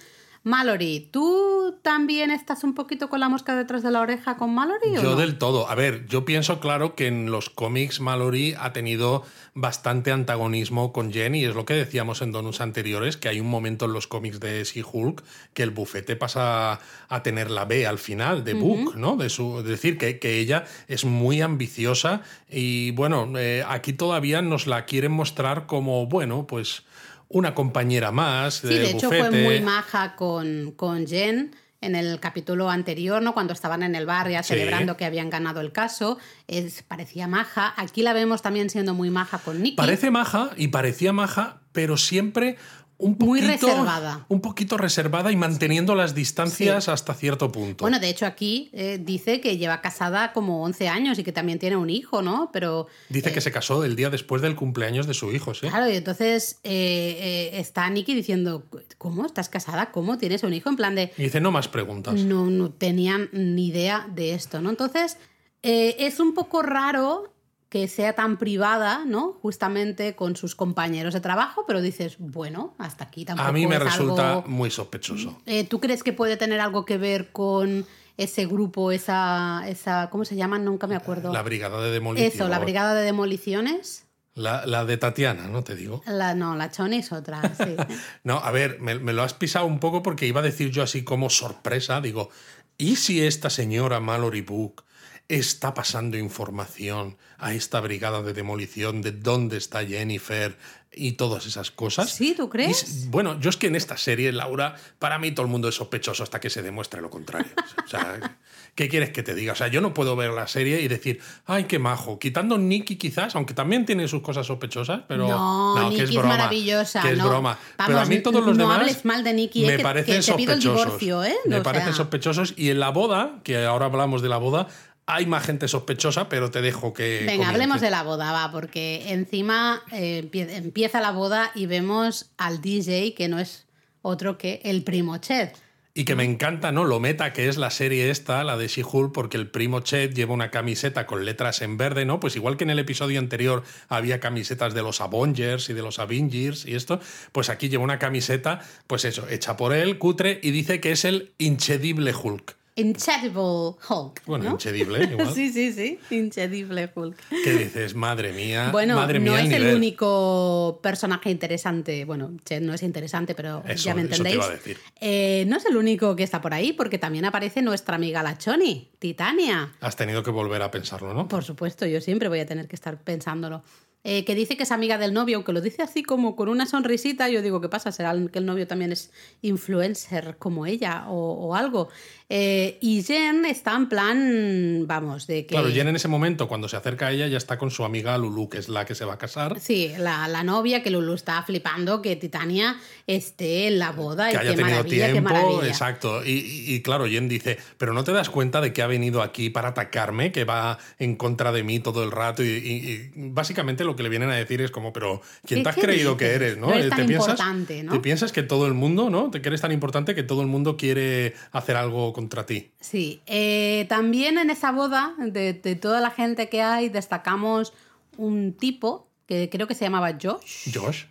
Mallory, 0.44 1.09
¿tú 1.12 1.76
también 1.83 2.33
estás 2.33 2.64
un 2.64 2.74
poquito 2.74 3.09
con 3.09 3.20
la 3.20 3.28
mosca 3.28 3.55
detrás 3.55 3.85
de 3.85 3.92
la 3.92 4.00
oreja 4.00 4.37
con 4.37 4.52
Mallory? 4.52 4.96
o 4.96 5.02
Yo 5.02 5.11
no? 5.11 5.16
del 5.16 5.38
todo. 5.38 5.68
A 5.68 5.76
ver, 5.76 6.07
yo 6.09 6.24
pienso, 6.24 6.59
claro, 6.59 6.96
que 6.96 7.07
en 7.07 7.31
los 7.31 7.48
cómics 7.48 8.00
Mallory 8.00 8.55
ha 8.59 8.72
tenido 8.72 9.22
bastante 9.55 10.11
antagonismo 10.11 10.92
con 10.92 11.12
Jen 11.12 11.37
y 11.37 11.44
es 11.44 11.55
lo 11.55 11.64
que 11.64 11.74
decíamos 11.74 12.22
en 12.22 12.33
donuts 12.33 12.61
anteriores, 12.61 13.16
que 13.16 13.28
hay 13.28 13.38
un 13.38 13.48
momento 13.48 13.85
en 13.85 13.92
los 13.92 14.09
cómics 14.09 14.40
de 14.40 14.64
She-Hulk 14.64 15.22
que 15.55 15.62
el 15.62 15.70
bufete 15.70 16.16
pasa 16.16 16.81
a 17.09 17.22
tener 17.22 17.50
la 17.50 17.64
B 17.64 17.87
al 17.87 17.98
final 17.98 18.42
de 18.42 18.55
Book, 18.55 18.96
¿no? 18.96 19.16
De 19.16 19.28
su, 19.28 19.61
es 19.61 19.64
decir, 19.64 19.96
que, 19.96 20.18
que 20.18 20.38
ella 20.40 20.64
es 20.88 21.05
muy 21.05 21.40
ambiciosa 21.40 22.22
y 22.50 22.90
bueno, 22.92 23.33
eh, 23.38 23.64
aquí 23.68 23.92
todavía 23.92 24.42
nos 24.42 24.66
la 24.66 24.87
quieren 24.87 25.12
mostrar 25.12 25.66
como, 25.66 26.07
bueno, 26.07 26.46
pues 26.48 26.85
una 27.33 27.55
compañera 27.55 28.11
más 28.12 28.55
Sí, 28.55 28.68
del 28.68 28.83
de 28.83 28.90
hecho 28.90 29.07
bufete. 29.09 29.29
fue 29.29 29.42
muy 29.42 29.61
maja 29.61 30.14
con, 30.16 30.73
con 30.77 31.07
Jen 31.07 31.55
en 31.81 31.97
el 31.97 32.21
capítulo 32.21 32.71
anterior, 32.71 33.21
¿no? 33.23 33.35
Cuando 33.35 33.53
estaban 33.53 33.83
en 33.83 33.95
el 33.97 34.07
bar 34.07 34.31
ya 34.31 34.42
Sí. 34.45 34.51
celebrando 34.55 34.97
que 34.97 35.05
habían 35.05 35.31
ganado 35.31 35.61
el 35.61 35.73
caso. 35.73 36.16
Es, 36.47 36.83
parecía 36.85 37.27
maja. 37.27 37.75
Aquí 37.77 38.03
la 38.03 38.12
vemos 38.12 38.40
también 38.40 38.71
siendo 38.71 38.95
muy 38.95 39.11
maja 39.11 39.38
con 39.38 39.61
Nicky. 39.61 39.77
Parece 39.77 40.11
maja 40.12 40.51
y 40.57 40.68
parecía 40.68 41.12
maja, 41.12 41.61
pero 41.73 41.97
siempre 41.97 42.57
un 43.03 43.17
Muy 43.19 43.41
poquito, 43.41 43.67
reservada. 43.67 44.27
Un 44.29 44.41
poquito 44.41 44.79
reservada 44.79 45.33
y 45.33 45.37
manteniendo 45.37 45.95
las 45.95 46.15
distancias 46.15 46.88
hasta 46.88 47.15
cierto 47.15 47.51
punto. 47.51 47.83
Bueno, 47.85 47.99
de 47.99 48.09
hecho 48.09 48.27
aquí 48.27 48.71
eh, 48.73 48.99
dice 49.03 49.41
que 49.41 49.57
lleva 49.59 49.81
casada 49.81 50.33
como 50.33 50.62
11 50.62 50.88
años 50.88 51.19
y 51.19 51.25
que 51.25 51.33
también 51.33 51.59
tiene 51.59 51.77
un 51.77 51.91
hijo, 51.91 52.23
¿no? 52.23 52.51
Pero 52.53 52.87
Dice 53.09 53.33
que 53.33 53.41
se 53.41 53.51
casó 53.51 53.85
el 53.85 53.97
día 53.97 54.09
después 54.09 54.41
del 54.41 54.55
cumpleaños 54.55 55.07
de 55.07 55.15
su 55.15 55.33
hijo, 55.33 55.53
¿sí? 55.53 55.69
Claro, 55.69 55.91
y 55.91 55.97
entonces 55.97 56.61
eh, 56.62 57.51
eh, 57.53 57.61
está 57.61 57.91
Nicky 57.91 58.15
diciendo, 58.15 58.65
¿cómo? 58.99 59.27
¿Estás 59.27 59.49
casada? 59.49 59.91
¿Cómo? 59.91 60.17
¿Tienes 60.17 60.45
un 60.45 60.55
hijo? 60.55 60.69
En 60.69 60.77
plan 60.77 60.95
de, 60.95 61.12
Y 61.19 61.25
dice, 61.25 61.41
no 61.41 61.51
más 61.51 61.69
preguntas. 61.69 62.15
no, 62.15 62.47
no 62.51 62.71
tenían 62.71 63.29
ni 63.33 63.67
idea 63.69 64.07
de 64.15 64.35
esto, 64.35 64.61
¿no? 64.62 64.71
Entonces, 64.71 65.19
eh, 65.65 65.97
es 65.99 66.19
un 66.21 66.35
poco 66.35 66.62
raro 66.62 67.32
que 67.73 67.89
sea 67.89 68.13
tan 68.13 68.37
privada, 68.37 69.03
¿no? 69.07 69.33
Justamente 69.41 70.15
con 70.15 70.37
sus 70.37 70.55
compañeros 70.55 71.15
de 71.15 71.21
trabajo, 71.23 71.65
pero 71.67 71.81
dices, 71.81 72.17
bueno, 72.19 72.75
hasta 72.77 73.05
aquí 73.05 73.25
tampoco 73.25 73.49
A 73.49 73.53
mí 73.53 73.67
me 73.67 73.77
es 73.77 73.83
resulta 73.83 74.35
algo- 74.35 74.45
muy 74.47 74.71
sospechoso. 74.71 75.41
Eh, 75.47 75.65
¿Tú 75.65 75.81
crees 75.81 76.03
que 76.03 76.13
puede 76.13 76.37
tener 76.37 76.61
algo 76.61 76.85
que 76.85 76.99
ver 76.99 77.33
con 77.33 77.87
ese 78.19 78.45
grupo, 78.45 78.93
esa, 78.93 79.63
esa 79.67 80.11
¿cómo 80.11 80.27
se 80.27 80.37
llaman? 80.37 80.67
Nunca 80.67 80.87
me 80.87 80.97
acuerdo. 80.97 81.33
La 81.33 81.41
brigada 81.41 81.81
de 81.81 81.91
demolición. 81.91 82.31
Eso, 82.31 82.49
la 82.51 82.59
brigada 82.59 82.93
de 82.93 83.05
demoliciones. 83.07 84.05
La, 84.35 84.67
la 84.67 84.85
de 84.85 84.99
Tatiana, 84.99 85.49
¿no 85.49 85.65
te 85.65 85.75
digo? 85.75 86.03
La, 86.07 86.35
no, 86.35 86.55
la 86.57 86.71
Choni 86.71 86.99
es 86.99 87.11
otra, 87.11 87.41
sí. 87.55 87.75
No, 88.23 88.37
a 88.37 88.51
ver, 88.51 88.81
me, 88.81 88.99
me 88.99 89.15
lo 89.15 89.23
has 89.23 89.33
pisado 89.33 89.65
un 89.65 89.79
poco 89.81 90.03
porque 90.03 90.27
iba 90.27 90.41
a 90.41 90.45
decir 90.45 90.71
yo 90.71 90.83
así 90.83 91.05
como 91.05 91.31
sorpresa, 91.31 92.03
digo, 92.03 92.29
¿y 92.77 92.97
si 92.97 93.23
esta 93.23 93.49
señora 93.49 93.99
Mallory 94.01 94.43
Book 94.43 94.85
está 95.29 95.73
pasando 95.75 96.19
información 96.19 97.17
a 97.39 97.55
esta 97.55 97.81
brigada 97.81 98.23
de 98.23 98.33
demolición 98.33 99.03
de 99.03 99.13
dónde 99.13 99.57
está 99.57 99.85
Jennifer 99.85 100.57
y 100.95 101.13
todas 101.13 101.47
esas 101.47 101.71
cosas. 101.71 102.11
Sí, 102.11 102.35
¿tú 102.37 102.51
crees? 102.51 103.05
Y, 103.05 103.09
bueno, 103.09 103.41
yo 103.41 103.49
es 103.49 103.57
que 103.57 103.69
en 103.69 103.77
esta 103.77 103.97
serie, 103.97 104.31
Laura, 104.31 104.77
para 104.99 105.19
mí 105.19 105.33
todo 105.33 105.47
el 105.47 105.51
mundo 105.51 105.69
es 105.69 105.75
sospechoso 105.75 106.23
hasta 106.23 106.39
que 106.39 106.51
se 106.51 106.61
demuestre 106.63 107.01
lo 107.01 107.09
contrario. 107.09 107.51
O 107.83 107.89
sea, 107.89 108.37
¿qué 108.75 108.89
quieres 108.91 109.09
que 109.11 109.23
te 109.23 109.35
diga? 109.35 109.55
O 109.55 109.57
sea, 109.57 109.69
yo 109.69 109.81
no 109.81 109.95
puedo 109.95 110.15
ver 110.17 110.33
la 110.33 110.47
serie 110.47 110.83
y 110.83 110.89
decir, 110.89 111.21
ay, 111.47 111.65
qué 111.65 111.79
majo. 111.79 112.19
Quitando 112.19 112.59
Nicky 112.59 112.97
quizás, 112.97 113.35
aunque 113.37 113.55
también 113.55 113.87
tiene 113.87 114.07
sus 114.07 114.21
cosas 114.21 114.47
sospechosas, 114.47 115.01
pero 115.09 115.27
no, 115.29 115.91
que 115.97 116.03
es 116.03 116.11
broma. 116.13 116.29
maravillosa. 116.29 117.01
Que 117.01 117.13
es 117.13 117.19
no. 117.19 117.29
broma. 117.29 117.59
Vamos, 117.79 117.87
pero 117.87 117.99
a 118.01 118.05
mí 118.05 118.19
todos 118.21 118.45
los 118.45 118.55
no 118.59 118.65
demás 118.65 118.81
hables 118.81 119.05
mal 119.07 119.25
de 119.25 119.33
Nicky, 119.33 119.65
me 119.65 119.75
eh, 119.75 119.77
que- 119.79 119.83
parecen 119.83 120.21
que 120.21 120.27
te 120.27 120.35
pido 120.35 120.53
el 120.53 120.61
sospechosos. 120.61 121.01
divorcio, 121.01 121.25
¿eh? 121.25 121.37
Me 121.47 121.61
O 121.61 121.63
parecen 121.63 121.89
sea- 121.89 121.97
sospechosos. 121.97 122.53
Y 122.59 122.69
en 122.69 122.81
la 122.81 122.91
boda, 122.91 123.41
que 123.45 123.65
ahora 123.65 123.87
hablamos 123.87 124.21
de 124.21 124.29
la 124.29 124.37
boda, 124.37 124.69
hay 125.07 125.27
más 125.27 125.45
gente 125.45 125.69
sospechosa, 125.69 126.29
pero 126.29 126.51
te 126.51 126.62
dejo 126.62 126.93
que. 126.93 127.19
Venga, 127.21 127.33
comience. 127.33 127.51
hablemos 127.51 127.81
de 127.81 127.91
la 127.91 128.03
boda, 128.03 128.33
va, 128.33 128.51
porque 128.53 129.05
encima 129.12 129.83
eh, 129.93 130.23
empie- 130.25 130.51
empieza 130.51 131.01
la 131.01 131.11
boda 131.11 131.51
y 131.55 131.67
vemos 131.67 132.31
al 132.38 132.61
DJ 132.61 133.15
que 133.15 133.29
no 133.29 133.38
es 133.38 133.67
otro 134.03 134.38
que 134.38 134.61
el 134.65 134.83
primo 134.85 135.19
Ched. 135.19 135.51
Y 135.95 136.05
que 136.07 136.17
me 136.17 136.25
encanta, 136.25 136.73
¿no? 136.73 136.85
Lo 136.87 137.01
meta 137.01 137.35
que 137.35 137.49
es 137.49 137.59
la 137.59 137.69
serie 137.69 138.09
esta, 138.09 138.45
la 138.45 138.57
de 138.57 138.67
She-Hulk, 138.67 139.12
porque 139.12 139.37
el 139.37 139.51
primo 139.51 139.81
Chet 139.81 140.15
lleva 140.15 140.33
una 140.33 140.51
camiseta 140.51 141.07
con 141.07 141.27
letras 141.27 141.61
en 141.61 141.77
verde, 141.77 142.07
¿no? 142.07 142.19
Pues 142.19 142.35
igual 142.35 142.57
que 142.57 142.65
en 142.65 142.71
el 142.71 142.79
episodio 142.79 143.19
anterior 143.19 143.62
había 143.91 144.19
camisetas 144.19 144.73
de 144.73 144.81
los 144.83 145.03
Avengers 145.03 145.69
y 145.69 145.75
de 145.75 145.83
los 145.83 145.99
Avengers 145.99 146.65
y 146.65 146.77
esto, 146.77 146.99
pues 147.33 147.51
aquí 147.51 147.69
lleva 147.69 147.85
una 147.85 147.99
camiseta, 147.99 148.61
pues 148.87 149.05
eso, 149.05 149.29
hecha 149.29 149.59
por 149.59 149.75
él, 149.75 149.99
cutre, 149.99 150.41
y 150.43 150.51
dice 150.51 150.81
que 150.81 150.93
es 150.93 151.05
el 151.05 151.35
Inchedible 151.37 152.15
Hulk. 152.15 152.57
Incredible 152.75 153.75
Hulk. 153.89 154.23
Bueno, 154.27 154.45
¿no? 154.45 154.51
Inchedible, 154.53 155.05
igual. 155.13 155.35
sí, 155.35 155.53
sí, 155.53 155.73
sí. 155.73 155.99
Incredible 156.11 156.91
Hulk. 156.95 157.17
Que 157.45 157.53
dices, 157.53 157.95
madre 157.95 158.33
mía, 158.33 158.71
Bueno, 158.73 158.97
madre 158.97 159.21
mía, 159.21 159.33
no 159.33 159.39
es 159.39 159.51
el 159.53 159.75
único 159.75 160.81
personaje 160.83 161.31
interesante. 161.31 162.05
Bueno, 162.05 162.31
Ched 162.45 162.63
no 162.63 162.73
es 162.75 162.83
interesante, 162.83 163.35
pero 163.35 163.63
Eso- 163.67 163.85
ya 163.85 163.95
me 163.95 164.03
eso 164.03 164.09
te 164.11 164.17
entendéis. 164.17 164.35
iba 164.37 164.45
a 164.47 164.51
decir. 164.51 164.79
Eh, 165.01 165.45
no 165.49 165.57
es 165.59 165.67
el 165.67 165.77
único 165.77 166.17
que 166.17 166.23
está 166.23 166.41
por 166.41 166.55
ahí, 166.55 166.73
porque 166.73 166.99
también 166.99 167.25
aparece 167.25 167.61
nuestra 167.63 167.97
amiga 167.97 168.23
la 168.23 168.39
Choni, 168.39 168.91
Titania. 168.99 169.73
Has 169.81 169.97
tenido 169.97 170.23
que 170.23 170.31
volver 170.31 170.63
a 170.63 170.71
pensarlo, 170.71 171.13
¿no? 171.15 171.29
Por 171.29 171.45
supuesto, 171.45 171.85
yo 171.87 172.01
siempre 172.01 172.29
voy 172.29 172.41
a 172.41 172.47
tener 172.47 172.69
que 172.69 172.77
estar 172.77 172.99
pensándolo. 172.99 173.63
Eh, 174.05 174.25
que 174.25 174.35
dice 174.35 174.57
que 174.57 174.65
es 174.65 174.73
amiga 174.73 174.99
del 174.99 175.15
novio, 175.15 175.37
aunque 175.37 175.53
lo 175.53 175.61
dice 175.61 175.81
así 175.83 176.03
como 176.03 176.35
con 176.35 176.49
una 176.49 176.67
sonrisita, 176.67 177.29
yo 177.29 177.41
digo, 177.41 177.61
¿qué 177.61 177.69
pasa? 177.69 177.93
¿Será 177.93 178.12
que 178.33 178.38
el 178.41 178.47
novio 178.47 178.67
también 178.67 178.91
es 178.91 179.12
influencer 179.43 180.37
como 180.38 180.67
ella 180.67 181.05
o, 181.09 181.15
o 181.49 181.55
algo? 181.55 181.88
Eh, 182.29 182.79
y 182.81 183.03
Jen 183.03 183.45
está 183.45 183.77
en 183.77 183.88
plan, 183.88 184.85
vamos, 184.87 185.27
de 185.27 185.43
que... 185.47 185.55
Claro, 185.55 185.69
Jen 185.71 185.87
en 185.88 185.97
ese 185.97 186.09
momento, 186.09 186.49
cuando 186.49 186.67
se 186.69 186.77
acerca 186.77 187.09
a 187.09 187.12
ella, 187.12 187.27
ya 187.29 187.37
está 187.37 187.59
con 187.59 187.71
su 187.71 187.85
amiga 187.85 188.17
Lulu, 188.19 188.49
que 188.49 188.59
es 188.59 188.69
la 188.71 188.87
que 188.87 188.95
se 188.95 189.05
va 189.05 189.15
a 189.15 189.19
casar. 189.19 189.61
Sí, 189.61 189.93
la, 189.99 190.27
la 190.29 190.43
novia 190.43 190.83
que 190.83 190.91
Lulu 190.91 191.12
está 191.15 191.43
flipando 191.43 192.01
que 192.01 192.17
Titania 192.17 192.77
esté 193.07 193.67
en 193.69 193.79
la 193.79 193.93
boda 193.93 194.31
que 194.31 194.35
y 194.35 194.38
haya 194.38 194.51
qué 194.51 194.57
tenido 194.57 194.83
qué 194.85 194.88
tiempo, 194.88 195.23
maravilla. 195.31 195.69
exacto. 195.69 196.25
Y, 196.25 196.31
y- 196.33 196.75
y 196.75 196.81
claro, 196.83 197.07
Jen 197.07 197.29
dice, 197.29 197.59
pero 197.77 197.93
no 197.93 198.03
te 198.03 198.12
das 198.12 198.31
cuenta 198.31 198.61
de 198.62 198.73
que 198.73 198.81
ha 198.83 198.87
venido 198.87 199.21
aquí 199.23 199.51
para 199.51 199.69
atacarme, 199.69 200.33
que 200.33 200.45
va 200.45 200.79
en 200.99 201.17
contra 201.17 201.53
de 201.53 201.62
mí 201.62 201.81
todo 201.81 202.03
el 202.03 202.11
rato. 202.11 202.43
Y, 202.43 202.49
y- 202.49 203.12
y 203.15 203.29
básicamente 203.31 203.85
lo 203.85 203.91
que 203.96 204.02
le 204.02 204.09
vienen 204.09 204.31
a 204.31 204.35
decir 204.35 204.61
es 204.61 204.70
como, 204.70 204.92
pero 204.92 205.20
¿quién 205.46 205.61
¿Qué- 205.61 205.64
te 205.64 205.68
has 205.70 205.76
creído 205.76 206.16
que 206.16 206.33
eres? 206.35 206.57
¿no? 206.59 206.68
No 206.68 206.72
eres 206.74 206.87
Eh, 206.87 206.88
tan 206.90 206.98
¿Te 207.00 207.05
piensas, 207.07 207.28
importante, 207.31 207.83
¿no? 207.83 207.92
¿Te 207.92 208.00
piensas 208.00 208.33
que 208.33 208.42
todo 208.42 208.66
el 208.66 208.74
mundo, 208.74 209.11
¿no? 209.11 209.31
¿Te 209.31 209.40
crees 209.42 209.61
tan 209.61 209.72
importante 209.72 210.14
que 210.14 210.22
todo 210.22 210.40
el 210.42 210.46
mundo 210.48 210.76
quiere 210.76 211.35
hacer 211.52 211.76
algo 211.76 212.12
contra 212.12 212.46
ti? 212.46 212.70
Sí, 212.81 213.20
eh, 213.26 213.87
también 213.88 214.38
en 214.38 214.50
esa 214.50 214.72
boda, 214.72 215.14
de, 215.18 215.52
de 215.55 215.74
toda 215.76 216.00
la 216.00 216.11
gente 216.11 216.48
que 216.48 216.62
hay, 216.62 216.88
destacamos 216.88 217.72
un 218.16 218.52
tipo 218.55 219.09
que 219.26 219.48
creo 219.50 219.66
que 219.66 219.74
se 219.74 219.85
llamaba 219.85 220.12
Josh. 220.20 220.70
Josh. 220.74 221.05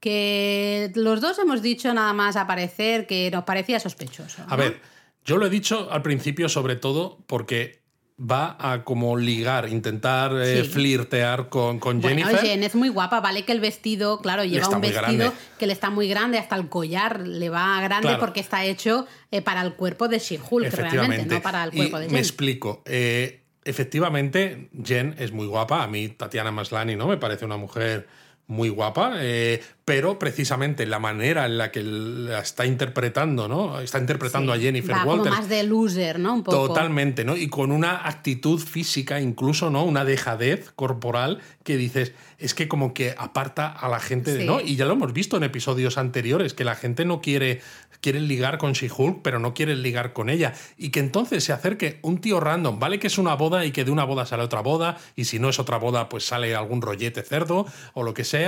que 0.00 0.90
los 0.94 1.20
dos 1.20 1.38
hemos 1.38 1.62
dicho 1.62 1.92
nada 1.94 2.12
más 2.12 2.36
aparecer 2.36 3.06
que 3.06 3.30
nos 3.30 3.44
parecía 3.44 3.78
sospechoso. 3.78 4.42
A 4.48 4.56
ver, 4.56 4.80
yo 5.24 5.36
lo 5.36 5.46
he 5.46 5.50
dicho 5.50 5.88
al 5.92 6.02
principio 6.02 6.48
sobre 6.48 6.76
todo 6.76 7.18
porque 7.26 7.81
va 8.24 8.56
a 8.60 8.84
como 8.84 9.16
ligar, 9.16 9.68
intentar 9.68 10.32
eh, 10.40 10.62
flirtear 10.64 11.48
con, 11.48 11.80
con 11.80 12.00
Bueno, 12.00 12.24
Jennifer. 12.24 12.40
Jen 12.46 12.62
es 12.62 12.74
muy 12.76 12.88
guapa, 12.88 13.20
vale 13.20 13.44
que 13.44 13.50
el 13.52 13.58
vestido, 13.60 14.20
claro, 14.20 14.44
lleva 14.44 14.68
un 14.68 14.80
vestido 14.80 15.32
que 15.58 15.66
le 15.66 15.72
está 15.72 15.90
muy 15.90 16.06
grande, 16.08 16.38
hasta 16.38 16.54
el 16.56 16.68
collar 16.68 17.20
le 17.26 17.48
va 17.48 17.80
grande 17.80 18.08
Claro. 18.08 18.20
porque 18.20 18.40
está 18.40 18.64
hecho 18.64 19.06
eh, 19.32 19.42
para 19.42 19.62
el 19.62 19.74
cuerpo 19.74 20.06
de 20.08 20.18
She-Hulk, 20.20 20.72
realmente, 20.72 21.34
no 21.34 21.42
para 21.42 21.64
el 21.64 21.72
cuerpo 21.72 21.98
y 21.98 22.00
de 22.02 22.06
Me 22.06 22.10
Jen. 22.12 22.18
explico. 22.18 22.82
Eh, 22.86 23.42
efectivamente, 23.64 24.68
Jen 24.84 25.14
es 25.18 25.32
muy 25.32 25.46
guapa. 25.46 25.82
A 25.82 25.86
mí, 25.88 26.08
Tatiana 26.08 26.50
Maslani, 26.52 26.94
¿no? 26.96 27.06
Me 27.08 27.16
parece 27.16 27.44
una 27.44 27.56
mujer 27.56 28.06
muy 28.52 28.68
guapa, 28.68 29.14
eh, 29.16 29.62
pero 29.84 30.18
precisamente 30.18 30.86
la 30.86 30.98
manera 30.98 31.46
en 31.46 31.58
la 31.58 31.72
que 31.72 31.82
la 31.82 32.40
está 32.40 32.66
interpretando, 32.66 33.48
¿no? 33.48 33.80
Está 33.80 33.98
interpretando 33.98 34.52
Sí, 34.52 34.58
a 34.58 34.62
Jennifer 34.62 34.94
va 34.94 35.00
como 35.00 35.12
Walters. 35.14 35.36
más 35.36 35.48
de 35.48 35.62
loser, 35.64 36.20
¿no? 36.20 36.34
Un 36.34 36.42
poco. 36.44 36.68
Totalmente, 36.68 37.24
¿no? 37.24 37.36
Y 37.36 37.48
con 37.48 37.72
una 37.72 38.06
actitud 38.06 38.60
física, 38.60 39.20
incluso, 39.20 39.70
¿no? 39.70 39.84
Una 39.84 40.04
dejadez 40.04 40.70
corporal 40.76 41.40
que 41.64 41.76
dices, 41.76 42.12
es 42.38 42.54
que 42.54 42.68
como 42.68 42.92
que 42.92 43.14
aparta 43.16 43.68
a 43.68 43.88
la 43.88 44.00
gente, 44.00 44.34
de. 44.34 44.44
¿no? 44.44 44.60
Y 44.60 44.76
ya 44.76 44.84
lo 44.84 44.92
hemos 44.92 45.12
visto 45.12 45.36
en 45.36 45.44
episodios 45.44 45.96
anteriores, 45.98 46.54
que 46.54 46.64
la 46.64 46.74
gente 46.74 47.04
no 47.04 47.20
quiere, 47.20 47.60
quiere 48.00 48.20
ligar 48.20 48.58
con 48.58 48.72
She-Hulk, 48.72 49.20
pero 49.22 49.38
no 49.38 49.54
quiere 49.54 49.76
ligar 49.76 50.12
con 50.12 50.28
ella. 50.28 50.52
Y 50.76 50.90
que 50.90 51.00
entonces 51.00 51.42
se 51.44 51.52
acerque 51.52 51.98
un 52.02 52.20
tío 52.20 52.40
random, 52.40 52.78
¿vale? 52.78 52.98
Que 52.98 53.06
es 53.06 53.18
una 53.18 53.34
boda 53.34 53.64
y 53.64 53.70
que 53.72 53.84
de 53.84 53.90
una 53.90 54.04
boda 54.04 54.26
sale 54.26 54.42
otra 54.42 54.60
boda, 54.60 54.98
y 55.16 55.24
si 55.24 55.38
no 55.38 55.48
es 55.48 55.58
otra 55.58 55.78
boda, 55.78 56.08
pues 56.08 56.24
sale 56.26 56.54
algún 56.54 56.82
rollete 56.82 57.22
cerdo 57.22 57.66
o 57.94 58.02
lo 58.02 58.12
que 58.12 58.24
sea. 58.24 58.41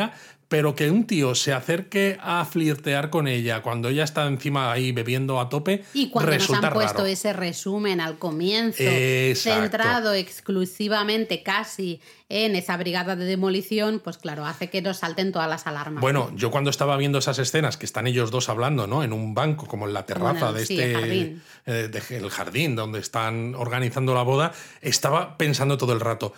Pero 0.46 0.74
que 0.76 0.90
un 0.90 1.06
tío 1.06 1.34
se 1.34 1.52
acerque 1.54 2.18
a 2.20 2.44
flirtear 2.44 3.08
con 3.08 3.26
ella 3.26 3.62
cuando 3.62 3.88
ella 3.88 4.04
está 4.04 4.26
encima 4.26 4.70
ahí 4.70 4.92
bebiendo 4.92 5.40
a 5.40 5.48
tope, 5.48 5.82
Y 5.94 6.10
cuando 6.10 6.32
nos 6.32 6.50
han 6.50 6.72
puesto 6.72 6.98
raro. 6.98 7.06
ese 7.06 7.32
resumen 7.32 8.00
al 8.00 8.18
comienzo, 8.18 8.82
Exacto. 8.82 9.62
centrado 9.62 10.14
exclusivamente 10.14 11.42
casi 11.42 12.00
en 12.28 12.56
esa 12.56 12.76
brigada 12.76 13.16
de 13.16 13.24
demolición, 13.24 14.00
pues 14.04 14.18
claro, 14.18 14.44
hace 14.44 14.68
que 14.70 14.82
nos 14.82 14.98
salten 14.98 15.32
todas 15.32 15.48
las 15.48 15.66
alarmas. 15.66 16.02
Bueno, 16.02 16.30
yo 16.36 16.50
cuando 16.50 16.68
estaba 16.70 16.96
viendo 16.98 17.18
esas 17.18 17.38
escenas 17.38 17.76
que 17.78 17.86
están 17.86 18.06
ellos 18.06 18.30
dos 18.30 18.48
hablando, 18.50 18.86
¿no? 18.86 19.02
En 19.02 19.12
un 19.14 19.34
banco, 19.34 19.66
como 19.66 19.88
en 19.88 19.94
la 19.94 20.04
terraza 20.06 20.52
de 20.52 20.66
sí, 20.66 20.74
este. 20.78 20.90
el 20.92 21.00
jardín. 21.00 21.42
eh, 21.66 21.88
de- 21.90 22.16
el 22.18 22.30
jardín 22.30 22.76
donde 22.76 23.00
están 23.00 23.54
organizando 23.54 24.14
la 24.14 24.22
boda, 24.22 24.52
estaba 24.82 25.36
pensando 25.38 25.78
todo 25.78 25.94
el 25.94 26.00
rato. 26.00 26.32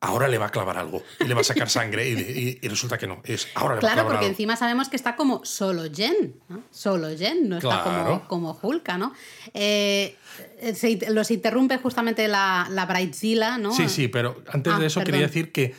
Ahora 0.00 0.28
le 0.28 0.36
va 0.36 0.46
a 0.46 0.50
clavar 0.50 0.76
algo 0.76 1.02
y 1.20 1.24
le 1.24 1.32
va 1.34 1.40
a 1.40 1.44
sacar 1.44 1.70
sangre 1.70 2.06
y, 2.08 2.12
y- 2.12 2.58
y 2.62 2.68
resulta 2.68 2.98
que 2.98 3.06
no. 3.06 3.22
Es 3.24 3.48
ahora 3.54 3.76
le 3.76 3.76
va 3.76 3.78
a 3.78 3.80
Claro, 3.80 3.94
clavar 3.94 4.06
porque 4.12 4.26
algo. 4.26 4.32
encima 4.32 4.54
sabemos 4.56 4.90
que 4.90 4.96
está 4.96 5.16
como 5.16 5.42
solo 5.44 5.84
Jen, 5.92 6.34
¿no? 6.50 6.62
Solo 6.70 7.08
Jen, 7.16 7.48
no 7.48 7.56
está 7.56 7.82
Claro. 7.82 8.04
como, 8.28 8.52
como 8.52 8.58
Hulka, 8.62 8.98
¿no? 8.98 9.14
Eh, 9.54 10.14
se 10.74 10.98
los 11.10 11.30
interrumpe 11.30 11.78
justamente 11.78 12.28
la, 12.28 12.68
la 12.70 12.84
Brightzilla, 12.84 13.56
¿no? 13.56 13.72
Sí, 13.72 13.88
sí, 13.88 14.08
pero 14.08 14.42
antes 14.48 14.72
Ah, 14.74 14.78
de 14.78 14.86
eso 14.86 15.00
perdón. 15.00 15.12
quería 15.12 15.26
decir 15.28 15.50
que 15.50 15.74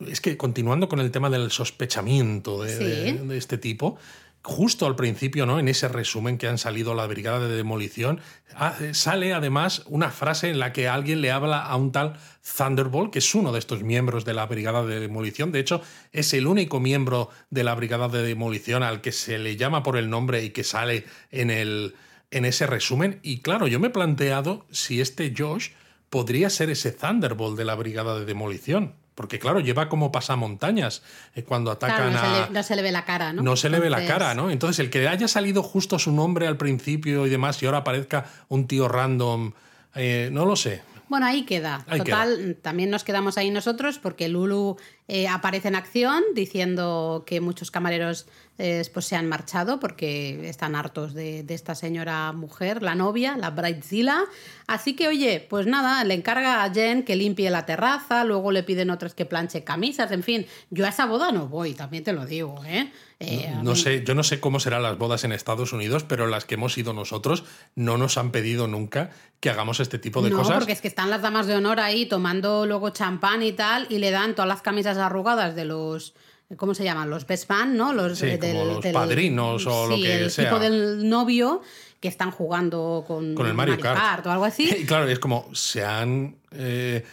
es 0.00 0.20
que 0.22 0.36
continuando 0.38 0.88
con 0.88 1.00
el 1.00 1.10
tema 1.10 1.28
del 1.28 1.50
sospechamiento 1.50 2.62
de, 2.62 2.76
Sí. 2.76 2.84
de- 2.84 3.12
de 3.26 3.36
este 3.36 3.58
tipo, 3.58 3.98
justo 4.42 4.86
al 4.86 4.96
principio, 4.96 5.46
¿no? 5.46 5.58
En 5.58 5.68
ese 5.68 5.88
resumen 5.88 6.38
que 6.38 6.48
han 6.48 6.58
salido 6.58 6.94
la 6.94 7.06
brigada 7.06 7.40
de 7.40 7.56
demolición, 7.56 8.20
ah, 8.54 8.74
eh, 8.80 8.94
sale 8.94 9.32
además 9.32 9.82
una 9.86 10.10
frase 10.10 10.48
en 10.48 10.58
la 10.58 10.72
que 10.72 10.88
alguien 10.88 11.20
le 11.20 11.30
habla 11.30 11.62
a 11.62 11.76
un 11.76 11.92
tal 11.92 12.18
Thunderbolt, 12.56 13.12
que 13.12 13.18
es 13.18 13.34
uno 13.34 13.52
de 13.52 13.58
estos 13.58 13.82
miembros 13.82 14.24
de 14.24 14.34
la 14.34 14.46
brigada 14.46 14.84
de 14.84 15.00
demolición. 15.00 15.52
De 15.52 15.60
hecho, 15.60 15.82
es 16.12 16.32
el 16.32 16.46
único 16.46 16.80
miembro 16.80 17.30
de 17.50 17.64
la 17.64 17.74
brigada 17.74 18.08
de 18.08 18.22
demolición 18.22 18.82
al 18.82 19.00
que 19.00 19.12
se 19.12 19.38
le 19.38 19.56
llama 19.56 19.82
por 19.82 19.96
el 19.96 20.08
nombre 20.08 20.42
y 20.44 20.50
que 20.50 20.64
sale 20.64 21.04
en 21.30 21.50
el 21.50 21.94
en 22.30 22.44
ese 22.44 22.66
resumen. 22.66 23.20
Y 23.22 23.40
claro, 23.40 23.66
yo 23.66 23.80
me 23.80 23.88
he 23.88 23.90
planteado 23.90 24.66
si 24.70 25.00
este 25.00 25.32
Josh 25.36 25.70
podría 26.10 26.50
ser 26.50 26.70
ese 26.70 26.92
Thunderbolt 26.92 27.56
de 27.56 27.64
la 27.64 27.74
brigada 27.74 28.18
de 28.18 28.24
demolición. 28.24 28.94
Porque 29.18 29.40
claro, 29.40 29.58
lleva 29.58 29.88
como 29.88 30.12
pasamontañas 30.12 31.02
eh, 31.34 31.42
cuando 31.42 31.72
atacan 31.72 31.96
Claro, 31.96 32.10
no, 32.12 32.18
a... 32.18 32.22
se 32.22 32.46
le, 32.46 32.54
no 32.54 32.62
se 32.62 32.76
le 32.76 32.82
ve 32.82 32.92
la 32.92 33.04
cara, 33.04 33.32
¿no? 33.32 33.42
No 33.42 33.56
se 33.56 33.68
le 33.68 33.80
ve 33.80 33.90
la 33.90 34.06
cara, 34.06 34.32
¿no? 34.36 34.48
Entonces, 34.48 34.78
el 34.78 34.90
que 34.90 35.08
haya 35.08 35.26
salido 35.26 35.64
justo 35.64 35.98
su 35.98 36.12
nombre 36.12 36.46
al 36.46 36.56
principio 36.56 37.26
y 37.26 37.28
demás, 37.28 37.60
y 37.60 37.66
ahora 37.66 37.78
aparezca 37.78 38.26
un 38.46 38.68
tío 38.68 38.86
random, 38.86 39.54
eh, 39.96 40.28
no 40.30 40.44
lo 40.44 40.54
sé. 40.54 40.82
Bueno, 41.08 41.26
ahí 41.26 41.44
queda. 41.44 41.84
Ahí 41.88 41.98
Total, 41.98 42.58
también 42.62 42.90
nos 42.90 43.02
quedamos 43.02 43.38
ahí 43.38 43.50
nosotros 43.50 43.98
porque 43.98 44.28
Lulu 44.28 44.76
eh, 45.08 45.26
aparece 45.26 45.68
en 45.68 45.74
acción 45.74 46.22
diciendo 46.34 47.24
que 47.26 47.40
muchos 47.40 47.70
camareros 47.70 48.26
eh, 48.58 48.82
pues 48.92 49.06
se 49.06 49.14
han 49.16 49.28
marchado 49.28 49.78
porque 49.78 50.48
están 50.48 50.74
hartos 50.74 51.14
de, 51.14 51.44
de 51.44 51.54
esta 51.54 51.74
señora 51.74 52.32
mujer, 52.32 52.82
la 52.82 52.94
novia, 52.94 53.36
la 53.36 53.50
Bridezilla. 53.50 54.24
Así 54.66 54.94
que, 54.96 55.08
oye, 55.08 55.46
pues 55.48 55.66
nada, 55.66 56.04
le 56.04 56.14
encarga 56.14 56.64
a 56.64 56.72
Jen 56.74 57.04
que 57.04 57.14
limpie 57.16 57.50
la 57.50 57.64
terraza, 57.66 58.24
luego 58.24 58.50
le 58.52 58.64
piden 58.64 58.90
otras 58.90 59.14
que 59.14 59.24
planche 59.24 59.64
camisas, 59.64 60.10
en 60.10 60.22
fin. 60.22 60.46
Yo 60.70 60.84
a 60.84 60.88
esa 60.88 61.06
boda 61.06 61.30
no 61.32 61.46
voy, 61.48 61.72
también 61.74 62.04
te 62.04 62.12
lo 62.12 62.26
digo, 62.26 62.62
¿eh? 62.66 62.90
Eh, 63.20 63.52
No 63.62 63.74
sé, 63.74 64.04
yo 64.04 64.14
no 64.14 64.22
sé 64.22 64.38
cómo 64.38 64.60
serán 64.60 64.82
las 64.82 64.98
bodas 64.98 65.24
en 65.24 65.32
Estados 65.32 65.72
Unidos, 65.72 66.04
pero 66.04 66.26
las 66.26 66.44
que 66.44 66.54
hemos 66.54 66.76
ido 66.78 66.92
nosotros 66.92 67.44
no 67.74 67.96
nos 67.96 68.18
han 68.18 68.30
pedido 68.30 68.68
nunca 68.68 69.10
que 69.40 69.50
hagamos 69.50 69.80
este 69.80 69.98
tipo 69.98 70.20
de 70.20 70.30
no, 70.30 70.38
cosas. 70.38 70.56
porque 70.58 70.72
es 70.72 70.80
que 70.80 70.88
están 70.88 71.10
las 71.10 71.22
damas 71.22 71.46
de 71.46 71.54
honor 71.54 71.78
ahí 71.80 72.06
tomando 72.06 72.66
luego 72.66 72.90
champán 72.90 73.42
y 73.42 73.52
tal, 73.52 73.86
y 73.88 73.98
le 73.98 74.10
dan 74.10 74.34
todas 74.34 74.48
las 74.48 74.62
camisas 74.62 74.97
arrugadas 75.00 75.54
de 75.54 75.64
los. 75.64 76.14
¿Cómo 76.56 76.74
se 76.74 76.82
llaman? 76.82 77.10
Los 77.10 77.26
best 77.26 77.48
man, 77.50 77.76
¿no? 77.76 77.92
Los, 77.92 78.18
Sí, 78.18 78.26
eh, 78.26 78.38
como 78.38 78.64
los 78.64 78.86
padrinos 78.86 79.66
o 79.66 79.86
lo 79.86 79.96
que 79.96 80.24
el 80.24 80.30
sea. 80.30 80.46
tipo 80.46 80.58
del 80.58 81.08
novio 81.08 81.60
que 82.00 82.08
están 82.08 82.30
jugando 82.30 83.04
con, 83.06 83.34
con 83.34 83.46
el 83.46 83.54
Mario, 83.54 83.78
Kart. 83.78 84.24
o 84.26 84.30
algo 84.30 84.44
así. 84.44 84.70
Y 84.80 84.86
claro, 84.86 85.08
es 85.08 85.18
como 85.18 85.48
se 85.52 85.84
han 85.84 86.36
eh, 86.52 87.04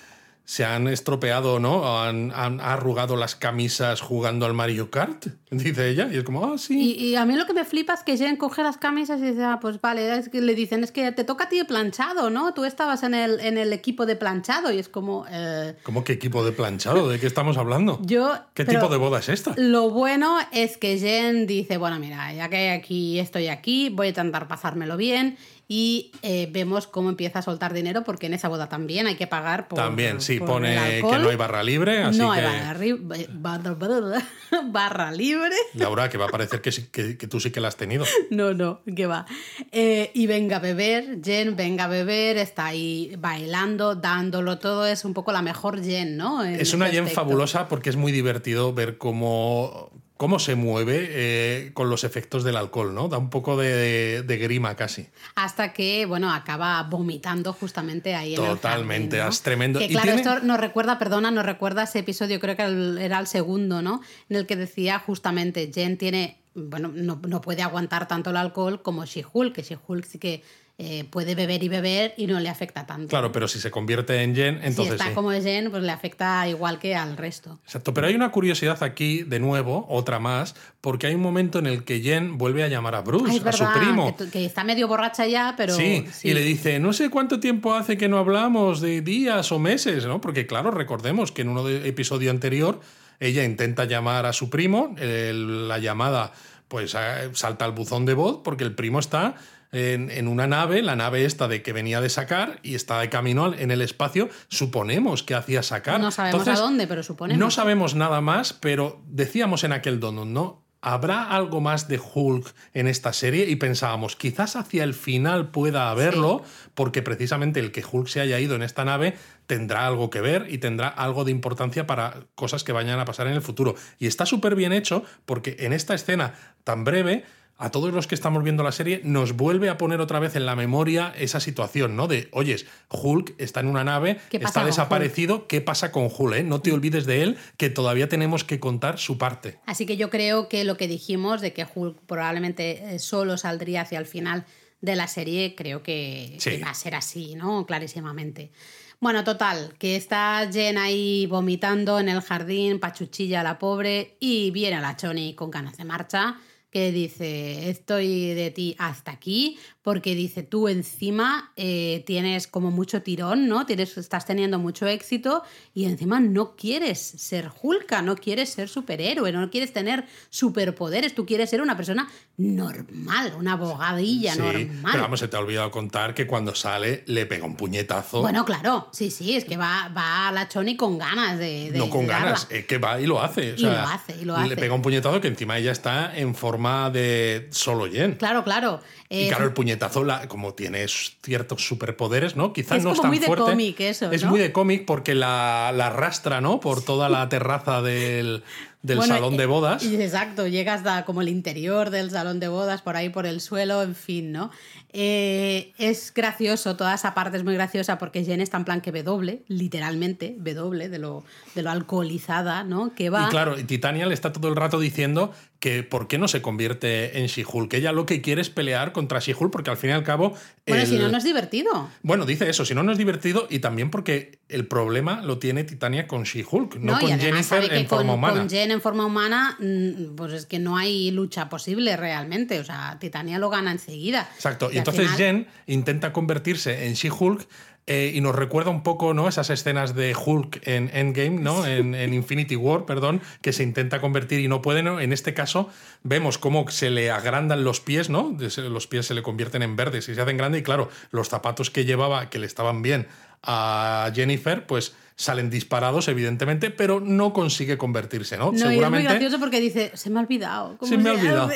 se 0.45 0.63
han 0.63 0.88
estropeado, 0.88 1.60
¿no? 1.60 1.99
Han, 2.01 2.31
han 2.36 2.62
arrugado 2.62 3.15
las 3.15 3.36
camisas 3.36 3.99
jugando 4.01 4.45
al 4.45 4.53
Mario 4.53 4.91
Kart, 4.91 5.25
dice 5.51 5.89
ella, 5.89 6.08
y 6.12 6.17
es 6.17 6.23
como, 6.23 6.45
ah, 6.45 6.58
sí. 6.58 6.95
Y, 6.97 7.05
y 7.08 7.15
a 7.15 7.25
mí 7.25 7.36
lo 7.36 7.45
que 7.45 7.53
me 7.53 7.65
flipa 7.65 7.93
es 7.95 8.03
que 8.03 8.15
Jen 8.17 8.38
coge 8.38 8.62
las 8.62 8.77
camisas 8.77 9.19
y 9.21 9.25
dice, 9.31 9.43
ah, 9.43 9.60
pues 9.60 9.81
vale, 9.81 10.17
es 10.17 10.29
que 10.29 10.41
le 10.41 10.53
dicen, 10.53 10.84
es 10.84 10.91
que 10.91 11.12
te 11.12 11.23
toca 11.23 11.45
a 11.45 11.49
ti 11.49 11.58
el 11.58 11.65
planchado, 11.65 12.29
¿no? 12.29 12.53
Tú 12.53 12.63
estabas 12.65 13.01
en 13.03 13.13
el, 13.15 13.39
en 13.39 13.58
el 13.58 13.73
equipo 13.73 14.05
de 14.05 14.15
planchado 14.15 14.71
y 14.71 14.77
es 14.77 14.88
como... 14.88 15.25
eh, 15.29 15.75
¿Cómo 15.84 16.03
qué 16.03 16.13
equipo 16.13 16.45
de 16.45 16.51
planchado? 16.51 17.10
¿De 17.10 17.19
qué 17.19 17.27
estamos 17.27 17.58
hablando? 17.58 17.99
yo... 18.05 18.31
¿Qué 18.53 18.65
tipo 18.65 18.88
de 18.88 18.97
boda 18.97 19.19
es 19.19 19.29
esta? 19.29 19.53
Lo 19.58 19.89
bueno 19.89 20.38
es 20.51 20.77
que 20.77 20.97
Jen 20.99 21.47
dice, 21.47 21.77
bueno, 21.77 21.97
mira, 21.99 22.31
ya 22.34 22.49
que 22.49 22.69
aquí 22.71 23.19
estoy 23.19 23.47
aquí, 23.47 23.89
voy 23.89 24.08
a 24.08 24.10
intentar 24.10 24.47
pasármelo 24.47 24.95
bien 24.95 25.38
y 25.67 26.12
eh, 26.21 26.47
vemos 26.51 26.86
cómo 26.86 27.10
empieza 27.10 27.39
a 27.39 27.41
soltar 27.41 27.74
dinero 27.74 28.03
porque 28.03 28.28
en 28.28 28.36
esa 28.36 28.47
boda 28.49 28.70
también 28.70 29.07
hay 29.07 29.16
que 29.16 29.26
pagar 29.26 29.68
por 29.68 29.78
También, 29.80 30.22
sí, 30.22 30.38
por 30.38 30.47
pone 30.47 30.97
el 30.99 31.03
que 31.05 31.18
no 31.20 31.30
hay 31.30 31.36
barra 31.36 31.63
libre, 31.63 32.03
así 32.03 32.20
no 32.20 32.32
que... 32.34 32.39
hay 32.39 32.45
barra, 32.45 32.80
ri- 32.80 33.30
barra- 33.32 33.74
barra- 33.74 34.24
barra 34.72 35.11
libre. 35.11 35.55
Laura, 35.74 36.07
que 36.09 36.18
va 36.20 36.26
a 36.26 36.30
parecer 36.30 36.61
que, 36.61 36.72
sí- 36.72 36.88
que, 36.91 37.18
que 37.18 37.28
tú 37.28 37.39
sí 37.39 37.49
que 37.51 37.59
la 37.59 37.70
has 37.70 37.78
tenido. 37.78 38.05
No, 38.30 38.53
no, 38.53 38.82
que 38.95 39.07
va. 39.07 39.26
Eh, 39.72 40.11
y 40.13 40.28
venga 40.28 40.57
a 40.57 40.59
beber, 40.59 41.20
Jen, 41.24 41.55
venga 41.55 41.86
a 41.86 41.88
beber, 41.88 42.38
está 42.38 42.68
ahí 42.68 43.16
bailando, 43.18 43.95
dándolo 43.95 44.59
todo, 44.59 44.86
es 44.86 45.03
un 45.05 45.13
poco 45.13 45.32
la 45.32 45.41
mejor 45.41 45.84
Jen, 45.84 46.18
¿no? 46.18 46.43
En 46.43 46.55
Es 46.59 46.74
una 46.74 46.88
Jen 46.88 47.05
aspecto. 47.05 47.22
fabulosa 47.22 47.68
porque 47.68 47.89
es 47.89 47.95
muy 47.95 48.11
divertido 48.11 48.74
ver 48.74 48.97
cómo, 48.97 49.89
cómo 50.18 50.39
se 50.39 50.55
mueve 50.55 51.07
eh, 51.09 51.72
con 51.74 51.89
los 51.89 52.03
efectos 52.05 52.43
del 52.43 52.55
alcohol, 52.55 52.93
¿no? 52.95 53.09
Da 53.09 53.18
un 53.18 53.30
poco 53.30 53.57
de, 53.57 54.24
de 54.24 54.38
grima 54.38 54.76
casi. 54.76 55.07
Hasta 55.36 55.74
que, 55.74 56.05
bueno, 56.05 56.34
acaba 56.34 56.82
vomitando 56.84 57.51
justamente 57.53 58.16
ahí 58.16 58.36
en 58.36 58.41
el 58.41 58.47
Totalmente, 58.51 59.18
jardín, 59.18 59.26
¿no? 59.28 59.30
es 59.34 59.41
tremendo. 59.41 59.80
Que 59.80 59.86
Y 59.86 59.89
claro, 59.89 60.05
tiene- 60.13 60.22
esto 60.22 60.39
nos 60.41 60.59
recuerda, 60.59 60.97
perdona, 60.99 61.32
nos 61.32 61.45
recuerda 61.45 61.84
ese 61.84 61.99
episodio, 61.99 62.39
creo 62.39 62.55
que 62.55 62.63
era 63.03 63.20
el 63.20 63.28
segundo, 63.28 63.82
¿no? 63.82 64.01
En 64.30 64.38
el 64.38 64.45
que 64.45 64.55
decía 64.55 64.99
justamente, 64.99 65.70
Jen 65.74 65.97
tiene, 65.97 66.39
bueno, 66.53 66.91
no, 66.93 67.20
no 67.28 67.41
puede 67.41 67.61
aguantar 67.61 68.07
tanto 68.07 68.30
el 68.30 68.38
alcohol 68.38 68.82
como 68.82 69.05
She-Hulk, 69.05 69.53
que 69.53 69.63
She-Hulk 69.63 70.05
sí 70.05 70.18
que 70.18 70.43
eh, 70.78 71.05
puede 71.09 71.36
beber 71.36 71.63
y 71.63 71.69
beber 71.69 72.13
y 72.17 72.28
no 72.28 72.38
le 72.41 72.49
afecta 72.49 72.86
tanto. 72.86 73.07
Claro, 73.07 73.32
pero 73.32 73.47
si 73.47 73.59
se 73.61 73.71
convierte 73.71 74.21
en 74.21 74.36
Jen, 74.36 74.59
si 74.59 74.67
entonces 74.67 74.95
está 74.95 75.07
sí. 75.07 75.13
como 75.13 75.32
Jen, 75.32 75.71
pues 75.71 75.82
le 75.84 75.91
afecta 75.91 76.45
igual 76.49 76.80
que 76.80 76.95
al 76.95 77.15
resto. 77.15 77.59
Exacto, 77.63 77.93
pero 77.93 78.07
hay 78.07 78.15
una 78.15 78.30
curiosidad 78.32 78.84
aquí, 78.84 79.23
de 79.23 79.39
nuevo, 79.39 79.86
otra 79.89 80.19
más, 80.19 80.53
porque 80.82 81.07
hay 81.07 81.15
un 81.15 81.21
momento 81.21 81.59
en 81.59 81.67
el 81.67 81.86
que 81.86 82.01
Jen 82.01 82.38
vuelve 82.38 82.63
a 82.63 82.67
llamar 82.67 82.95
a 82.95 83.01
Bruce, 83.01 83.38
es 83.38 83.45
a 83.45 83.51
su 83.53 83.65
primo. 83.80 84.15
que, 84.17 84.30
que 84.30 84.43
está 84.45 84.65
medio 84.65 84.88
borracha 84.89 85.26
ya, 85.26 85.53
pero... 85.55 85.73
Sí, 85.76 86.05
y 86.23 86.34
le 86.34 86.41
dice, 86.41 86.80
no 86.80 86.91
sé 86.91 87.09
cuánto 87.09 87.39
tiempo 87.39 87.73
hace 87.73 87.95
que 87.97 88.09
no 88.09 88.17
hablamos 88.17 88.82
de 88.82 88.99
días 89.01 89.51
o 89.53 89.59
meses, 89.59 90.05
¿no? 90.05 90.19
Porque 90.19 90.45
claro, 90.45 90.71
recordemos 90.71 91.32
que 91.32 91.43
en 91.43 91.49
uno 91.49 91.63
del 91.63 91.86
episodio 91.86 92.32
anterior 92.32 92.82
ella 93.21 93.45
intenta 93.45 93.86
llamar 93.86 94.26
a 94.26 94.34
su 94.34 94.49
primo, 94.49 94.93
el- 94.99 95.69
la 95.69 95.78
llamada 95.80 96.34
pues 96.67 96.95
salta 97.34 97.63
al 97.63 97.71
buzón 97.73 98.05
de 98.05 98.15
voz 98.15 98.41
porque 98.43 98.63
el 98.63 98.73
primo 98.73 98.99
está 98.99 99.36
en, 99.72 100.09
en 100.09 100.28
una 100.28 100.47
nave, 100.47 100.82
la 100.82 100.95
nave 100.95 101.26
esta 101.26 101.47
de 101.47 101.61
que 101.61 101.74
venía 101.74 102.01
de 102.01 102.09
sacar 102.09 102.59
y 102.63 102.76
está 102.76 102.99
de 102.99 103.09
camino 103.09 103.53
en 103.53 103.72
el 103.72 103.82
espacio, 103.82 104.30
suponemos 104.47 105.24
que 105.24 105.36
hacía 105.36 105.63
sacar. 105.63 105.99
No 105.99 106.11
sabemos 106.11 106.41
Entonces, 106.41 106.59
a 106.59 106.63
dónde, 106.63 106.88
pero 106.88 107.03
suponemos. 107.03 107.39
no 107.39 107.51
sabemos 107.51 107.95
nada 107.95 108.22
más, 108.22 108.53
pero 108.53 109.01
decíamos 109.07 109.63
en 109.63 109.74
aquel 109.74 109.99
donut, 109.99 110.28
¿no? 110.28 110.66
¿Habrá 110.82 111.24
algo 111.32 111.61
más 111.61 111.88
de 111.88 111.99
Hulk 111.99 112.53
en 112.76 112.86
esta 112.86 113.11
serie? 113.11 113.49
Y 113.49 113.55
pensábamos, 113.55 114.16
quizás 114.16 114.55
hacia 114.55 114.84
el 114.84 114.93
final 114.93 115.49
pueda 115.49 115.89
haberlo, 115.89 116.43
porque 116.76 117.01
precisamente 117.01 117.59
el 117.59 117.72
que 117.72 117.84
Hulk 117.84 118.07
se 118.07 118.22
haya 118.22 118.39
ido 118.39 118.55
en 118.55 118.61
esta 118.61 118.86
nave 118.86 119.16
tendrá 119.47 119.88
algo 119.88 120.11
que 120.11 120.22
ver 120.22 120.45
y 120.47 120.59
tendrá 120.59 120.88
algo 120.88 121.26
de 121.26 121.32
importancia 121.32 121.88
para 121.88 122.28
cosas 122.36 122.63
que 122.63 122.72
vayan 122.72 122.99
a 122.99 123.05
pasar 123.05 123.26
en 123.26 123.34
el 123.34 123.41
futuro. 123.41 123.74
Y 123.97 124.05
está 124.05 124.28
súper 124.28 124.53
bien 124.53 124.74
hecho 124.74 125.03
porque 125.26 125.55
en 125.61 125.74
esta 125.74 125.95
escena 125.95 126.36
tan 126.63 126.84
breve 126.84 127.24
a 127.58 127.72
todos 127.72 127.93
los 127.93 128.06
que 128.08 128.16
estamos 128.16 128.43
viendo 128.43 128.64
la 128.64 128.72
serie 128.74 129.01
nos 129.03 129.34
vuelve 129.34 129.70
a 129.70 129.78
poner 129.78 130.01
otra 130.01 130.20
vez 130.20 130.36
en 130.36 130.45
la 130.45 130.56
memoria 130.56 131.14
esa 131.18 131.39
situación, 131.39 131.95
¿no? 131.95 132.08
De, 132.08 132.28
oyes, 132.32 132.66
Hulk 132.89 133.34
está 133.38 133.62
en 133.62 133.68
una 133.68 133.84
nave, 133.84 134.20
¿Qué 134.30 134.39
pasa 134.39 134.49
está 134.62 134.66
desaparecido, 134.66 135.47
¿qué 135.47 135.62
pasa 135.62 135.91
con 135.91 136.10
Hulk? 136.16 136.36
eh? 136.36 136.43
No 136.43 136.60
te 136.62 136.72
olvides 136.74 137.06
de 137.06 137.24
él, 137.24 137.38
que 137.58 137.70
todavía 137.70 138.10
tenemos 138.10 138.43
que 138.43 138.60
contar 138.60 138.99
su 138.99 139.18
parte. 139.18 139.60
Así 139.66 139.86
que 139.86 139.95
yo 139.97 140.10
creo 140.10 140.49
que 140.49 140.64
lo 140.66 140.76
que 140.76 140.88
dijimos 140.88 141.39
de 141.41 141.53
que 141.53 141.66
Hulk 141.74 141.99
probablemente 142.06 142.95
eh, 142.95 142.99
solo 142.99 143.38
saldría 143.38 143.82
hacia 143.82 143.99
el 143.99 144.06
final 144.06 144.45
de 144.82 144.95
la 144.97 145.08
serie, 145.08 145.56
creo 145.56 145.82
que, 145.82 146.36
Sí. 146.39 146.51
que 146.51 146.58
va 146.64 146.70
a 146.72 146.74
ser 146.76 146.93
así, 146.95 147.36
¿no? 147.36 147.66
Clarísimamente. 147.66 148.51
Bueno, 148.99 149.24
total, 149.24 149.74
que 149.80 149.95
está 149.95 150.47
Jen 150.51 150.78
ahí 150.78 151.26
vomitando 151.28 151.99
en 151.99 152.10
el 152.10 152.22
jardín, 152.22 152.80
pachuchilla 152.80 153.43
la 153.43 153.60
pobre, 153.60 154.18
y 154.20 154.51
viene 154.51 154.80
la 154.82 154.95
Choni 154.97 155.36
con 155.36 155.51
ganas 155.51 155.78
de 155.78 155.86
marcha, 155.86 156.38
que 156.76 156.91
dice, 156.91 157.69
estoy 157.69 158.34
de 158.34 158.51
ti 158.51 158.76
hasta 158.80 159.09
aquí, 159.11 159.57
porque 159.82 160.13
dice, 160.13 160.43
tú 160.43 160.67
encima 160.67 161.53
eh, 161.55 162.03
tienes 162.05 162.47
como 162.47 162.69
mucho 162.69 163.01
tirón, 163.01 163.47
¿no? 163.47 163.65
Tienes, 163.65 163.97
estás 163.97 164.26
teniendo 164.26 164.59
mucho 164.59 164.86
éxito 164.86 165.41
y 165.73 165.86
encima 165.86 166.19
no 166.19 166.57
quieres 166.57 166.99
ser 166.99 167.49
Hulka, 167.61 168.01
no 168.01 168.17
quieres 168.17 168.49
ser 168.49 168.67
superhéroe, 168.67 169.32
no 169.32 169.49
quieres 169.49 169.71
tener 169.71 170.03
superpoderes, 170.30 171.15
tú 171.15 171.26
quieres 171.26 171.49
ser 171.49 171.61
una 171.61 171.78
persona 171.78 172.09
normal, 172.36 173.34
una 173.39 173.53
abogadilla 173.53 174.34
Sí, 174.34 174.39
normal. 174.39 174.89
pero 174.91 175.03
vamos, 175.03 175.19
se 175.21 175.30
te 175.30 175.38
ha 175.38 175.39
olvidado 175.39 175.71
contar 175.71 176.13
que 176.13 176.28
cuando 176.28 176.53
sale 176.55 177.03
le 177.07 177.26
pega 177.26 177.45
un 177.45 177.55
puñetazo. 177.55 178.19
Bueno, 178.21 178.43
claro, 178.43 178.89
sí, 178.91 179.11
sí, 179.11 179.36
es 179.38 179.45
que 179.45 179.55
va, 179.55 179.89
va 179.95 180.28
a 180.28 180.32
la 180.34 180.49
Choni 180.49 180.76
con 180.76 180.97
ganas 180.97 181.39
de... 181.39 181.71
de- 181.71 181.78
no 181.80 181.89
con 181.89 182.01
de 182.01 182.07
darla. 182.07 182.26
ganas, 182.26 182.47
es 182.49 182.65
que 182.65 182.80
va 182.80 182.99
y 182.99 183.05
lo 183.05 183.21
hace. 183.21 183.53
o 183.53 183.55
Y 183.55 183.61
lo 183.61 183.71
hace, 183.71 184.15
y 184.21 184.26
lo 184.26 184.36
Le 184.38 184.43
hace. 184.43 184.55
pega 184.57 184.73
un 184.73 184.82
puñetazo 184.82 185.21
que 185.21 185.30
encima 185.30 185.57
ella 185.57 185.71
está 185.71 186.17
en 186.17 186.36
forma 186.36 186.64
de 186.91 187.47
solo 187.51 187.86
Jen. 187.89 188.13
Claro, 188.16 188.43
claro. 188.43 188.82
Y 189.09 189.26
Eh, 189.26 189.28
claro, 189.30 189.45
el 189.45 189.53
puñetazo, 189.53 190.03
la- 190.03 190.28
como 190.28 190.53
tiene 190.55 190.86
ciertos 190.88 191.66
superpoderes, 191.68 192.36
¿no? 192.36 192.53
Quizás 192.53 192.80
Es 192.80 192.84
no 192.84 192.91
es 192.91 192.97
como 192.97 193.03
tan 193.03 193.09
muy 193.11 193.20
de 193.20 193.28
cómic 193.51 193.80
eso, 193.82 194.11
Es 194.11 194.24
¿no? 194.24 194.30
muy 194.32 194.39
de 194.39 194.51
cómic 194.51 194.86
porque 194.86 195.13
la, 195.16 195.72
la 195.76 195.88
arrastra, 195.88 196.41
¿no? 196.41 196.59
Por 196.59 196.84
toda 196.84 197.07
la 197.09 197.30
terraza 197.30 197.82
del, 197.84 198.43
del 198.82 198.97
Bueno, 198.97 199.13
salón 199.16 199.38
de 199.38 199.45
bodas. 199.45 199.84
exacto, 199.84 200.47
llegas 200.47 200.80
hasta 200.80 201.05
como 201.05 201.22
el 201.22 201.30
interior 201.30 201.91
del 201.91 202.09
salón 202.11 202.39
de 202.39 202.47
bodas, 202.47 202.82
por 202.82 202.95
ahí 202.95 203.09
por 203.09 203.26
el 203.28 203.41
suelo, 203.41 203.84
en 203.84 203.95
fin, 203.95 204.32
¿no? 204.32 204.49
Eh, 204.97 205.74
es 205.78 206.13
gracioso, 206.13 206.76
toda 206.76 206.95
esa 206.95 207.13
parte 207.13 207.38
es 207.38 207.43
muy 207.43 207.53
graciosa 207.53 207.97
porque 207.97 208.24
Jen 208.24 208.41
está 208.41 208.57
en 208.57 208.66
plan 208.66 208.82
que 208.82 208.91
W, 208.91 209.43
literalmente, 209.47 210.36
W, 210.39 210.89
de 210.89 210.99
lo, 210.99 211.24
de 211.53 211.61
lo 211.63 211.70
alcoholizada, 211.70 212.63
¿no? 212.63 212.93
Que 212.95 213.09
va... 213.09 213.26
Y 213.28 213.30
claro, 213.30 213.55
Titania 213.66 214.05
le 214.05 214.13
está 214.13 214.32
todo 214.32 214.47
el 214.47 214.55
rato 214.55 214.80
diciendo 214.80 215.32
que 215.66 215.82
por 215.82 216.07
qué 216.07 216.20
no 216.20 216.28
se 216.28 216.43
convierte 216.43 217.18
en 217.20 217.26
She-Hulk. 217.26 217.74
Ella 217.74 217.91
lo 217.91 218.05
que 218.05 218.22
quiere 218.22 218.39
es 218.39 218.51
pelear 218.51 218.91
contra 218.91 219.18
She-Hulk 219.20 219.51
porque 219.51 219.72
al 219.72 219.78
fin 219.78 219.89
y 219.89 219.93
al 219.93 220.03
cabo... 220.03 220.36
bueno, 220.68 220.84
el- 220.84 220.88
si 220.88 220.99
no, 220.99 221.09
no 221.09 221.18
es 221.18 221.24
divertido. 221.24 221.89
Bueno, 222.03 222.28
dice 222.28 222.47
eso, 222.47 222.66
si 222.66 222.76
no, 222.76 222.84
no 222.84 222.91
es 222.91 222.99
divertido 222.99 223.47
y 223.49 223.57
también 223.57 223.89
porque 223.89 224.38
el 224.47 224.68
problema 224.68 225.24
lo 225.24 225.39
tiene 225.39 225.63
Titania 225.63 226.05
con 226.05 226.22
She-Hulk, 226.22 226.76
no, 226.76 226.99
con 226.99 227.20
Jennifer 227.20 227.74
en 227.74 227.88
forma 227.88 228.13
humana. 228.13 228.38
con 228.38 228.47
Jen 228.47 228.70
en 228.70 228.80
forma 228.80 229.07
humana, 229.07 229.57
mm, 229.59 230.16
pues 230.16 230.34
es 230.34 230.45
que 230.45 230.59
no 230.59 230.78
hay 230.78 231.09
lucha 231.09 231.49
posible 231.49 231.97
realmente. 231.97 232.59
O 232.59 232.63
sea, 232.63 232.97
Titania 232.99 233.39
lo 233.39 233.49
gana 233.49 233.72
enseguida. 233.72 234.30
Exacto. 234.36 234.70
Y 234.72 234.78
entonces 234.78 235.05
final- 235.05 235.18
Jen 235.18 235.47
intenta 235.66 236.13
convertirse 236.13 236.86
en 236.86 236.93
She-Hulk 236.93 237.47
eh, 237.88 238.11
y 238.15 238.21
nos 238.21 238.33
recuerda 238.33 238.71
un 238.71 238.81
poco 238.81 239.13
¿no? 239.13 239.27
esas 239.27 239.51
escenas 239.51 239.93
de 239.93 240.15
Hulk 240.15 240.67
en 240.67 240.89
Endgame, 240.91 241.39
¿no? 241.41 241.67
En, 241.67 241.93
en, 241.93 242.15
Infinity 242.15 242.55
War, 242.55 242.86
perdón, 242.86 243.21
que 243.41 243.53
se 243.53 243.61
intenta 243.61 244.01
convertir 244.01 244.39
y 244.39 244.47
no 244.47 244.63
puede. 244.63 244.81
¿no? 244.81 244.99
En 244.99 245.13
este 245.13 245.36
caso, 245.36 245.69
vemos 246.01 246.39
cómo 246.39 246.67
se 246.69 246.89
le 246.89 247.11
agrandan 247.11 247.63
los 247.63 247.81
pies, 247.81 248.09
¿no? 248.09 248.36
Los 248.39 248.88
pies 248.88 249.05
se 249.05 249.13
le 249.13 249.21
convierten 249.21 249.61
en 249.61 249.75
verdes 249.75 250.09
y 250.09 250.15
se 250.15 250.21
hacen 250.21 250.38
grandes. 250.38 250.61
Y 250.61 250.63
claro, 250.63 250.89
los 251.11 251.29
zapatos 251.29 251.69
que 251.69 251.86
llevaba, 251.86 252.31
que 252.31 252.39
le 252.39 252.47
estaban 252.47 252.81
bien 252.81 253.07
a 253.43 254.11
Jennifer, 254.15 254.65
pues 254.65 254.95
salen 255.15 255.51
disparados, 255.51 256.07
evidentemente, 256.07 256.71
pero 256.71 256.99
no 256.99 257.33
consigue 257.33 257.77
convertirse, 257.77 258.36
¿no? 258.38 258.51
no 258.51 258.57
Seguramente. 258.57 258.86
es 258.86 258.91
muy 258.91 259.19
gracioso 259.19 259.39
porque 259.39 259.61
dice, 259.61 259.91
se 259.93 260.09
me 260.09 260.19
ha 260.19 260.23
olvidado. 260.23 260.77
se 260.81 260.97
me 260.97 261.09
ha 261.09 261.13
olvidado. 261.13 261.51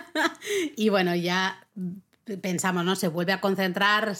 y 0.76 0.88
bueno, 0.88 1.14
ya 1.14 1.60
pensamos, 2.40 2.84
¿no? 2.84 2.96
Se 2.96 3.08
vuelve 3.08 3.32
a 3.32 3.40
concentrar, 3.40 4.16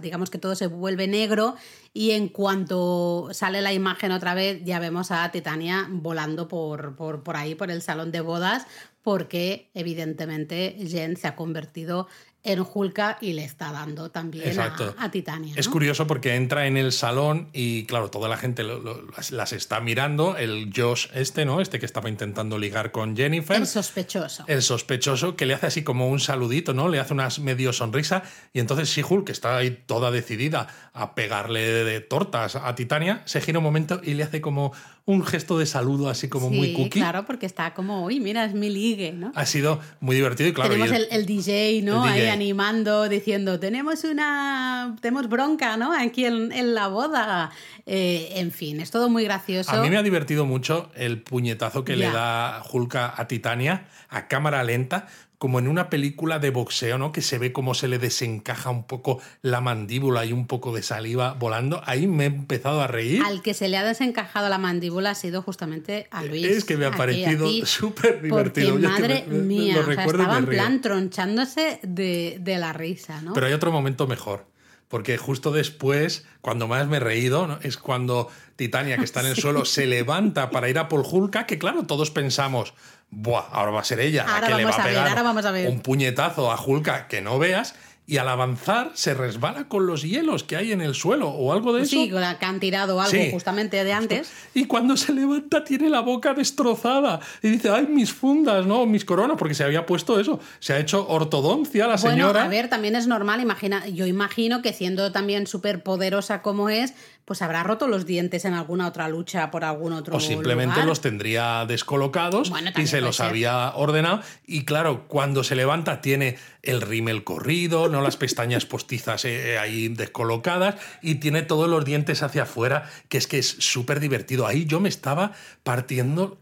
digamos 0.00 0.30
que 0.30 0.38
todo 0.38 0.54
se 0.54 0.66
vuelve 0.66 1.06
negro 1.06 1.56
y 1.92 2.12
en 2.12 2.28
cuanto 2.28 3.28
sale 3.32 3.62
la 3.62 3.72
imagen 3.72 4.12
otra 4.12 4.34
vez 4.34 4.62
ya 4.64 4.78
vemos 4.78 5.10
a 5.10 5.30
Titania 5.30 5.86
volando 5.90 6.48
por, 6.48 6.96
por, 6.96 7.22
por 7.22 7.36
ahí, 7.36 7.54
por 7.54 7.70
el 7.70 7.82
salón 7.82 8.12
de 8.12 8.20
bodas, 8.20 8.66
porque 9.02 9.70
evidentemente 9.74 10.76
Jen 10.88 11.16
se 11.16 11.28
ha 11.28 11.36
convertido 11.36 12.08
en 12.44 12.64
Hulka 12.72 13.16
y 13.22 13.32
le 13.32 13.42
está 13.42 13.72
dando 13.72 14.10
también 14.10 14.58
a, 14.60 15.10
Titania. 15.10 15.54
Es 15.56 15.68
curioso 15.68 16.06
porque 16.06 16.34
entra 16.34 16.66
en 16.66 16.76
el 16.76 16.92
salón 16.92 17.48
y, 17.54 17.86
claro, 17.86 18.10
toda 18.10 18.28
la 18.28 18.36
gente 18.36 18.62
las, 18.62 19.52
está 19.52 19.80
mirando. 19.80 20.36
El 20.36 20.70
Josh, 20.74 21.06
este, 21.14 21.46
¿no? 21.46 21.62
Este 21.62 21.80
que 21.80 21.86
estaba 21.86 22.10
intentando 22.10 22.58
ligar 22.58 22.92
con 22.92 23.16
Jennifer. 23.16 23.56
El 23.56 23.66
sospechoso. 23.66 24.44
El 24.46 24.62
sospechoso 24.62 25.36
que 25.36 25.46
le 25.46 25.54
hace 25.54 25.66
así 25.66 25.82
como 25.82 26.08
un 26.08 26.20
saludito, 26.20 26.74
¿no? 26.74 26.88
Le 26.88 27.00
hace 27.00 27.14
una 27.14 27.28
medio 27.40 27.72
sonrisa. 27.72 28.22
Y 28.52 28.60
entonces, 28.60 28.90
si 28.90 29.02
Hulk, 29.02 29.24
que 29.24 29.32
está 29.32 29.56
ahí 29.56 29.82
toda 29.86 30.10
decidida 30.10 30.68
a 30.92 31.14
pegarle 31.14 31.84
de 31.84 32.00
tortas 32.00 32.56
a 32.56 32.74
Titania, 32.74 33.22
se 33.24 33.40
gira 33.40 33.58
un 33.58 33.64
momento 33.64 34.00
y 34.02 34.14
le 34.14 34.22
hace 34.22 34.42
como 34.42 34.72
un 35.06 35.22
gesto 35.22 35.58
de 35.58 35.66
saludo 35.66 36.08
así 36.08 36.28
como 36.28 36.48
muy 36.48 36.72
cookie. 36.72 37.00
Claro, 37.00 37.26
porque 37.26 37.44
está 37.44 37.74
como, 37.74 38.04
uy, 38.04 38.20
mira, 38.20 38.44
es 38.46 38.54
mi 38.54 38.70
ligue, 38.70 39.12
¿no? 39.12 39.32
Ha 39.34 39.44
sido 39.44 39.80
muy 40.00 40.16
divertido 40.16 40.48
y 40.48 40.54
claro. 40.54 40.70
Tenemos 40.70 41.06
el, 41.10 41.26
DJ, 41.26 41.82
¿no? 41.82 42.04
Ahí 42.04 42.26
animando, 42.26 43.08
diciendo, 43.08 43.60
tenemos 43.60 44.04
una. 44.04 44.96
Tenemos 45.02 45.28
bronca, 45.28 45.76
¿no? 45.76 45.92
Aquí 45.92 46.24
en, 46.24 46.74
la 46.74 46.88
boda. 46.88 47.50
Eh, 47.84 48.32
en 48.36 48.50
fin, 48.50 48.80
es 48.80 48.90
todo 48.90 49.10
muy 49.10 49.24
gracioso. 49.24 49.72
A 49.72 49.82
mí 49.82 49.90
me 49.90 49.98
ha 49.98 50.02
divertido 50.02 50.46
mucho 50.46 50.90
el 50.94 51.20
puñetazo 51.20 51.84
que 51.84 51.96
le 51.96 52.10
da 52.10 52.62
Hulka 52.72 53.12
a 53.14 53.28
Titania 53.28 53.86
a 54.08 54.28
cámara 54.28 54.62
lenta, 54.62 55.08
como 55.44 55.58
en 55.58 55.68
una 55.68 55.90
película 55.90 56.38
de 56.38 56.48
boxeo, 56.48 56.96
¿no? 56.96 57.12
Que 57.12 57.20
se 57.20 57.36
ve 57.36 57.52
cómo 57.52 57.74
se 57.74 57.86
le 57.86 57.98
desencaja 57.98 58.70
un 58.70 58.84
poco 58.84 59.20
la 59.42 59.60
mandíbula 59.60 60.24
y 60.24 60.32
un 60.32 60.46
poco 60.46 60.74
de 60.74 60.82
saliva 60.82 61.34
volando. 61.34 61.82
Ahí 61.84 62.06
me 62.06 62.24
he 62.24 62.28
empezado 62.28 62.80
a 62.80 62.86
reír. 62.86 63.20
Al 63.22 63.42
que 63.42 63.52
se 63.52 63.68
le 63.68 63.76
ha 63.76 63.84
desencajado 63.84 64.48
la 64.48 64.56
mandíbula 64.56 65.10
ha 65.10 65.14
sido 65.14 65.42
justamente 65.42 66.08
a 66.10 66.24
Luis. 66.24 66.46
Es 66.46 66.64
que 66.64 66.78
me 66.78 66.86
ha 66.86 66.92
parecido 66.92 67.46
súper 67.66 68.22
divertido. 68.22 68.78
madre 68.78 69.26
mía, 69.26 69.84
estaba 69.86 70.38
en 70.38 70.46
plan 70.46 70.80
tronchándose 70.80 71.78
de, 71.82 72.38
de 72.40 72.56
la 72.56 72.72
risa, 72.72 73.20
¿no? 73.20 73.34
Pero 73.34 73.46
hay 73.46 73.52
otro 73.52 73.70
momento 73.70 74.06
mejor 74.06 74.46
porque 74.88 75.18
justo 75.18 75.50
después, 75.50 76.24
cuando 76.40 76.68
más 76.68 76.86
me 76.86 76.98
he 76.98 77.00
reído, 77.00 77.58
es 77.62 77.76
cuando 77.78 78.28
Titania, 78.54 78.96
que 78.96 79.04
está 79.04 79.22
en 79.22 79.26
el 79.26 79.36
suelo, 79.36 79.64
se 79.64 79.86
levanta 79.86 80.50
para 80.50 80.68
ir 80.68 80.78
a 80.78 80.88
Polhulka, 80.88 81.46
que 81.46 81.58
claro, 81.58 81.84
todos 81.84 82.12
pensamos, 82.12 82.74
Buah, 83.16 83.44
ahora 83.52 83.70
va 83.70 83.80
a 83.80 83.84
ser 83.84 84.00
ella 84.00 84.24
ahora 84.28 84.48
que 84.48 84.54
le 84.54 84.64
va 84.64 84.70
a 84.70 84.84
pegar 84.84 85.22
vamos 85.22 85.44
a 85.44 85.50
ver. 85.50 85.68
un 85.68 85.80
puñetazo 85.80 86.50
a 86.50 86.60
Hulka 86.60 87.06
que 87.08 87.20
no 87.20 87.38
veas 87.38 87.74
y 88.06 88.18
al 88.18 88.28
avanzar 88.28 88.90
se 88.94 89.14
resbala 89.14 89.64
con 89.64 89.86
los 89.86 90.02
hielos 90.02 90.44
que 90.44 90.56
hay 90.56 90.72
en 90.72 90.82
el 90.82 90.94
suelo 90.94 91.30
o 91.30 91.54
algo 91.54 91.72
de 91.72 91.82
eso. 91.82 91.92
Sí, 91.92 92.10
que 92.10 92.44
han 92.44 92.60
tirado 92.60 93.00
algo 93.00 93.18
justamente 93.32 93.82
de 93.82 93.92
antes. 93.94 94.30
Y 94.52 94.66
cuando 94.66 94.96
se 94.96 95.12
levanta 95.14 95.64
tiene 95.64 95.88
la 95.88 96.00
boca 96.00 96.34
destrozada 96.34 97.20
y 97.42 97.48
dice, 97.48 97.70
ay, 97.70 97.86
mis 97.86 98.12
fundas, 98.12 98.66
¿no? 98.66 98.84
Mis 98.84 99.06
coronas, 99.06 99.38
porque 99.38 99.54
se 99.54 99.64
había 99.64 99.86
puesto 99.86 100.20
eso. 100.20 100.38
Se 100.58 100.74
ha 100.74 100.78
hecho 100.78 101.08
ortodoncia 101.08 101.86
la 101.86 101.96
señora. 101.96 102.32
Bueno, 102.32 102.46
a 102.46 102.48
ver, 102.48 102.68
también 102.68 102.94
es 102.94 103.06
normal, 103.06 103.40
imagina, 103.40 103.86
yo 103.88 104.06
imagino 104.06 104.60
que 104.60 104.74
siendo 104.74 105.10
también 105.10 105.46
súper 105.46 105.82
poderosa 105.82 106.42
como 106.42 106.68
es, 106.68 106.92
pues 107.24 107.40
habrá 107.40 107.62
roto 107.62 107.88
los 107.88 108.04
dientes 108.04 108.44
en 108.44 108.54
alguna 108.54 108.86
otra 108.86 109.08
lucha 109.08 109.50
por 109.50 109.64
algún 109.64 109.92
otro 109.92 110.16
O 110.16 110.20
simplemente 110.20 110.84
los 110.84 111.00
tendría 111.00 111.64
descolocados 111.66 112.52
y 112.76 112.86
se 112.86 113.00
los 113.00 113.20
había 113.20 113.74
ordenado. 113.74 114.20
Y 114.46 114.64
claro, 114.64 115.04
cuando 115.08 115.42
se 115.42 115.56
levanta 115.56 116.00
tiene 116.00 116.36
el 116.62 116.80
rímel 116.80 117.24
corrido, 117.24 117.88
no 117.88 118.02
las 118.02 118.16
pestañas 118.16 118.66
postizas 118.66 119.24
eh, 119.24 119.58
ahí 119.58 119.88
descolocadas 119.88 120.76
y 121.00 121.16
tiene 121.16 121.42
todos 121.42 121.68
los 121.68 121.84
dientes 121.84 122.22
hacia 122.22 122.42
afuera, 122.42 122.90
que 123.08 123.18
es 123.18 123.26
que 123.26 123.38
es 123.38 123.56
súper 123.58 124.00
divertido. 124.00 124.46
Ahí 124.46 124.66
yo 124.66 124.80
me 124.80 124.88
estaba 124.88 125.32
partiendo 125.62 126.38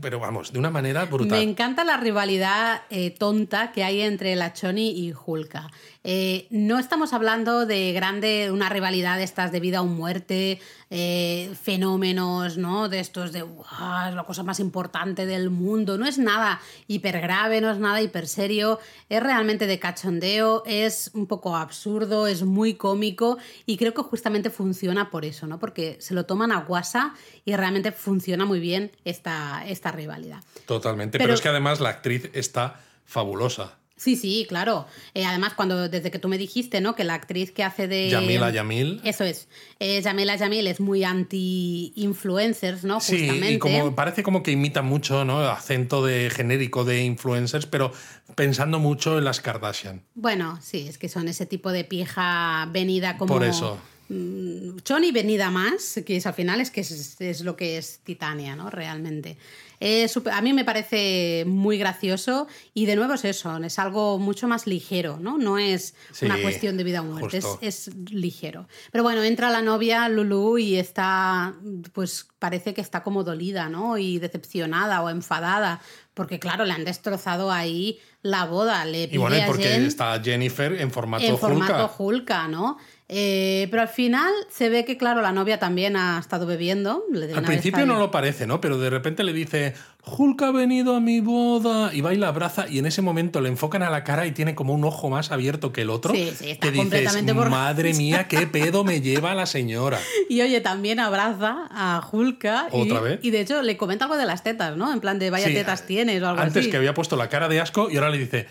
pero 0.00 0.18
vamos, 0.18 0.52
de 0.52 0.58
una 0.58 0.70
manera 0.70 1.04
brutal. 1.04 1.38
Me 1.38 1.42
encanta 1.42 1.84
la 1.84 1.96
rivalidad 1.96 2.82
eh, 2.90 3.10
tonta 3.10 3.72
que 3.72 3.84
hay 3.84 4.00
entre 4.00 4.36
la 4.36 4.52
Choni 4.52 4.90
y 4.90 5.12
Hulka. 5.12 5.70
Eh, 6.08 6.46
no 6.50 6.78
estamos 6.78 7.12
hablando 7.12 7.66
de 7.66 7.92
grande, 7.92 8.50
una 8.52 8.68
rivalidad 8.68 9.16
de 9.16 9.24
estas 9.24 9.50
de 9.50 9.58
vida 9.58 9.82
o 9.82 9.86
muerte, 9.86 10.60
eh, 10.88 11.52
fenómenos, 11.60 12.58
¿no? 12.58 12.88
De 12.88 13.00
estos 13.00 13.32
de 13.32 13.40
es 13.40 14.14
la 14.14 14.24
cosa 14.24 14.44
más 14.44 14.60
importante 14.60 15.26
del 15.26 15.50
mundo. 15.50 15.98
No 15.98 16.06
es 16.06 16.18
nada 16.18 16.60
hiper 16.86 17.20
grave, 17.20 17.60
no 17.60 17.72
es 17.72 17.78
nada 17.78 18.00
hiper 18.00 18.28
serio. 18.28 18.78
Es 19.08 19.20
realmente 19.20 19.66
de 19.66 19.80
cachondeo, 19.80 20.62
es 20.64 21.10
un 21.12 21.26
poco 21.26 21.56
absurdo, 21.56 22.28
es 22.28 22.44
muy 22.44 22.74
cómico 22.74 23.38
y 23.66 23.76
creo 23.76 23.92
que 23.92 24.02
justamente 24.02 24.50
funciona 24.50 25.10
por 25.10 25.24
eso, 25.24 25.48
¿no? 25.48 25.58
Porque 25.58 25.96
se 25.98 26.14
lo 26.14 26.24
toman 26.24 26.52
a 26.52 26.60
guasa 26.60 27.14
y 27.46 27.56
realmente 27.56 27.92
funciona 27.92 28.44
muy 28.44 28.60
bien 28.60 28.90
esta, 29.04 29.64
esta 29.66 29.92
rivalidad. 29.92 30.42
Totalmente, 30.66 31.16
pero 31.16 31.32
es 31.32 31.40
que 31.40 31.48
además 31.48 31.80
la 31.80 31.88
actriz 31.88 32.28
está 32.34 32.80
fabulosa. 33.06 33.78
Sí, 33.98 34.16
sí, 34.16 34.44
claro. 34.46 34.86
Eh, 35.14 35.24
además, 35.24 35.54
cuando 35.54 35.88
desde 35.88 36.10
que 36.10 36.18
tú 36.18 36.28
me 36.28 36.36
dijiste, 36.36 36.82
¿no? 36.82 36.94
Que 36.94 37.04
la 37.04 37.14
actriz 37.14 37.50
que 37.50 37.64
hace 37.64 37.88
de. 37.88 38.10
Yamila 38.10 38.50
Yamil. 38.50 39.00
Eso 39.04 39.24
es. 39.24 39.48
Eh, 39.80 40.02
Yamila 40.02 40.36
Yamil 40.36 40.66
es 40.66 40.80
muy 40.80 41.02
anti-influencers, 41.02 42.84
¿no? 42.84 43.00
Sí, 43.00 43.30
y 43.30 43.58
como 43.58 43.94
parece 43.94 44.22
como 44.22 44.42
que 44.42 44.50
imita 44.50 44.82
mucho, 44.82 45.24
¿no? 45.24 45.40
El 45.40 45.48
acento 45.48 46.04
de 46.04 46.28
genérico 46.28 46.84
de 46.84 47.04
influencers, 47.04 47.64
pero 47.64 47.90
pensando 48.34 48.78
mucho 48.78 49.16
en 49.16 49.24
las 49.24 49.40
Kardashian. 49.40 50.02
Bueno, 50.14 50.58
sí, 50.60 50.86
es 50.88 50.98
que 50.98 51.08
son 51.08 51.28
ese 51.28 51.46
tipo 51.46 51.72
de 51.72 51.84
pija 51.84 52.68
venida 52.70 53.16
como. 53.16 53.32
Por 53.32 53.44
eso. 53.44 53.78
Johnny 54.08 55.10
mm, 55.10 55.14
venida 55.14 55.50
más, 55.50 56.00
que 56.06 56.16
es 56.16 56.26
al 56.26 56.34
final 56.34 56.60
es 56.60 56.70
que 56.70 56.80
es, 56.80 57.40
lo 57.40 57.56
que 57.56 57.78
es 57.78 58.00
Titania, 58.04 58.54
¿no? 58.54 58.70
Realmente. 58.70 59.36
a 60.32 60.40
mí 60.42 60.52
me 60.52 60.64
parece 60.64 61.44
muy 61.46 61.76
gracioso 61.76 62.46
y 62.72 62.86
de 62.86 62.94
nuevo 62.94 63.14
es 63.14 63.24
eso, 63.24 63.56
es 63.58 63.78
algo 63.78 64.18
mucho 64.18 64.46
más 64.46 64.66
ligero, 64.66 65.18
¿no? 65.20 65.38
No 65.38 65.58
es 65.58 65.94
una 66.22 66.40
cuestión 66.40 66.76
de 66.76 66.84
vida 66.84 67.00
o 67.00 67.04
muerte, 67.04 67.40
es, 67.60 67.90
ligero. 68.10 68.68
Pero 68.92 69.02
bueno, 69.02 69.22
entra 69.24 69.50
la 69.50 69.62
novia 69.62 70.08
Lulu 70.08 70.58
y 70.58 70.76
está, 70.76 71.54
pues 71.92 72.28
parece 72.38 72.74
que 72.74 72.80
está 72.80 73.02
como 73.02 73.24
dolida, 73.24 73.68
¿no? 73.68 73.98
Y 73.98 74.18
decepcionada 74.18 75.02
o 75.02 75.10
enfadada, 75.10 75.80
porque 76.14 76.38
claro, 76.38 76.64
le 76.64 76.72
han 76.72 76.84
destrozado 76.84 77.50
ahí 77.50 77.98
la 78.22 78.44
boda. 78.44 78.84
Le 78.84 79.04
y 79.04 79.16
bueno, 79.16 79.36
porque 79.46 79.84
está 79.84 80.20
Jennifer 80.22 80.72
en 80.72 80.90
formato 80.90 81.24
En 81.24 81.38
formato 81.38 81.92
Hulka, 81.98 82.48
¿no? 82.48 82.78
Eh, 83.08 83.68
pero 83.70 83.82
al 83.82 83.88
final 83.88 84.32
se 84.50 84.68
ve 84.68 84.84
que, 84.84 84.96
claro, 84.96 85.22
la 85.22 85.30
novia 85.30 85.60
también 85.60 85.96
ha 85.96 86.18
estado 86.18 86.44
bebiendo. 86.44 87.04
al 87.34 87.44
principio 87.44 87.86
no 87.86 87.98
lo 87.98 88.10
parece, 88.10 88.48
¿no? 88.48 88.60
Pero 88.60 88.78
de 88.78 88.90
repente 88.90 89.22
le 89.22 89.32
dice, 89.32 89.74
Hulk 90.04 90.42
ha 90.42 90.50
venido 90.50 90.96
a 90.96 91.00
mi 91.00 91.20
boda 91.20 91.94
y 91.94 92.00
va 92.00 92.12
y 92.12 92.16
la 92.16 92.28
abraza 92.28 92.66
y 92.68 92.80
en 92.80 92.86
ese 92.86 93.02
momento 93.02 93.40
le 93.40 93.48
enfocan 93.48 93.84
a 93.84 93.90
la 93.90 94.02
cara 94.02 94.26
y 94.26 94.32
tiene 94.32 94.56
como 94.56 94.74
un 94.74 94.84
ojo 94.84 95.08
más 95.08 95.30
abierto 95.30 95.72
que 95.72 95.82
el 95.82 95.90
otro. 95.90 96.12
Sí, 96.14 96.32
sí, 96.36 96.50
está 96.50 96.66
que 96.66 96.72
dices, 96.72 97.24
madre 97.48 97.94
mía, 97.94 98.26
qué 98.26 98.48
pedo 98.48 98.82
me 98.82 99.00
lleva 99.00 99.34
la 99.34 99.46
señora. 99.46 100.00
Y 100.28 100.40
oye, 100.40 100.60
también 100.60 100.98
abraza 100.98 101.68
a 101.70 102.06
Hulka. 102.10 102.68
¿Otra 102.72 103.00
vez? 103.00 103.20
Y 103.22 103.30
de 103.30 103.40
hecho 103.40 103.62
le 103.62 103.76
comenta 103.76 104.06
algo 104.06 104.16
de 104.16 104.26
las 104.26 104.42
tetas, 104.42 104.76
¿no? 104.76 104.92
En 104.92 105.00
plan 105.00 105.20
de 105.20 105.30
vaya 105.30 105.46
tetas 105.46 105.86
tienes 105.86 106.20
o 106.22 106.28
algo 106.28 106.40
antes 106.40 106.50
así. 106.50 106.58
Antes 106.58 106.70
que 106.72 106.76
había 106.76 106.94
puesto 106.94 107.16
la 107.16 107.28
cara 107.28 107.48
de 107.48 107.60
asco 107.60 107.88
y 107.88 107.96
ahora 107.96 108.10
le 108.10 108.18
dice, 108.18 108.48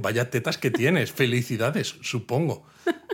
vaya 0.00 0.30
tetas 0.30 0.58
que 0.58 0.70
tienes, 0.70 1.12
felicidades, 1.12 1.96
supongo. 2.02 2.64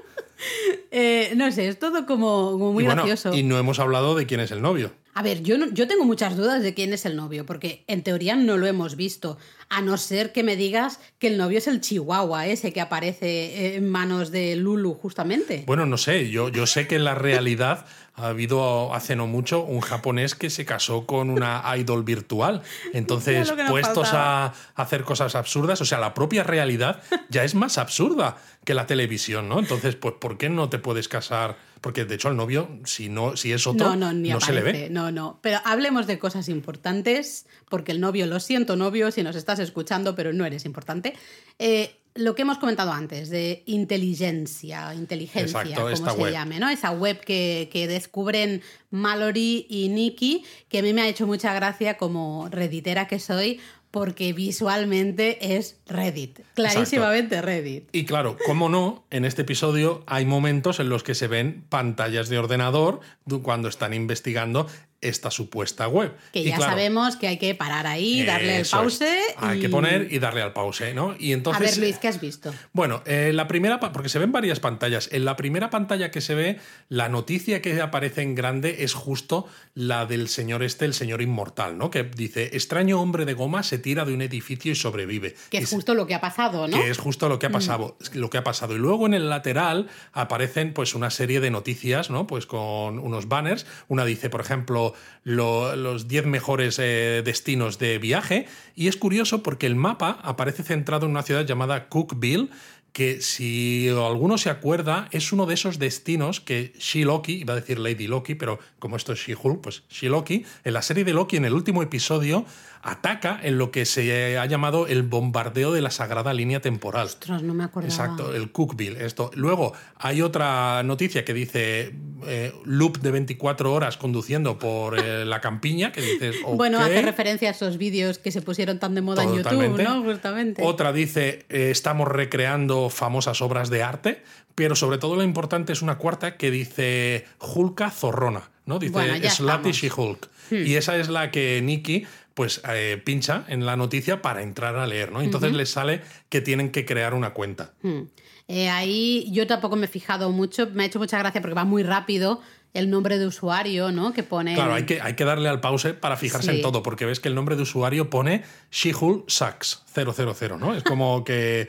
Eh, 0.95 1.33
no 1.37 1.51
sé, 1.51 1.69
es 1.69 1.79
todo 1.79 2.05
como, 2.05 2.59
muy 2.59 2.85
gracioso. 2.85 3.33
Y 3.35 3.43
no 3.43 3.57
hemos 3.59 3.79
hablado 3.79 4.15
de 4.15 4.27
quién 4.27 4.41
es 4.41 4.51
el 4.51 4.61
novio. 4.61 4.93
A 5.15 5.23
ver, 5.23 5.43
yo, 5.43 5.57
no- 5.57 5.71
yo 5.73 5.89
tengo 5.89 6.05
muchas 6.05 6.37
dudas 6.37 6.63
de 6.63 6.75
quién 6.75 6.93
es 6.93 7.07
el 7.07 7.17
novio, 7.17 7.47
porque 7.47 7.83
en 7.87 8.03
teoría 8.03 8.37
no 8.37 8.59
lo 8.59 8.67
hemos 8.67 8.95
visto, 8.97 9.39
a 9.71 9.81
no 9.81 9.97
ser 9.97 10.33
que 10.33 10.43
me 10.43 10.55
digas 10.55 11.01
que 11.19 11.29
el 11.29 11.39
novio 11.39 11.57
es 11.59 11.67
el 11.67 11.81
chihuahua 11.81 12.47
ese 12.47 12.75
que 12.75 12.83
aparece 12.83 13.77
en 13.77 13.89
manos 13.89 14.31
de 14.31 14.55
Lulu, 14.57 14.93
justamente. 14.93 15.65
Bueno, 15.67 15.87
no 15.87 15.97
sé, 15.97 16.29
yo, 16.29 16.51
yo 16.51 16.67
sé 16.67 16.87
que 16.87 16.97
en 16.97 17.05
la 17.05 17.15
realidad 17.15 17.87
ha 18.15 18.29
habido 18.29 18.95
hace 18.95 19.17
no 19.17 19.27
mucho 19.27 19.63
un 19.63 19.81
japonés 19.81 20.35
que 20.35 20.51
se 20.51 20.65
casó 20.65 21.07
con 21.07 21.31
una 21.31 21.63
idol 21.77 22.03
virtual. 22.03 22.63
Entonces, 22.93 23.53
puestos 23.69 24.09
faltaba. 24.11 24.55
a 24.75 24.83
hacer 24.83 25.05
cosas 25.05 25.35
absurdas, 25.35 25.81
o 25.81 25.85
sea, 25.85 25.99
la 25.99 26.15
propia 26.15 26.43
realidad 26.43 27.03
ya 27.29 27.45
es 27.45 27.55
más 27.55 27.79
absurda 27.79 28.37
que 28.65 28.75
la 28.75 28.87
televisión, 28.87 29.49
¿no? 29.49 29.59
Entonces, 29.59 29.97
pues, 29.97 30.15
¿por 30.21 30.39
qué 30.39 30.49
no 30.49 30.69
te 30.69 30.79
puedes 30.79 31.09
casar? 31.09 31.57
Porque 31.81 32.05
de 32.05 32.15
hecho 32.15 32.29
al 32.29 32.37
novio, 32.37 32.69
si 32.85 33.09
no, 33.09 33.37
si 33.37 33.53
es 33.53 33.67
otro, 33.67 33.89
No, 33.89 33.97
no, 33.97 34.13
ni 34.13 34.33
se 34.41 34.53
le 34.53 34.63
ve. 34.63 34.89
No, 34.89 35.11
no. 35.11 35.41
Pero 35.43 35.61
hablemos 35.65 36.07
de 36.07 36.19
cosas 36.19 36.49
importantes, 36.49 37.47
porque 37.69 37.91
el 37.91 38.01
novio, 38.01 38.27
lo 38.27 38.39
siento, 38.39 38.77
novio, 38.77 39.11
si 39.11 39.25
nos 39.25 39.35
estás 39.35 39.59
escuchando, 39.59 40.15
pero 40.15 40.33
no 40.33 40.45
eres 40.45 40.65
importante. 40.65 41.15
Eh, 41.59 41.97
lo 42.15 42.35
que 42.35 42.43
hemos 42.43 42.59
comentado 42.59 42.93
antes, 42.93 43.31
de 43.31 43.63
inteligencia, 43.67 44.95
inteligencia, 44.95 45.63
Exacto, 45.63 45.83
como 45.83 46.13
se 46.15 46.23
web. 46.23 46.33
llame, 46.33 46.59
¿no? 46.59 46.69
Esa 46.69 46.91
web 46.91 47.21
que, 47.21 47.69
que 47.73 47.87
descubren 47.87 48.63
Mallory 48.91 49.67
y 49.69 49.89
Nikki, 49.89 50.45
que 50.69 50.79
a 50.81 50.83
mí 50.83 50.93
me 50.93 51.03
ha 51.03 51.09
hecho 51.09 51.27
mucha 51.27 51.55
gracia 51.55 51.97
como 51.97 52.49
redditera 52.51 53.07
que 53.09 53.19
soy, 53.19 53.61
porque 53.93 54.33
visualmente 54.33 55.57
es 55.57 55.77
Reddit. 55.87 56.41
Clarísimamente 56.55 57.43
Reddit. 57.43 57.89
Y 57.93 58.07
claro, 58.07 58.39
cómo 58.47 58.71
no, 58.71 59.05
en 59.11 59.27
este 59.27 59.43
episodio 59.43 60.03
hay 60.07 60.25
momentos 60.25 60.81
en 60.81 60.89
los 60.89 61.03
que 61.03 61.15
se 61.15 61.29
ven 61.29 61.65
pantallas 61.69 62.31
de 62.31 62.39
ordenador 62.39 63.01
cuando 63.43 63.69
están 63.69 63.93
investigando 63.93 64.67
esta 65.03 65.31
supuesta 65.31 65.89
web. 65.89 66.13
Que 66.33 66.41
Y 66.41 66.45
ya 66.45 66.57
claro, 66.57 66.73
sabemos 66.73 67.17
que 67.17 67.29
hay 67.29 67.37
que 67.39 67.55
parar 67.55 67.87
ahí, 67.87 68.25
darle 68.25 68.61
es. 68.61 68.71
pause. 68.71 69.05
Hay 69.37 69.61
que 69.61 69.69
poner 69.69 70.09
y 70.11 70.19
darle 70.19 70.41
al 70.43 70.53
pause, 70.53 70.95
¿no? 70.95 71.15
Y 71.19 71.33
A 71.33 71.35
entonces. 71.35 71.77
ver, 71.77 71.79
Luis, 71.79 71.99
¿qué 71.99 72.09
has 72.09 72.21
visto? 72.21 72.55
Bueno, 72.73 73.03
eh, 73.05 73.33
la 73.35 73.49
primera, 73.49 73.81
porque 73.81 74.09
se 74.09 74.19
ven 74.19 74.33
varias 74.33 74.61
pantallas. 74.61 75.09
En 75.13 75.25
la 75.25 75.37
primera 75.37 75.69
pantalla 75.71 76.11
que 76.11 76.21
se 76.21 76.35
ve, 76.35 76.59
la 76.89 77.09
noticia 77.09 77.61
que 77.61 77.81
aparece 77.81 78.23
en 78.23 78.35
grande 78.35 78.85
es 78.85 78.95
justo 78.95 79.47
la 79.75 80.07
del 80.07 80.29
señor 80.29 80.63
este, 80.63 80.85
el 80.85 80.95
señor 80.95 81.21
inmortal, 81.21 81.77
¿no? 81.77 81.91
Que 81.91 82.05
dice: 82.05 82.51
extraño 82.53 83.01
hombre 83.01 83.25
de 83.25 83.35
goma 83.35 83.63
se 83.63 83.79
tira 83.79 84.05
de 84.05 84.15
un 84.15 84.23
edificio 84.23 84.73
y 84.73 84.75
sobrevive. 84.75 85.35
Que 85.51 85.59
es 85.59 85.69
justo 85.71 85.95
lo 85.95 86.07
que 86.07 86.15
ha 86.15 86.21
pasado, 86.21 86.69
¿no? 86.69 86.77
Mm. 86.77 86.81
que 86.81 86.91
es 86.91 86.99
justo 86.99 87.29
lo 87.29 87.39
que 87.39 87.47
ha 87.47 87.51
pasado, 87.51 87.97
lo 88.15 88.31
que 88.31 88.39
ha 88.39 88.45
pasado. 88.45 88.75
Y 88.77 88.79
luego 88.79 89.07
en 89.07 89.15
el 89.15 89.29
lateral 89.29 89.89
aparecen 90.13 90.73
pues 90.73 90.95
una 90.95 91.11
serie 91.11 91.41
de 91.41 91.51
noticias, 91.51 92.11
¿no? 92.11 92.27
Pues 92.27 92.47
con 92.47 92.99
unos 92.99 93.29
banners. 93.29 93.67
Una 93.89 94.05
dice, 94.05 94.31
por 94.31 94.41
ejemplo, 94.41 94.92
lo- 95.25 95.75
los 95.77 96.09
10 96.09 96.27
mejores 96.27 96.79
eh, 96.79 97.23
destinos 97.25 97.79
de 97.79 97.99
viaje. 97.99 98.47
Y 98.75 98.89
es 98.89 98.97
curioso 98.97 99.43
porque 99.43 99.67
el 99.67 99.75
mapa 99.77 100.19
aparece 100.23 100.63
centrado 100.63 101.07
en 101.07 101.13
una 101.13 101.23
ciudad 101.23 101.47
llamada 101.47 101.89
Cookville. 101.89 102.49
Que 102.93 103.23
si 103.23 103.89
alguno 103.89 104.37
se 104.37 104.51
acuerda, 104.51 105.09
es 105.13 105.33
uno 105.33 105.47
de 105.47 105.55
esos 105.55 105.79
destinos 105.79 106.41
que 106.41 106.75
She-Loki, 106.79 107.33
iba 107.41 107.55
a 107.55 107.57
decir 107.57 107.79
Lady 107.79 108.07
Loki, 108.07 108.35
pero 108.35 108.59
como 108.79 108.97
esto 108.97 109.15
es 109.15 109.19
She-Hulk, 109.21 109.63
pues 109.63 109.83
She-Loki, 109.89 110.45
en 110.65 110.73
la 110.75 110.83
serie 110.83 111.03
de 111.03 111.15
Loki, 111.15 111.39
en 111.39 111.47
el 111.47 111.55
último 111.55 111.83
episodio, 111.83 112.45
ataca 112.83 113.39
en 113.43 113.59
lo 113.59 113.71
que 113.71 113.87
se 113.87 114.37
ha 114.39 114.47
llamado 114.47 114.89
el 114.89 115.03
bombardeo 115.05 115.73
de 115.73 115.81
la 115.81 115.91
sagrada 115.91 116.35
línea 116.35 116.61
temporal. 116.61 117.07
Ostras, 117.07 117.43
no 117.43 117.55
me 117.55 117.65
acordaba. 117.65 117.93
Exacto, 117.93 118.35
el 118.35 118.51
Cookville. 118.51 119.05
Esto. 119.05 119.31
Luego 119.35 119.73
hay 119.97 120.21
otra 120.21 120.83
noticia 120.83 121.25
que 121.25 121.33
dice 121.33 121.95
eh, 122.27 122.53
loop 122.65 122.99
de 122.99 123.11
24 123.13 123.73
horas 123.73 123.97
conduciendo 123.97 124.59
por 124.59 124.99
eh, 124.99 125.25
la 125.25 125.41
campiña, 125.41 125.93
que 125.93 126.01
dices, 126.01 126.37
Bueno, 126.55 126.81
hace 126.81 127.03
referencia 127.03 127.49
a 127.49 127.53
esos 127.53 127.79
vídeos 127.79 128.19
que 128.19 128.33
se 128.33 128.43
pusieron 128.43 128.79
tan 128.79 128.95
de 128.95 129.01
moda 129.01 129.23
en 129.23 129.37
YouTube. 129.37 129.81
¿no? 129.81 130.03
Justamente. 130.03 130.63
Otra 130.65 130.93
dice, 130.93 131.47
eh, 131.49 131.71
estamos 131.71 132.09
recreando 132.09 132.91
famosas 132.91 133.41
obras 133.43 133.71
de 133.71 133.85
arte, 133.85 134.23
pero 134.55 134.75
sobre 134.75 134.99
todo 134.99 135.17
lo 135.17 135.23
importante 135.23 135.73
es 135.73 135.83
una 135.83 135.99
cuarta 135.99 136.37
que 136.37 136.51
dice 136.51 137.27
Hulka 137.39 137.91
zorrona, 137.91 138.51
¿no? 138.67 138.79
Dice 138.79 138.93
Bueno, 138.93 139.17
ya 139.17 139.31
Slutty 139.31 139.71
estamos. 139.71 140.19
Hmm. 140.51 140.67
Y 140.67 140.75
esa 140.75 140.97
es 140.97 141.09
la 141.09 141.31
que 141.31 141.61
Nikki 141.63 142.07
pues 142.35 142.63
eh, 142.69 143.01
pincha 143.05 143.45
en 143.49 143.67
la 143.67 143.77
noticia 143.77 144.23
para 144.23 144.43
entrar 144.43 144.77
a 144.77 144.87
leer, 144.87 145.13
¿no? 145.13 145.23
Entonces 145.23 145.53
les 145.53 145.71
sale 145.71 146.03
que 146.29 146.41
tienen 146.41 146.71
que 146.71 146.85
crear 146.85 147.15
una 147.15 147.31
cuenta. 147.35 147.73
Hmm. 147.83 148.03
Eh, 148.49 148.69
ahí 148.69 149.29
yo 149.31 149.47
tampoco 149.47 149.77
me 149.77 149.87
he 149.87 149.89
fijado 149.89 150.31
mucho, 150.31 150.69
me 150.73 150.83
ha 150.83 150.87
hecho 150.87 150.99
mucha 150.99 151.19
gracia 151.19 151.41
porque 151.41 151.55
va 151.55 151.65
muy 151.65 151.83
rápido 151.83 152.41
el 152.75 152.89
nombre 152.89 153.19
de 153.19 153.27
usuario, 153.27 153.93
¿no? 153.93 154.13
Que 154.13 154.23
pone. 154.23 154.55
Claro, 154.55 154.73
hay 154.75 154.87
que, 154.87 155.01
hay 155.01 155.15
que 155.15 155.25
darle 155.25 155.49
al 155.49 155.61
pause 155.61 155.93
para 155.93 156.17
fijarse 156.17 156.51
Sí. 156.51 156.57
en 156.57 156.63
todo, 156.63 156.83
porque 156.83 157.05
ves 157.05 157.21
que 157.21 157.29
el 157.29 157.35
nombre 157.35 157.55
de 157.57 157.63
usuario 157.63 158.09
pone 158.09 158.45
She-Hulk 158.71 159.29
Sucks 159.29 159.83
000, 159.95 160.59
¿no? 160.59 160.75
Es 160.75 160.83
como 160.83 161.23
que 161.23 161.69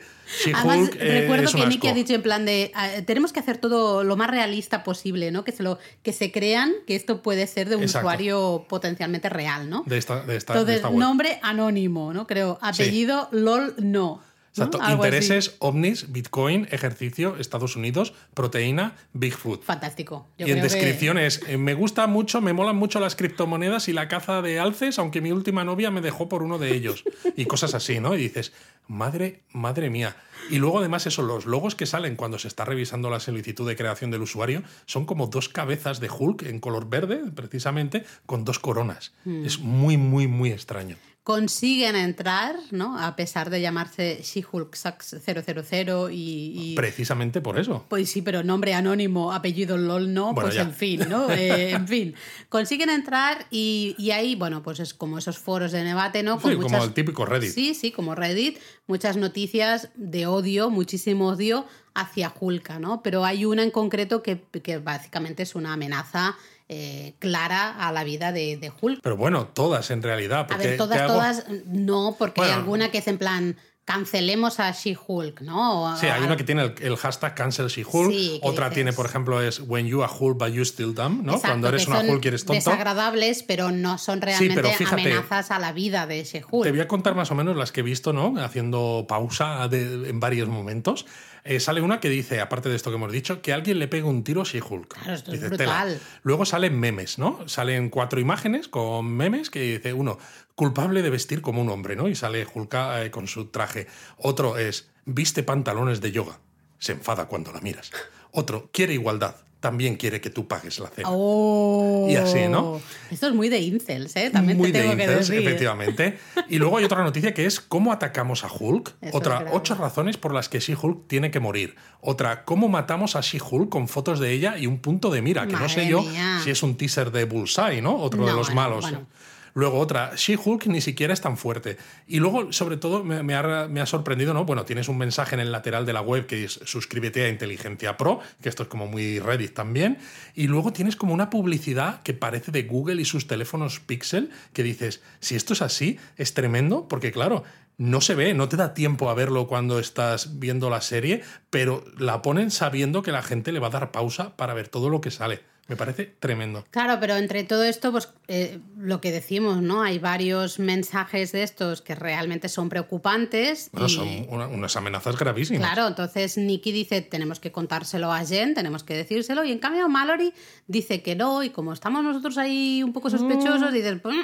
Además, 0.54 0.78
She-Hulk 0.78 0.96
eh, 0.98 1.20
recuerdo 1.20 1.44
es 1.44 1.54
un 1.54 1.60
que 1.60 1.66
Nicky 1.66 1.88
ha 1.88 1.92
dicho 1.92 2.14
en 2.14 2.22
plan 2.22 2.46
de 2.46 2.72
ah, 2.74 2.88
tenemos 3.06 3.34
que 3.34 3.40
hacer 3.40 3.58
todo 3.58 4.02
lo 4.02 4.16
más 4.16 4.30
realista 4.30 4.82
posible, 4.82 5.30
¿no? 5.30 5.44
Que 5.44 5.52
se 5.52 5.62
lo 5.62 5.78
que 6.02 6.14
se 6.14 6.32
crean 6.32 6.72
que 6.86 6.96
esto 6.96 7.22
puede 7.22 7.46
ser 7.46 7.68
de 7.68 7.76
un 7.76 7.82
Exacto. 7.82 8.06
usuario 8.06 8.64
potencialmente 8.68 9.28
real, 9.28 9.68
¿no? 9.68 9.82
de 9.86 9.98
esta, 9.98 10.24
de 10.24 10.36
esta, 10.36 10.54
de 10.54 10.58
Entonces, 10.60 10.76
esta 10.76 10.88
web. 10.88 10.98
nombre 11.00 11.38
anónimo, 11.42 12.14
¿no? 12.14 12.26
Creo. 12.26 12.58
Apellido 12.62 13.28
LOL 13.30 13.74
no. 13.78 14.22
Exacto. 14.54 14.78
Algo 14.80 15.02
así. 15.02 15.08
Intereses, 15.08 15.56
ovnis, 15.58 16.12
Bitcoin, 16.12 16.68
ejercicio, 16.70 17.36
Estados 17.38 17.74
Unidos, 17.74 18.14
proteína, 18.34 18.94
Bigfoot. 19.12 19.64
Fantástico. 19.64 20.28
Yo 20.38 20.46
y 20.46 20.52
en 20.52 20.58
creo 20.58 20.70
descripciones, 20.70 21.40
eh, 21.48 21.56
me 21.56 21.74
gusta 21.74 22.06
mucho, 22.06 22.40
me 22.40 22.52
molan 22.52 22.76
mucho 22.76 23.00
las 23.00 23.16
criptomonedas 23.16 23.88
y 23.88 23.92
la 23.92 24.06
caza 24.06 24.42
de 24.42 24.60
alces, 24.60 25.00
aunque 25.00 25.20
mi 25.20 25.32
última 25.32 25.64
novia 25.64 25.90
me 25.90 26.00
dejó 26.00 26.28
por 26.28 26.44
uno 26.44 26.58
de 26.58 26.72
ellos. 26.72 27.02
y 27.36 27.46
cosas 27.46 27.74
así, 27.74 27.98
¿no? 27.98 28.14
Y 28.14 28.18
dices, 28.18 28.52
madre, 28.86 29.42
madre 29.50 29.90
mía. 29.90 30.14
Y 30.50 30.58
luego 30.58 30.78
además 30.78 31.06
eso, 31.08 31.22
los 31.22 31.46
logos 31.46 31.74
que 31.74 31.86
salen 31.86 32.14
cuando 32.14 32.38
se 32.38 32.46
está 32.46 32.64
revisando 32.64 33.10
la 33.10 33.18
solicitud 33.18 33.66
de 33.66 33.74
creación 33.74 34.12
del 34.12 34.22
usuario 34.22 34.62
son 34.86 35.04
como 35.04 35.26
dos 35.26 35.48
cabezas 35.48 35.98
de 35.98 36.10
Hulk 36.10 36.42
en 36.42 36.60
color 36.60 36.88
verde, 36.88 37.22
precisamente, 37.34 38.04
con 38.26 38.44
dos 38.44 38.60
coronas. 38.60 39.14
Hmm. 39.24 39.44
Es 39.44 39.58
muy, 39.58 39.96
muy, 39.96 40.28
muy 40.28 40.52
extraño. 40.52 40.96
Consiguen 41.24 41.96
entrar, 41.96 42.54
¿no? 42.70 42.98
A 42.98 43.16
pesar 43.16 43.48
de 43.48 43.62
llamarse 43.62 44.20
She-Hulk 44.22 44.74
Sucks 44.76 45.16
000 45.24 46.10
y, 46.10 46.52
y- 46.54 46.74
Precisamente 46.76 47.40
por 47.40 47.58
eso. 47.58 47.86
Pues 47.88 48.10
sí, 48.10 48.20
pero 48.20 48.44
nombre 48.44 48.74
anónimo, 48.74 49.32
apellido 49.32 49.78
LOL 49.78 50.12
no, 50.12 50.34
Bueno, 50.34 50.42
pues 50.48 50.54
ya. 50.54 50.62
en 50.62 50.74
fin, 50.74 51.00
¿no? 51.08 51.30
Eh, 51.34 51.70
en 51.70 51.88
fin. 51.88 52.14
Consiguen 52.50 52.90
entrar 52.90 53.46
y, 53.50 53.96
y 53.98 54.10
ahí, 54.10 54.34
bueno, 54.36 54.62
pues 54.62 54.80
es 54.80 54.92
como 54.92 55.16
esos 55.16 55.38
foros 55.38 55.72
de 55.72 55.82
debate, 55.82 56.22
¿no? 56.22 56.38
Sí, 56.38 56.56
como 56.56 56.84
el 56.84 56.92
típico 56.92 57.24
Reddit. 57.24 57.50
Sí, 57.50 57.72
sí, 57.74 57.90
como 57.90 58.14
Reddit, 58.14 58.58
muchas 58.86 59.16
noticias 59.16 59.88
de 59.94 60.26
odio, 60.26 60.68
muchísimo 60.68 61.28
odio 61.28 61.64
hacia 61.94 62.34
Hulka, 62.38 62.78
¿no? 62.78 63.02
Pero 63.02 63.24
hay 63.24 63.46
una 63.46 63.62
en 63.62 63.70
concreto 63.70 64.22
que, 64.22 64.42
que 64.62 64.76
básicamente 64.78 65.42
es 65.44 65.54
una 65.54 65.72
amenaza 65.72 66.36
eh, 66.76 67.14
clara 67.18 67.70
a 67.70 67.92
la 67.92 68.04
vida 68.04 68.32
de, 68.32 68.56
de 68.56 68.72
Hulk. 68.80 69.00
Pero 69.02 69.16
bueno, 69.16 69.46
todas 69.46 69.90
en 69.90 70.02
realidad. 70.02 70.40
A 70.40 70.46
porque 70.46 70.62
ver, 70.64 70.72
te 70.72 70.78
todas, 70.78 71.06
todas, 71.06 71.44
no, 71.66 72.16
porque 72.18 72.42
hay 72.42 72.50
alguna 72.50 72.90
que 72.90 72.98
es 72.98 73.08
en 73.08 73.18
plan, 73.18 73.56
cancelemos 73.86 74.60
a 74.60 74.70
She-Hulk, 74.72 75.42
¿no? 75.42 75.92
O- 75.92 75.96
Sí, 75.98 76.06
hay 76.06 76.22
una 76.22 76.38
que 76.38 76.44
tiene 76.44 76.62
el, 76.62 76.74
el 76.80 76.96
hashtag 76.96 77.34
cancel 77.34 77.66
Hulk. 77.66 78.10
Sí, 78.10 78.40
Otra 78.42 78.66
dices- 78.70 78.74
tiene, 78.76 78.92
por 78.94 79.04
ejemplo, 79.04 79.42
es 79.42 79.60
when 79.60 79.86
you 79.86 80.02
are 80.02 80.10
Hulk 80.18 80.38
but 80.38 80.48
you 80.48 80.62
still 80.64 80.94
dumb, 80.94 81.22
¿no? 81.22 81.32
Exacto, 81.34 81.48
Cuando 81.48 81.68
eres 81.68 81.86
una 81.86 82.00
Hulk 82.00 82.24
eres 82.24 82.46
tonto. 82.46 82.54
desagradables, 82.54 83.42
pero 83.42 83.70
no 83.70 83.98
son 83.98 84.22
realmente 84.22 84.54
pero 84.54 84.70
fíjate, 84.70 85.02
amenazas 85.02 85.50
a 85.50 85.58
la 85.58 85.72
vida 85.72 86.06
de 86.06 86.20
ese 86.20 86.42
Hulk. 86.50 86.64
Te 86.64 86.70
voy 86.70 86.80
a 86.80 86.88
contar 86.88 87.14
más 87.14 87.30
o 87.30 87.34
menos 87.34 87.56
las 87.58 87.72
que 87.72 87.80
he 87.80 87.82
visto, 87.82 88.14
¿no? 88.14 88.34
Haciendo 88.42 89.04
pausa 89.06 89.68
de- 89.68 90.08
en 90.08 90.18
varios 90.18 90.48
momentos. 90.48 91.04
Eh, 91.46 91.60
sale 91.60 91.82
una 91.82 92.00
que 92.00 92.08
dice, 92.08 92.40
aparte 92.40 92.70
de 92.70 92.76
esto 92.76 92.88
que 92.90 92.96
hemos 92.96 93.12
dicho, 93.12 93.42
que 93.42 93.52
alguien 93.52 93.78
le 93.78 93.86
pega 93.86 94.06
un 94.06 94.24
tiro 94.24 94.40
a 94.40 94.44
She-Hulk. 94.44 94.94
Claro, 94.94 95.12
esto 95.12 95.30
es 95.30 95.40
Dice, 95.40 95.48
brutal. 95.48 95.88
"Tela". 95.88 96.00
Luego 96.22 96.46
salen 96.46 96.80
memes, 96.80 97.18
¿no? 97.18 97.46
Salen 97.46 97.90
cuatro 97.90 98.18
imágenes 98.18 98.66
con 98.68 99.06
memes 99.14 99.50
que 99.50 99.60
dice 99.60 99.92
uno, 99.92 100.18
culpable 100.54 101.02
de 101.02 101.10
vestir 101.10 101.42
como 101.42 101.60
un 101.60 101.68
hombre, 101.68 101.96
¿no? 101.96 102.08
Y 102.08 102.14
sale 102.14 102.46
Hulk 102.52 102.74
eh, 102.74 103.10
con 103.10 103.26
su 103.28 103.46
traje. 103.48 103.86
Otro 104.16 104.56
es, 104.56 104.88
viste 105.04 105.42
pantalones 105.42 106.00
de 106.00 106.12
yoga. 106.12 106.38
Se 106.78 106.92
enfada 106.92 107.26
cuando 107.28 107.52
la 107.52 107.60
miras. 107.60 107.90
Otro, 108.30 108.70
quiere 108.72 108.94
igualdad. 108.94 109.36
También 109.64 109.96
quiere 109.96 110.20
que 110.20 110.28
tú 110.28 110.46
pagues 110.46 110.78
la 110.78 110.88
cena. 110.90 111.08
Oh. 111.10 112.06
Y 112.06 112.16
así, 112.16 112.48
¿no? 112.48 112.82
Esto 113.10 113.28
es 113.28 113.34
muy 113.34 113.48
de 113.48 113.60
incels, 113.60 114.14
¿eh? 114.14 114.28
También 114.28 114.58
Muy 114.58 114.70
te 114.70 114.80
tengo 114.80 114.90
de 114.90 114.98
que 114.98 115.02
incels, 115.04 115.28
decir. 115.28 115.42
efectivamente. 115.42 116.18
Y 116.50 116.58
luego 116.58 116.76
hay 116.76 116.84
otra 116.84 117.02
noticia 117.02 117.32
que 117.32 117.46
es 117.46 117.60
cómo 117.60 117.90
atacamos 117.90 118.44
a 118.44 118.48
Hulk. 118.52 118.94
Eso 119.00 119.16
otra, 119.16 119.46
ocho 119.52 119.74
razones 119.74 120.18
por 120.18 120.34
las 120.34 120.50
que 120.50 120.60
She-Hulk 120.60 121.08
tiene 121.08 121.30
que 121.30 121.40
morir. 121.40 121.76
Otra, 122.02 122.44
cómo 122.44 122.68
matamos 122.68 123.16
a 123.16 123.22
She-Hulk 123.22 123.70
con 123.70 123.88
fotos 123.88 124.20
de 124.20 124.32
ella 124.32 124.58
y 124.58 124.66
un 124.66 124.80
punto 124.80 125.08
de 125.08 125.22
mira, 125.22 125.46
que 125.46 125.54
no 125.56 125.66
sé 125.70 125.88
yo 125.88 126.02
mía. 126.02 126.42
si 126.44 126.50
es 126.50 126.62
un 126.62 126.76
teaser 126.76 127.10
de 127.10 127.24
Bullseye, 127.24 127.80
¿no? 127.80 127.96
Otro 127.96 128.26
de 128.26 128.34
los 128.34 128.52
malos. 128.52 128.82
bueno. 128.82 129.06
Luego 129.54 129.78
otra, 129.78 130.12
She-Hulk 130.16 130.66
ni 130.66 130.80
siquiera 130.80 131.14
es 131.14 131.20
tan 131.20 131.36
fuerte. 131.36 131.76
Y 132.08 132.18
luego, 132.18 132.52
sobre 132.52 132.76
todo, 132.76 133.04
me, 133.04 133.34
ha, 133.34 133.62
ha 133.64 133.86
sorprendido, 133.86 134.34
¿no? 134.34 134.44
Bueno, 134.44 134.64
tienes 134.64 134.88
un 134.88 134.98
mensaje 134.98 135.36
en 135.36 135.40
el 135.40 135.52
lateral 135.52 135.86
de 135.86 135.92
la 135.92 136.00
web 136.00 136.26
que 136.26 136.44
es 136.44 136.60
suscríbete 136.64 137.24
a 137.24 137.28
Inteligencia 137.28 137.96
Pro, 137.96 138.18
que 138.42 138.48
esto 138.48 138.64
es 138.64 138.68
como 138.68 138.88
muy 138.88 139.20
Reddit 139.20 139.54
también. 139.54 139.98
Y 140.34 140.48
luego 140.48 140.72
tienes 140.72 140.96
como 140.96 141.14
una 141.14 141.30
publicidad 141.30 142.02
que 142.02 142.14
parece 142.14 142.50
de 142.50 142.64
Google 142.64 143.00
y 143.00 143.04
sus 143.04 143.28
teléfonos 143.28 143.78
Pixel, 143.78 144.30
que 144.52 144.64
dices, 144.64 145.02
si 145.20 145.36
esto 145.36 145.52
es 145.52 145.62
así, 145.62 145.98
es 146.16 146.34
tremendo, 146.34 146.88
porque 146.88 147.12
claro, 147.12 147.44
no 147.76 148.00
se 148.00 148.14
ve, 148.14 148.34
no 148.34 148.48
te 148.48 148.56
da 148.56 148.74
tiempo 148.74 149.08
a 149.08 149.14
verlo 149.14 149.46
cuando 149.46 149.78
estás 149.78 150.40
viendo 150.40 150.68
la 150.68 150.80
serie, 150.80 151.22
pero 151.50 151.84
la 151.96 152.22
ponen 152.22 152.50
sabiendo 152.50 153.02
que 153.02 153.12
la 153.12 153.22
gente 153.22 153.52
le 153.52 153.60
va 153.60 153.68
a 153.68 153.70
dar 153.70 153.92
pausa 153.92 154.36
para 154.36 154.54
ver 154.54 154.68
todo 154.68 154.88
lo 154.90 155.00
que 155.00 155.12
sale. 155.12 155.53
Me 155.66 155.76
parece 155.76 156.04
tremendo. 156.18 156.64
Claro, 156.70 156.98
pero 157.00 157.16
entre 157.16 157.42
todo 157.44 157.64
esto, 157.64 157.90
pues 157.90 158.10
eh, 158.28 158.58
lo 158.76 159.00
que 159.00 159.10
decimos, 159.10 159.62
¿no? 159.62 159.82
Hay 159.82 159.98
varios 159.98 160.58
mensajes 160.58 161.32
de 161.32 161.42
estos 161.42 161.80
que 161.80 161.94
realmente 161.94 162.50
son 162.50 162.68
preocupantes. 162.68 163.70
Bueno, 163.72 163.86
y- 163.88 163.90
son 163.90 164.26
una- 164.28 164.46
unas 164.46 164.76
amenazas 164.76 165.16
gravísimas. 165.18 165.62
Claro, 165.72 165.88
entonces 165.88 166.36
Nikki 166.36 166.70
dice, 166.70 167.00
tenemos 167.00 167.40
que 167.40 167.50
contárselo 167.50 168.12
a 168.12 168.24
Jen, 168.24 168.52
tenemos 168.54 168.84
que 168.84 168.94
decírselo, 168.94 169.42
y 169.44 169.52
en 169.52 169.58
cambio 169.58 169.88
Mallory 169.88 170.34
dice 170.66 171.02
que 171.02 171.14
no, 171.14 171.42
y 171.42 171.50
como 171.50 171.72
estamos 171.72 172.04
nosotros 172.04 172.36
ahí 172.36 172.82
un 172.82 172.92
poco 172.92 173.08
sospechosos, 173.08 173.72
dices, 173.72 173.96
"Mm". 174.04 174.20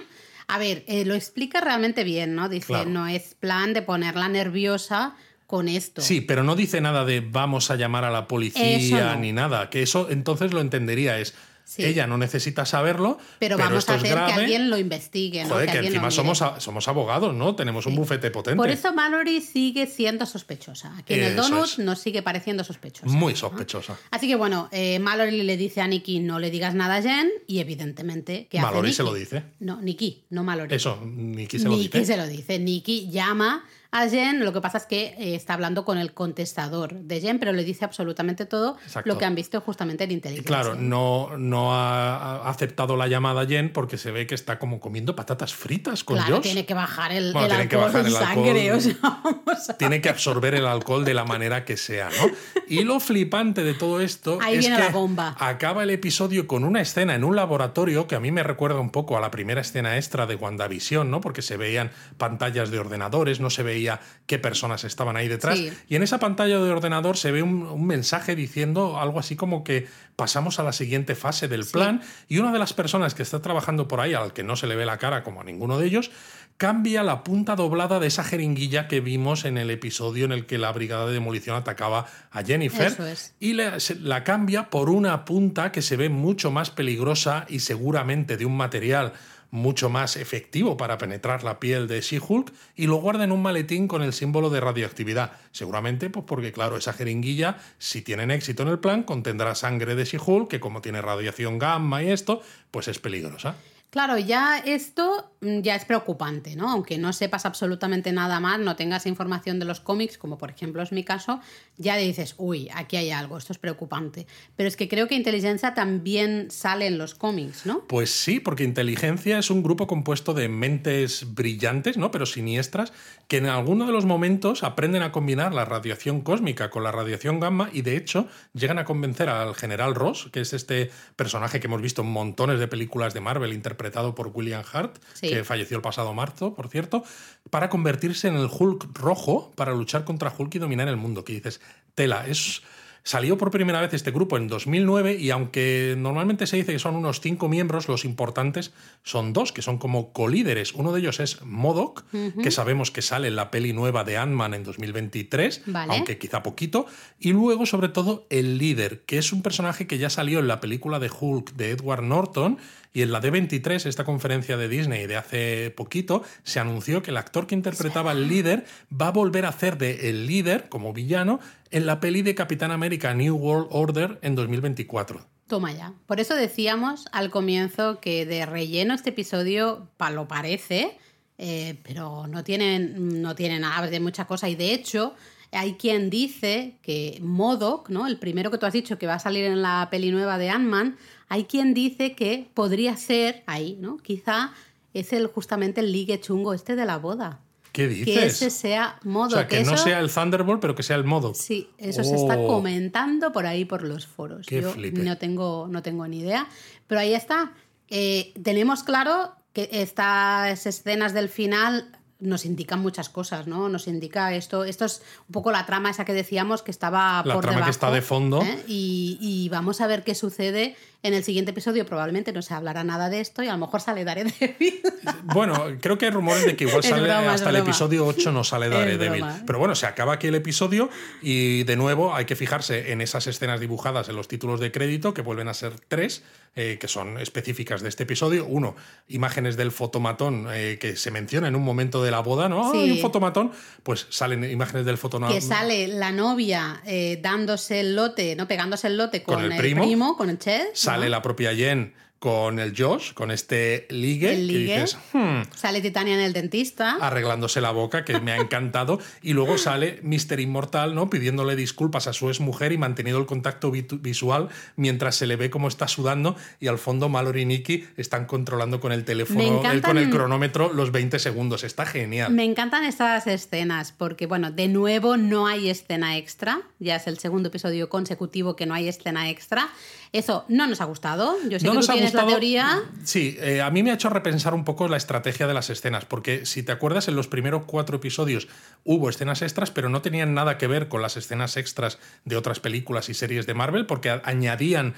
a 0.49 0.59
ver, 0.59 0.85
eh, 0.89 1.05
lo 1.07 1.15
explica 1.15 1.61
realmente 1.61 2.05
bien, 2.05 2.35
¿no? 2.35 2.49
Dice, 2.51 2.67
Claro. 2.67 2.91
no 2.91 3.07
es 3.07 3.35
plan 3.35 3.73
de 3.73 3.83
ponerla 3.83 4.29
nerviosa 4.29 5.15
con 5.51 5.67
esto. 5.69 6.01
Sí, 6.01 6.21
pero 6.21 6.45
no 6.45 6.55
dice 6.55 6.81
nada 6.81 7.05
de 7.05 7.19
vamos 7.21 7.73
a 7.73 7.77
llamar 7.77 8.05
a 8.05 8.11
la 8.11 8.29
policía 8.29 9.15
no. 9.15 9.21
ni 9.21 9.33
nada. 9.33 9.69
Que 9.69 9.83
eso 9.83 10.07
entonces 10.09 10.53
lo 10.53 10.61
entendería. 10.61 11.19
Es 11.19 11.35
Sí. 11.63 11.85
ella 11.85 12.09
no 12.09 12.19
necesita 12.19 12.67
saberlo, 12.67 13.17
pero, 13.39 13.57
pero, 13.57 13.59
vamos 13.59 13.79
esto 13.79 13.93
a 13.93 13.95
es 13.97 14.03
hacer 14.03 14.13
grave. 14.17 14.33
que 14.35 14.41
alguien 14.41 14.71
lo 14.71 14.77
investigue, 14.77 15.45
¿no? 15.45 15.51
Joder, 15.51 15.67
que, 15.67 15.79
alguien 15.79 15.93
lo 16.03 16.09
encima 16.09 16.11
somos, 16.11 16.43
a- 16.43 16.59
somos 16.59 16.89
abogados, 16.89 17.33
¿no? 17.33 17.55
Tenemos 17.55 17.87
un 17.87 17.95
bufete 17.95 18.33
potente. 18.33 18.57
Por 18.57 18.71
eso 18.71 18.93
Mallory 18.93 19.41
sigue 19.41 19.87
siendo 19.87 20.27
sospechosa. 20.27 20.97
Aquí 20.99 21.15
en 21.15 21.23
el 21.23 21.37
Donut 21.37 21.67
es. 21.67 21.79
nos 21.79 22.01
sigue 22.01 22.23
pareciendo 22.23 22.65
sospechosa. 22.65 23.07
Muy 23.07 23.37
sospechosa. 23.37 23.97
Así 24.11 24.27
que 24.27 24.35
bueno, 24.35 24.69
eh, 24.73 24.99
Mallory 24.99 25.45
le 25.45 25.57
dice 25.57 25.81
a 25.81 25.87
Nikki 25.87 26.19
no 26.19 26.41
le 26.41 26.51
digas 26.51 26.75
nada 26.75 26.97
a 26.97 27.03
Jen 27.03 27.31
y 27.47 27.61
evidentemente 27.61 28.49
que 28.51 28.61
Mallory 28.61 28.93
se 28.93 29.05
lo 29.05 29.15
dice. 29.15 29.45
No, 29.61 29.81
Nikki, 29.81 30.25
no 30.31 30.43
Mallory. 30.43 30.75
Eso, 30.75 31.01
Nikki 31.05 31.61
se 31.61 31.67
lo 31.67 31.77
Nikki 31.77 31.99
dice. 32.01 32.05
se 32.05 32.17
lo 32.17 32.27
dice. 32.27 32.59
Nikki 32.59 33.11
llama 33.13 33.63
a 33.93 34.09
Jen, 34.09 34.45
lo 34.45 34.53
que 34.53 34.61
pasa 34.61 34.79
es 34.79 34.87
que 34.87 35.15
eh, 35.19 35.35
está 35.35 35.55
hablando 35.55 35.85
con 35.85 35.99
el 35.99 36.13
contestador 36.15 36.95
de 36.95 37.21
Jen, 37.21 37.39
pero 37.41 37.53
le 37.53 37.65
dice 37.65 37.85
absolutamente 37.85 38.47
todo 38.47 38.77
Exacto. 38.85 39.09
lo 39.09 39.19
que 39.19 39.25
han 39.25 39.35
visto 39.35 39.61
justamente 39.61 40.05
en 40.05 40.13
inteligencia. 40.13 40.47
claro, 40.47 40.77
no, 40.77 41.37
no 41.37 41.75
ha 41.75 42.49
aceptado 42.49 42.97
la 42.97 43.09
llamada 43.09 43.45
Jen 43.47 43.73
porque 43.73 43.99
se 43.99 44.11
ve 44.13 44.27
que 44.29 44.35
está 44.37 44.59
como 44.61 44.79
comiendo 44.79 45.17
patatas 45.17 45.55
fritas 45.55 46.05
con 46.05 46.17
Claro, 46.19 46.37
Josh. 46.37 46.43
tiene 46.45 46.67
que 46.67 46.75
bajar 46.75 47.11
el, 47.11 47.33
Bueno, 47.33 47.47
el 47.47 47.53
tiene 47.53 47.69
que 47.69 47.77
alcohol 47.77 47.93
bajar 47.93 48.07
el 48.07 48.13
sangre. 48.13 48.71
alcohol. 48.71 48.79
o 48.79 48.81
sea, 48.81 49.21
vamos 49.35 49.71
a- 49.71 49.77
Tiene 49.77 50.01
que 50.01 50.09
absorber 50.09 50.55
el 50.55 50.67
alcohol 50.67 51.05
de 51.05 51.15
la 51.15 51.25
manera 51.25 51.65
que 51.65 51.77
sea, 51.77 52.09
¿no? 52.11 52.31
Y 52.69 52.85
lo 52.85 53.01
flipante 53.01 53.65
de 53.65 53.75
todo 53.75 54.01
esto 54.01 54.39
Ahí 54.41 54.55
es 54.55 54.61
viene 54.61 54.77
que 54.77 54.83
la 54.83 54.91
bomba. 54.91 55.35
acaba 55.41 55.83
el 55.83 55.91
episodio 55.91 56.47
con 56.47 56.63
una 56.63 56.81
escena 56.81 57.17
en 57.17 57.25
un 57.25 57.35
laboratorio 57.35 58.07
que 58.07 58.15
a 58.15 58.21
mí 58.21 58.31
me 58.31 58.45
recuerda 58.45 58.79
un 58.79 58.91
poco 58.91 59.17
a 59.17 59.21
la 59.21 59.33
primera 59.33 59.61
escena 59.63 59.97
extra 59.97 60.27
de 60.27 60.37
WandaVision, 60.37 61.11
¿no? 61.11 61.21
Porque 61.21 61.43
se 61.43 61.57
veían 61.57 61.91
pantallas 62.19 62.71
de 62.71 62.79
ordenadores, 62.79 63.41
no 63.41 63.51
se 63.51 63.65
veía 63.65 63.80
qué 64.27 64.39
personas 64.39 64.85
estaban 64.85 65.17
ahí 65.17 65.29
detrás. 65.29 65.59
Sí. 65.59 65.73
Y 65.89 65.97
en 65.97 66.03
esa 66.03 66.19
pantalla 66.19 66.59
de 66.59 66.71
ordenador 66.71 67.17
se 67.17 67.31
ve 67.33 67.43
un, 67.43 67.63
un 67.63 67.87
mensaje 67.87 68.37
diciendo 68.37 68.99
algo 69.01 69.19
así 69.19 69.37
como 69.37 69.65
que 69.65 69.87
pasamos 70.17 70.59
a 70.59 70.63
la 70.63 70.73
siguiente 70.73 71.15
fase 71.15 71.49
del 71.49 71.65
plan 71.65 72.03
y 72.29 72.39
una 72.39 72.53
de 72.53 72.59
las 72.59 72.73
personas 72.73 73.15
que 73.15 73.23
está 73.23 73.41
trabajando 73.43 73.89
por 73.89 74.01
ahí, 74.01 74.15
al 74.15 74.33
que 74.33 74.43
no 74.43 74.57
se 74.57 74.67
le 74.67 74.77
ve 74.77 74.85
la 74.87 74.99
cara 74.99 75.23
como 75.23 75.41
a 75.41 75.45
ninguno 75.45 75.79
de 75.79 75.87
ellos, 75.87 76.11
cambia 76.57 77.03
la 77.03 77.25
punta 77.25 77.57
doblada 77.57 77.99
de 78.01 78.07
esa 78.07 78.23
jeringuilla 78.23 78.87
que 78.87 79.01
vimos 79.01 79.47
en 79.47 79.57
el 79.57 79.71
episodio 79.71 80.27
en 80.27 80.33
el 80.33 80.45
que 80.45 80.59
la 80.59 80.71
brigada 80.73 81.07
de 81.07 81.15
demolición 81.15 81.57
atacaba 81.57 82.07
a 82.31 82.43
Jennifer 82.45 82.95
es. 83.11 83.35
y 83.41 83.57
se- 83.79 83.95
la 83.99 84.25
cambia 84.25 84.69
por 84.69 84.91
una 84.91 85.25
punta 85.25 85.73
que 85.73 85.81
se 85.81 85.97
ve 85.97 86.11
mucho 86.11 86.51
más 86.51 86.71
peligrosa 86.71 87.47
y 87.49 87.61
seguramente 87.61 88.37
de 88.37 88.45
un 88.45 88.57
material 88.59 89.15
mucho 89.51 89.91
más 89.91 90.17
efectivo 90.17 90.77
para 90.77 90.99
penetrar 90.99 91.43
la 91.43 91.61
piel 91.61 91.89
de 91.89 92.01
She-Hulk 92.01 92.53
y 92.77 92.87
lo 92.87 92.97
guarda 92.97 93.25
en 93.25 93.33
un 93.33 93.43
maletín 93.43 93.89
con 93.89 94.03
el 94.03 94.13
símbolo 94.13 94.51
de 94.51 94.61
radioactividad. 94.61 95.33
Seguramente, 95.53 96.11
pues 96.11 96.25
porque, 96.27 96.53
claro, 96.53 96.77
esa 96.77 96.93
jeringuilla, 96.93 97.59
si 97.79 98.03
tienen 98.03 98.31
éxito 98.31 98.63
en 98.63 98.69
el 98.69 98.79
plan, 98.79 99.03
contendrá 99.03 99.55
sangre 99.55 99.95
de 99.95 100.05
She-Hulk, 100.05 100.49
que 100.49 100.61
como 100.61 100.81
tiene 100.81 101.03
radiación 101.03 101.59
gamma 101.59 102.03
y 102.03 102.11
esto, 102.11 102.43
pues 102.71 102.89
es 102.89 102.99
peligrosa. 102.99 103.57
Claro, 103.91 104.19
ya 104.19 104.59
esto 104.59 105.33
mm, 105.41 105.61
ya 105.63 105.75
es 105.75 105.85
preocupante, 105.85 106.55
¿no? 106.55 106.71
Aunque 106.71 106.97
no 106.97 107.13
sepas 107.13 107.45
absolutamente 107.45 108.13
nada 108.13 108.39
más, 108.39 108.61
no 108.61 108.77
tengas 108.77 109.05
información 109.05 109.59
de 109.59 109.65
los 109.65 109.81
cómics, 109.81 110.17
como 110.17 110.39
por 110.39 110.51
ejemplo 110.51 110.81
es 110.81 110.93
mi 110.93 111.03
caso, 111.03 111.41
ya 111.77 111.97
dices, 111.97 112.37
uy, 112.39 112.69
aquí 112.73 112.97
hay 112.97 113.11
algo, 113.11 113.37
esto 113.37 113.53
es 113.53 113.59
preocupante. 113.59 114.29
Pero 114.55 114.69
es 114.69 114.77
que 114.77 114.89
creo 114.89 115.09
que 115.09 115.17
inteligencia 115.17 115.75
también 115.75 116.53
sale 116.53 116.87
en 116.87 116.99
los 116.99 117.17
cómics, 117.17 117.67
¿no? 117.67 117.81
Pues 117.89 118.11
sí, 118.11 118.39
porque 118.39 118.63
inteligencia 118.63 119.41
es 119.41 119.51
un 119.51 119.65
grupo 119.65 119.89
compuesto 119.89 120.35
de 120.35 120.49
mentes 120.49 121.35
brillantes, 121.35 121.97
¿no? 121.97 122.13
Pero 122.13 122.27
siniestras, 122.27 122.93
que 123.27 123.39
en 123.39 123.47
alguno 123.47 123.87
de 123.87 123.93
los 123.93 124.07
momentos 124.07 124.63
aprenden 124.63 125.03
a 125.03 125.11
combinar 125.11 125.53
la 125.53 125.65
radiación 125.65 126.21
cósmica 126.21 126.71
con 126.71 126.85
la 126.85 126.93
radiación 126.93 127.41
gamma 127.41 127.71
y 127.73 127.83
de 127.83 127.97
hecho 127.97 128.29
llegan 128.53 128.79
a 128.79 128.85
convencer 128.85 129.29
al 129.29 129.57
general 129.57 129.97
Ross, 129.97 130.29
que 130.33 130.43
es 130.43 130.53
este 130.53 130.93
personaje 131.17 131.59
que 131.59 131.67
hemos 131.67 131.83
visto 131.83 132.03
en 132.03 132.09
montones 132.09 132.61
de 132.61 132.69
películas 132.69 133.15
de 133.15 133.21
Marvel, 133.21 133.53
interpretado 133.53 133.80
por 134.15 134.31
William 134.35 134.63
Hart, 134.73 134.99
Sí. 135.15 135.29
que 135.29 135.45
falleció 135.45 135.77
el 135.77 135.83
pasado 135.83 136.13
marzo, 136.15 136.55
por 136.55 136.69
cierto, 136.69 137.03
para 137.51 137.69
convertirse 137.69 138.29
en 138.29 138.37
el 138.37 138.49
Hulk 138.51 138.97
rojo 138.99 139.53
para 139.57 139.73
luchar 139.73 140.05
contra 140.05 140.33
Hulk 140.37 140.55
y 140.55 140.59
dominar 140.59 140.89
el 140.89 140.97
mundo. 140.97 141.25
Que 141.25 141.33
dices, 141.35 141.61
tela, 141.95 142.27
es. 142.27 142.63
Salió 143.03 143.39
por 143.39 143.51
primera 143.51 143.81
vez 143.81 143.95
este 143.95 144.11
grupo 144.11 144.37
en 144.37 144.47
2009 144.47 145.15
y 145.15 145.31
aunque 145.31 145.95
normalmente 145.97 146.47
se 146.47 146.57
dice 146.59 146.73
que 146.75 146.79
son 146.79 146.97
unos 146.97 147.23
cinco 147.23 147.49
miembros, 147.49 147.89
los 147.89 148.05
importantes 148.05 148.73
son 149.05 149.33
dos, 149.33 149.53
que 149.53 149.63
son 149.63 149.79
como 149.79 150.13
colíderes. 150.13 150.75
Uno 150.75 150.93
de 150.93 151.01
ellos 151.01 151.19
es 151.19 151.41
Modoc, 151.43 152.05
que 152.43 152.51
sabemos 152.51 152.91
que 152.91 153.01
sale 153.01 153.29
en 153.29 153.37
la 153.37 153.51
peli 153.51 153.73
nueva 153.73 154.05
de 154.05 154.19
Ant-Man 154.19 154.53
en 154.53 154.65
2023, 154.65 155.63
Vale. 155.69 155.95
aunque 155.95 156.19
quizá 156.19 156.43
poquito. 156.43 156.85
Y 157.19 157.33
luego, 157.33 157.65
sobre 157.65 157.89
todo, 157.89 158.27
el 158.29 158.59
líder, 158.59 159.01
que 159.07 159.17
es 159.17 159.33
un 159.33 159.41
personaje 159.41 159.87
que 159.87 159.97
ya 159.97 160.11
salió 160.11 160.39
en 160.39 160.47
la 160.47 160.61
película 160.61 160.99
de 160.99 161.11
Hulk 161.11 161.53
de 161.55 161.71
Edward 161.71 162.03
Norton 162.03 162.59
y 162.93 163.03
en 163.03 163.13
la 163.13 163.21
D23, 163.21 163.87
esta 163.87 164.05
conferencia 164.05 164.57
de 164.57 164.69
Disney 164.69 165.07
de 165.07 165.17
hace 165.17 165.71
poquito, 165.71 166.25
se 166.43 166.59
anunció 166.59 167.03
que 167.03 167.11
el 167.11 167.17
actor 167.17 167.47
que 167.47 167.55
interpretaba 167.55 168.11
al 168.11 168.29
líder 168.29 168.65
va 168.91 169.09
a 169.09 169.13
volver 169.13 169.47
a 169.47 169.51
hacer 169.51 169.79
de 169.79 170.11
el 170.11 170.27
líder 170.27 170.69
como 170.69 170.93
villano 170.93 171.39
en 171.71 171.87
la 171.87 172.01
peli 172.01 172.23
de 172.23 172.35
Capitán 172.35 172.73
América 172.73 173.15
New 173.15 173.37
World 173.37 173.69
Order 173.71 174.19
en 174.23 174.35
2024. 174.35 175.25
Toma 175.47 175.73
ya. 175.73 175.93
Por 176.07 176.21
eso 176.21 176.35
decíamos 176.35 177.07
al 177.13 177.31
comienzo 177.31 178.01
que 178.01 178.27
de 178.27 178.47
relleno 178.47 178.95
este 178.95 179.11
episodio 179.11 179.89
lo 180.13 180.29
parece, 180.29 180.97
eh, 181.39 181.79
pero 181.83 182.27
no 182.27 182.43
tiene, 182.45 182.79
no 182.79 183.35
tiene 183.35 183.59
nada 183.61 183.87
de 183.89 184.01
mucha 184.01 184.27
cosa. 184.27 184.49
Y 184.49 184.55
de 184.55 184.73
hecho, 184.73 185.15
hay 185.53 185.75
quien 185.75 186.11
dice 186.11 186.79
que 186.83 187.19
Modoc, 187.23 187.89
¿no? 187.89 188.07
el 188.07 188.19
primero 188.19 188.51
que 188.51 188.59
tú 188.59 188.67
has 188.67 188.73
dicho 188.73 188.99
que 188.99 189.07
va 189.07 189.15
a 189.15 189.19
salir 189.19 189.45
en 189.45 189.63
la 189.63 189.89
peli 189.91 190.11
nueva 190.11 190.39
de 190.39 190.51
Ant-Man, 190.51 190.97
hay 191.31 191.45
quien 191.45 191.73
dice 191.73 192.15
que 192.15 192.51
podría 192.53 192.97
ser 192.99 193.43
ahí, 193.47 193.79
¿no? 193.81 193.97
Quizá 193.97 194.53
es 194.93 195.15
el 195.15 195.27
justamente 195.29 195.81
el 195.81 195.91
ligue 195.93 196.21
chungo 196.21 196.53
este 196.53 196.77
de 196.77 196.85
la 196.85 196.99
boda. 196.99 197.41
¿Qué 197.73 197.83
Que 197.83 197.89
dices? 197.89 198.25
ese 198.43 198.51
sea 198.51 198.99
o 199.05 199.09
Modoc. 199.09 199.33
sea, 199.39 199.47
que 199.49 199.63
no 199.63 199.75
Eso- 199.75 199.85
sea 199.85 200.01
el 200.01 200.11
Thunderbolt, 200.13 200.61
pero 200.61 200.75
que 200.75 200.83
sea 200.83 200.97
el 200.97 201.05
modo. 201.05 201.35
Sí, 201.35 201.71
eso 201.79 202.03
se 202.03 202.17
está 202.17 202.37
Oh. 202.37 202.47
comentando 202.49 203.31
por 203.33 203.47
ahí 203.47 203.65
por 203.65 203.85
los 203.85 204.07
foros. 204.09 204.45
Qué 204.49 204.61
Yo 204.61 204.73
flipe. 204.73 205.01
no 205.03 205.17
tengo, 205.19 205.69
no 205.71 205.81
tengo 205.81 206.07
ni 206.09 206.19
idea. 206.19 206.49
Pero 206.89 207.01
ahí 207.01 207.15
está. 207.15 207.53
Eh, 207.89 208.33
tenemos 208.43 208.83
claro 208.83 209.33
que 209.53 209.69
estas 209.73 210.67
escenas 210.67 211.13
del 211.15 211.29
final 211.29 211.97
nos 212.19 212.45
indican 212.45 212.81
muchas 212.81 213.09
cosas, 213.09 213.47
¿no? 213.47 213.69
Nos 213.71 213.89
indica 213.89 214.35
esto, 214.35 214.65
esto 214.65 214.85
es 214.85 215.01
un 215.29 215.33
poco 215.33 215.51
la 215.53 215.65
trama 215.65 215.89
esa 215.91 216.05
que 216.05 216.13
decíamos 216.13 216.63
que 216.63 216.71
estaba 216.71 217.23
La 217.25 217.33
por 217.35 217.43
trama 217.45 217.65
que 217.65 217.71
está 217.71 217.91
de 217.91 218.03
fondo. 218.03 218.43
¿eh? 218.43 218.63
Y, 218.69 219.17
y 219.21 219.49
vamos 219.49 219.81
a 219.81 219.87
ver 219.87 220.03
qué 220.05 220.15
sucede 220.15 220.77
en 221.03 221.15
el 221.15 221.25
siguiente 221.25 221.51
episodio. 221.53 221.87
Probablemente 221.87 222.33
no 222.33 222.43
se 222.43 222.55
hablará 222.55 222.85
nada 222.85 223.09
de 223.09 223.21
esto 223.21 223.43
y 223.43 223.49
a 223.49 223.53
lo 223.53 223.59
mejor 223.59 223.81
sale 223.81 224.05
Daredevil. 224.05 224.81
Bueno, 225.23 225.65
creo 225.81 225.97
que 225.97 226.07
hay 226.07 226.11
rumores 226.11 226.45
de 226.45 226.57
que 226.57 226.65
igual 226.65 226.83
sale 226.85 227.03
broma, 227.03 227.35
hasta 227.35 227.51
el 227.51 227.57
episodio 227.57 228.07
8 228.07 228.33
no 228.33 228.45
sale 228.45 228.69
Daredevil. 228.71 229.25
Pero 229.47 229.59
bueno, 229.59 229.75
se 229.75 229.87
acaba 229.87 230.15
aquí 230.15 230.27
el 230.27 230.35
episodio 230.35 230.91
y 231.23 231.65
de 231.65 231.77
nuevo 231.77 232.15
hay 232.15 232.25
que 232.25 232.37
fijarse 232.37 232.93
en 232.93 233.01
esas 233.01 233.27
escenas 233.27 233.61
dibujadas 233.61 234.09
en 234.09 234.17
los 234.17 234.29
títulos 234.29 234.61
de 234.61 234.73
crédito, 234.73 235.15
que 235.15 235.23
vuelven 235.23 235.49
a 235.49 235.55
ser 235.55 235.79
tres, 235.89 236.23
eh, 236.57 236.79
que 236.81 236.89
son 236.89 237.19
específicas 237.19 237.81
de 237.81 237.89
este 237.89 238.03
episodio. 238.03 238.45
Uno, 238.47 238.75
imágenes 239.09 239.57
del 239.57 239.71
fotomatón 239.71 240.49
eh, 240.53 240.79
que 240.81 240.97
se 240.97 241.11
menciona 241.11 241.49
en 241.49 241.55
un 241.55 241.63
momento 241.63 242.03
de 242.03 242.11
la 242.11 242.21
boda, 242.21 242.49
¿no? 242.49 242.73
Sí. 242.73 242.79
Hay 242.79 242.91
un 242.93 242.99
fotomatón, 242.99 243.53
pues 243.83 244.07
salen 244.11 244.45
imágenes 244.51 244.85
del 244.85 244.99
fotomatón. 244.99 245.35
que 245.35 245.41
sale 245.41 245.87
la 245.89 246.11
novia 246.13 246.83
eh, 246.85 247.19
dándose 247.23 247.81
el 247.81 247.95
lote, 247.95 248.35
no 248.37 248.49
pegándose 248.49 248.89
el 248.89 248.97
lote 248.97 249.23
con, 249.23 249.37
Con 249.37 249.53
el 249.53 249.59
primo. 249.59 250.17
con 250.17 250.29
el 250.29 250.39
Ched. 250.39 250.69
Sale 250.95 251.09
la 251.09 251.23
propia 251.23 251.55
Jen 251.55 251.95
con 252.19 252.59
el 252.59 252.75
Josh, 252.77 253.15
con 253.15 253.31
este 253.31 253.87
ligue, 253.89 254.35
El 254.35 254.47
que 254.47 254.59
dices, 254.59 254.99
"Hmm", 255.15 255.41
Sale 255.57 255.81
Titania 255.81 256.13
en 256.13 256.21
el 256.21 256.35
dentista. 256.35 256.99
arreglándose 257.01 257.63
la 257.63 257.71
boca, 257.71 258.05
que 258.05 258.21
me 258.21 258.31
ha 258.33 258.37
encantado, 258.37 258.99
y 259.23 259.33
luego 259.33 259.57
sale 259.57 260.01
Mr. 260.03 260.39
Inmortal, 260.39 260.95
¿no? 260.95 261.09
Pidiéndole 261.09 261.57
disculpas 261.57 262.09
a 262.09 262.13
su 262.13 262.29
exmujer 262.29 262.73
y 262.73 262.77
manteniendo 262.77 263.19
el 263.19 263.25
contacto 263.27 263.71
vi- 263.71 263.87
visual 263.91 264.51
mientras 264.77 265.17
se 265.17 265.27
le 265.27 265.37
ve 265.37 265.49
cómo 265.49 265.67
está 265.69 265.89
sudando 265.89 266.37
y 266.61 266.67
al 266.67 266.77
fondo 266.77 267.09
Mallory 267.09 267.41
y 267.41 267.47
Nikki 267.47 267.85
están 267.97 268.27
controlando 268.27 268.81
con 268.81 268.93
el 268.93 269.07
teléfono, 269.07 269.63
con 269.83 269.97
el 269.97 270.11
cronómetro 270.11 270.75
los 270.75 270.93
20 270.93 271.19
segundos. 271.19 271.65
Está 271.65 271.87
genial. 271.87 272.31
Me 272.35 272.45
encantan 272.45 272.85
estas 272.85 273.27
escenas 273.29 273.93
porque, 273.97 274.27
bueno, 274.27 274.51
de 274.51 274.69
nuevo 274.69 275.17
no 275.17 275.47
hay 275.47 275.71
escena 275.71 276.19
extra. 276.19 276.61
Ya 276.81 276.97
es 276.97 277.07
el 277.07 277.19
segundo 277.19 277.49
episodio 277.49 277.89
consecutivo 277.89 278.57
que 278.57 278.67
no 278.67 278.75
hay 278.75 278.89
escena 278.89 279.31
extra. 279.31 279.71
Eso 280.13 280.45
no 280.49 280.67
nos 280.67 280.81
ha 280.81 280.87
gustado. 280.87 281.37
Yo 281.49 281.61
sé 281.61 281.65
No 281.67 281.73
que 281.73 281.77
nos 281.77 281.87
tú 281.87 281.93
ha 281.93 281.95
tienes 281.95 282.15
la 282.15 282.23
gustado- 282.23 282.31
teoría. 282.41 282.83
Sí, 283.05 283.37
eh, 283.41 283.61
a 283.63 283.71
mí 283.71 283.83
me 283.85 283.93
ha 283.93 283.95
hecho 283.95 284.09
repensar 284.11 284.55
un 284.55 284.65
poco 284.65 284.89
la 284.89 284.97
estrategia 284.97 285.47
de 285.47 285.55
las 285.55 285.71
escenas, 285.71 286.05
porque 286.05 286.47
si 286.47 286.63
te 286.65 286.73
acuerdas, 286.73 287.07
en 287.07 287.15
los 287.15 287.29
primeros 287.29 287.63
cuatro 287.65 287.97
episodios 287.99 288.49
hubo 288.83 289.09
escenas 289.09 289.41
extras, 289.43 289.71
pero 289.71 289.89
no 289.89 290.03
tenían 290.03 290.35
nada 290.35 290.59
que 290.59 290.67
ver 290.67 290.89
con 290.89 291.01
las 291.01 291.17
escenas 291.17 291.57
extras 291.57 291.99
de 292.25 292.37
otras 292.37 292.59
películas 292.59 293.09
y 293.09 293.15
series 293.15 293.47
de 293.47 293.55
Marvel, 293.55 293.87
porque 293.87 294.11
añadían 294.25 294.95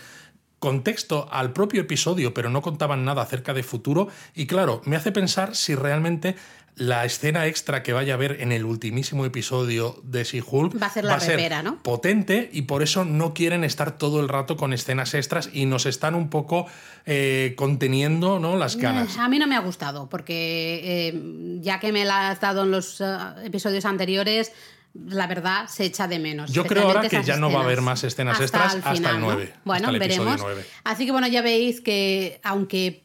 contexto 0.58 1.28
al 1.32 1.52
propio 1.52 1.80
episodio, 1.82 2.32
pero 2.34 2.48
no 2.48 2.62
contaban 2.62 3.04
nada 3.04 3.22
acerca 3.22 3.52
de 3.52 3.64
futuro. 3.64 4.08
Y 4.34 4.46
claro, 4.46 4.80
me 4.84 4.94
hace 4.96 5.10
pensar 5.10 5.56
si 5.56 5.74
realmente 5.74 6.36
la 6.76 7.04
escena 7.04 7.46
extra 7.46 7.82
que 7.82 7.92
vaya 7.92 8.14
a 8.14 8.16
haber 8.16 8.40
en 8.40 8.50
el 8.50 8.64
ultimísimo 8.64 9.26
episodio 9.26 10.00
de 10.04 10.24
She-Hulk 10.24 10.80
Va 10.82 10.86
a 10.86 10.90
ser 10.90 11.04
la 11.04 11.18
repera, 11.18 11.62
¿no? 11.62 11.82
potente 11.82 12.48
y 12.52 12.62
por 12.62 12.82
eso 12.82 13.04
no 13.04 13.34
quieren 13.34 13.62
estar 13.62 13.98
todo 13.98 14.20
el 14.20 14.28
rato 14.28 14.56
con 14.56 14.72
escenas 14.72 15.12
extras 15.12 15.50
y 15.52 15.66
nos 15.66 15.84
están 15.84 16.14
un 16.14 16.30
poco 16.30 16.66
eh, 17.04 17.52
conteniendo 17.56 18.38
¿no? 18.38 18.56
las 18.56 18.76
ganas. 18.76 19.16
Eh, 19.16 19.20
A 19.20 19.28
mí 19.28 19.38
no 19.38 19.46
me 19.46 19.54
ha 19.54 19.60
gustado 19.60 20.08
porque 20.08 20.80
eh, 20.82 21.58
ya 21.60 21.78
que 21.78 21.92
me 21.92 22.04
la 22.06 22.30
has 22.30 22.40
dado 22.40 22.62
en 22.62 22.70
los 22.70 23.00
eh, 23.02 23.04
episodios 23.44 23.84
anteriores, 23.84 24.52
la 24.94 25.26
verdad 25.26 25.68
se 25.68 25.84
echa 25.84 26.06
de 26.06 26.18
menos. 26.18 26.52
Yo 26.52 26.64
creo 26.64 26.84
ahora 26.84 27.08
que 27.08 27.22
ya 27.22 27.36
no 27.36 27.50
va 27.50 27.60
a 27.60 27.64
haber 27.64 27.80
más 27.80 28.04
escenas 28.04 28.40
extras 28.40 28.74
hasta 28.74 28.90
el 28.90 28.96
final, 28.96 29.20
¿no? 29.20 29.26
9, 29.32 29.54
Bueno, 29.64 29.88
hasta 29.88 29.96
el 29.96 30.02
episodio 30.02 30.24
veremos. 30.24 30.40
9. 30.42 30.64
Así 30.84 31.06
que 31.06 31.12
bueno, 31.12 31.28
ya 31.28 31.40
veis 31.40 31.80
que 31.80 32.40
aunque 32.44 33.04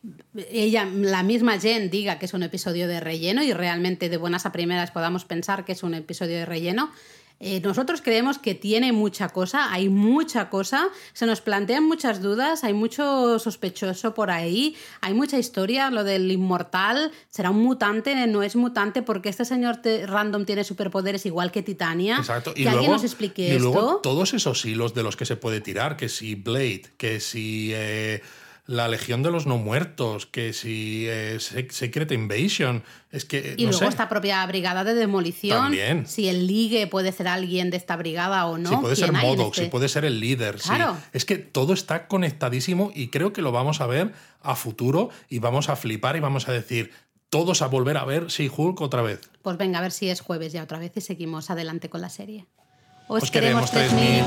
ella, 0.52 0.86
la 0.86 1.24
misma 1.24 1.60
Jen 1.60 1.90
diga 1.90 2.20
que 2.20 2.26
es 2.26 2.34
un 2.34 2.44
episodio 2.44 2.88
de 2.88 3.00
relleno 3.00 3.42
y 3.44 3.54
realmente 3.54 4.10
de 4.10 4.18
buenas 4.18 4.46
a 4.46 4.52
primeras 4.52 4.92
podamos 4.92 5.24
pensar 5.26 5.64
que 5.64 5.72
es 5.72 5.84
un 5.84 5.94
episodio 5.94 6.38
de 6.38 6.46
relleno, 6.46 6.92
eh, 7.40 7.60
nosotros 7.62 8.02
creemos 8.02 8.40
que 8.40 8.56
tiene 8.56 8.92
mucha 8.92 9.30
cosa, 9.30 9.72
hay 9.72 9.90
mucha 9.90 10.50
cosa, 10.50 10.90
se 11.14 11.26
nos 11.26 11.42
plantean 11.42 11.86
muchas 11.86 12.22
dudas, 12.22 12.64
hay 12.64 12.74
mucho 12.74 13.38
sospechoso 13.40 14.14
por 14.14 14.32
ahí, 14.32 14.76
hay 15.02 15.14
mucha 15.14 15.38
historia, 15.38 15.90
lo 15.92 16.04
del 16.04 16.32
inmortal, 16.32 17.12
será 17.30 17.52
un 17.52 17.62
mutante, 17.62 18.16
no 18.28 18.44
es 18.44 18.56
mutante, 18.56 19.02
porque 19.04 19.30
este 19.30 19.46
señor 19.46 19.78
te- 19.78 20.08
random 20.08 20.46
tiene 20.46 20.64
superpoderes 20.64 21.26
igual 21.26 21.52
que 21.52 21.62
Titania. 21.62 22.18
Exacto. 22.18 22.54
Que 22.54 22.62
Y 22.64 22.66
alguien 22.68 22.82
luego, 22.86 22.94
nos 22.94 23.04
explique 23.04 23.44
y 23.48 23.52
esto. 23.52 23.64
luego 23.72 23.96
todos 24.02 24.34
esos 24.34 24.66
hilos 24.66 24.94
de 24.94 25.04
los 25.04 25.16
que 25.16 25.26
se 25.26 25.36
puede 25.36 25.62
tirar, 25.62 25.98
que 25.98 26.10
si 26.10 26.36
Blade, 26.36 26.84
que 26.98 27.20
si 27.20 27.72
eh, 27.74 28.22
la 28.68 28.88
Legión 28.90 29.24
de 29.24 29.32
los 29.32 29.48
No 29.48 29.58
Muertos, 29.58 30.26
que 30.26 30.52
si 30.54 31.06
eh, 31.08 31.38
Se- 31.40 31.70
Secret 31.72 32.12
Invasion, 32.12 32.84
es 33.12 33.24
que 33.26 33.56
Y 33.58 33.64
no 33.64 33.72
luego 33.72 33.86
sé. 33.86 33.90
esta 33.90 34.10
propia 34.10 34.46
brigada 34.46 34.84
de 34.84 34.94
demolición. 34.94 35.58
También. 35.64 36.06
Si 36.06 36.28
el 36.28 36.46
ligue 36.48 36.86
puede 36.88 37.12
ser 37.14 37.30
alguien 37.30 37.70
de 37.72 37.78
esta 37.78 37.96
brigada 37.96 38.46
o 38.46 38.58
no. 38.58 38.70
si 38.70 38.76
puede 38.76 38.96
ser 38.98 39.06
¿quién 39.06 39.16
hay 39.16 39.26
en 39.26 39.38
Modoc, 39.38 39.54
este? 39.54 39.64
si 39.66 39.70
puede 39.72 39.88
ser 39.90 40.04
el 40.06 40.20
líder. 40.20 40.58
Claro. 40.58 40.98
Es 41.14 41.24
que 41.26 41.38
todo 41.38 41.74
está 41.74 42.08
conectadísimo 42.08 42.92
y 42.94 43.08
creo 43.08 43.32
que 43.34 43.42
lo 43.42 43.52
vamos 43.54 43.80
a 43.82 43.88
ver 43.88 44.12
a 44.42 44.56
futuro 44.56 45.10
y 45.30 45.40
vamos 45.40 45.70
a 45.70 45.76
flipar 45.76 46.18
y 46.18 46.20
vamos 46.20 46.48
a 46.50 46.52
decir 46.52 46.92
todos 47.30 47.62
a 47.62 47.68
volver 47.68 47.98
a 47.98 48.06
ver 48.06 48.30
si 48.32 48.52
Hulk 48.54 48.80
otra 48.82 49.02
vez. 49.02 49.30
Pues 49.42 49.58
venga, 49.58 49.80
a 49.80 49.82
ver 49.82 49.92
si 49.92 50.10
es 50.10 50.22
jueves 50.22 50.52
ya 50.54 50.64
otra 50.64 50.78
vez 50.80 50.92
y 50.96 51.02
seguimos 51.02 51.50
adelante 51.50 51.90
con 51.90 52.02
la 52.02 52.10
serie. 52.10 52.46
Os, 53.08 53.24
Os 53.24 53.32
queremos 53.32 53.72
3000. 53.72 54.24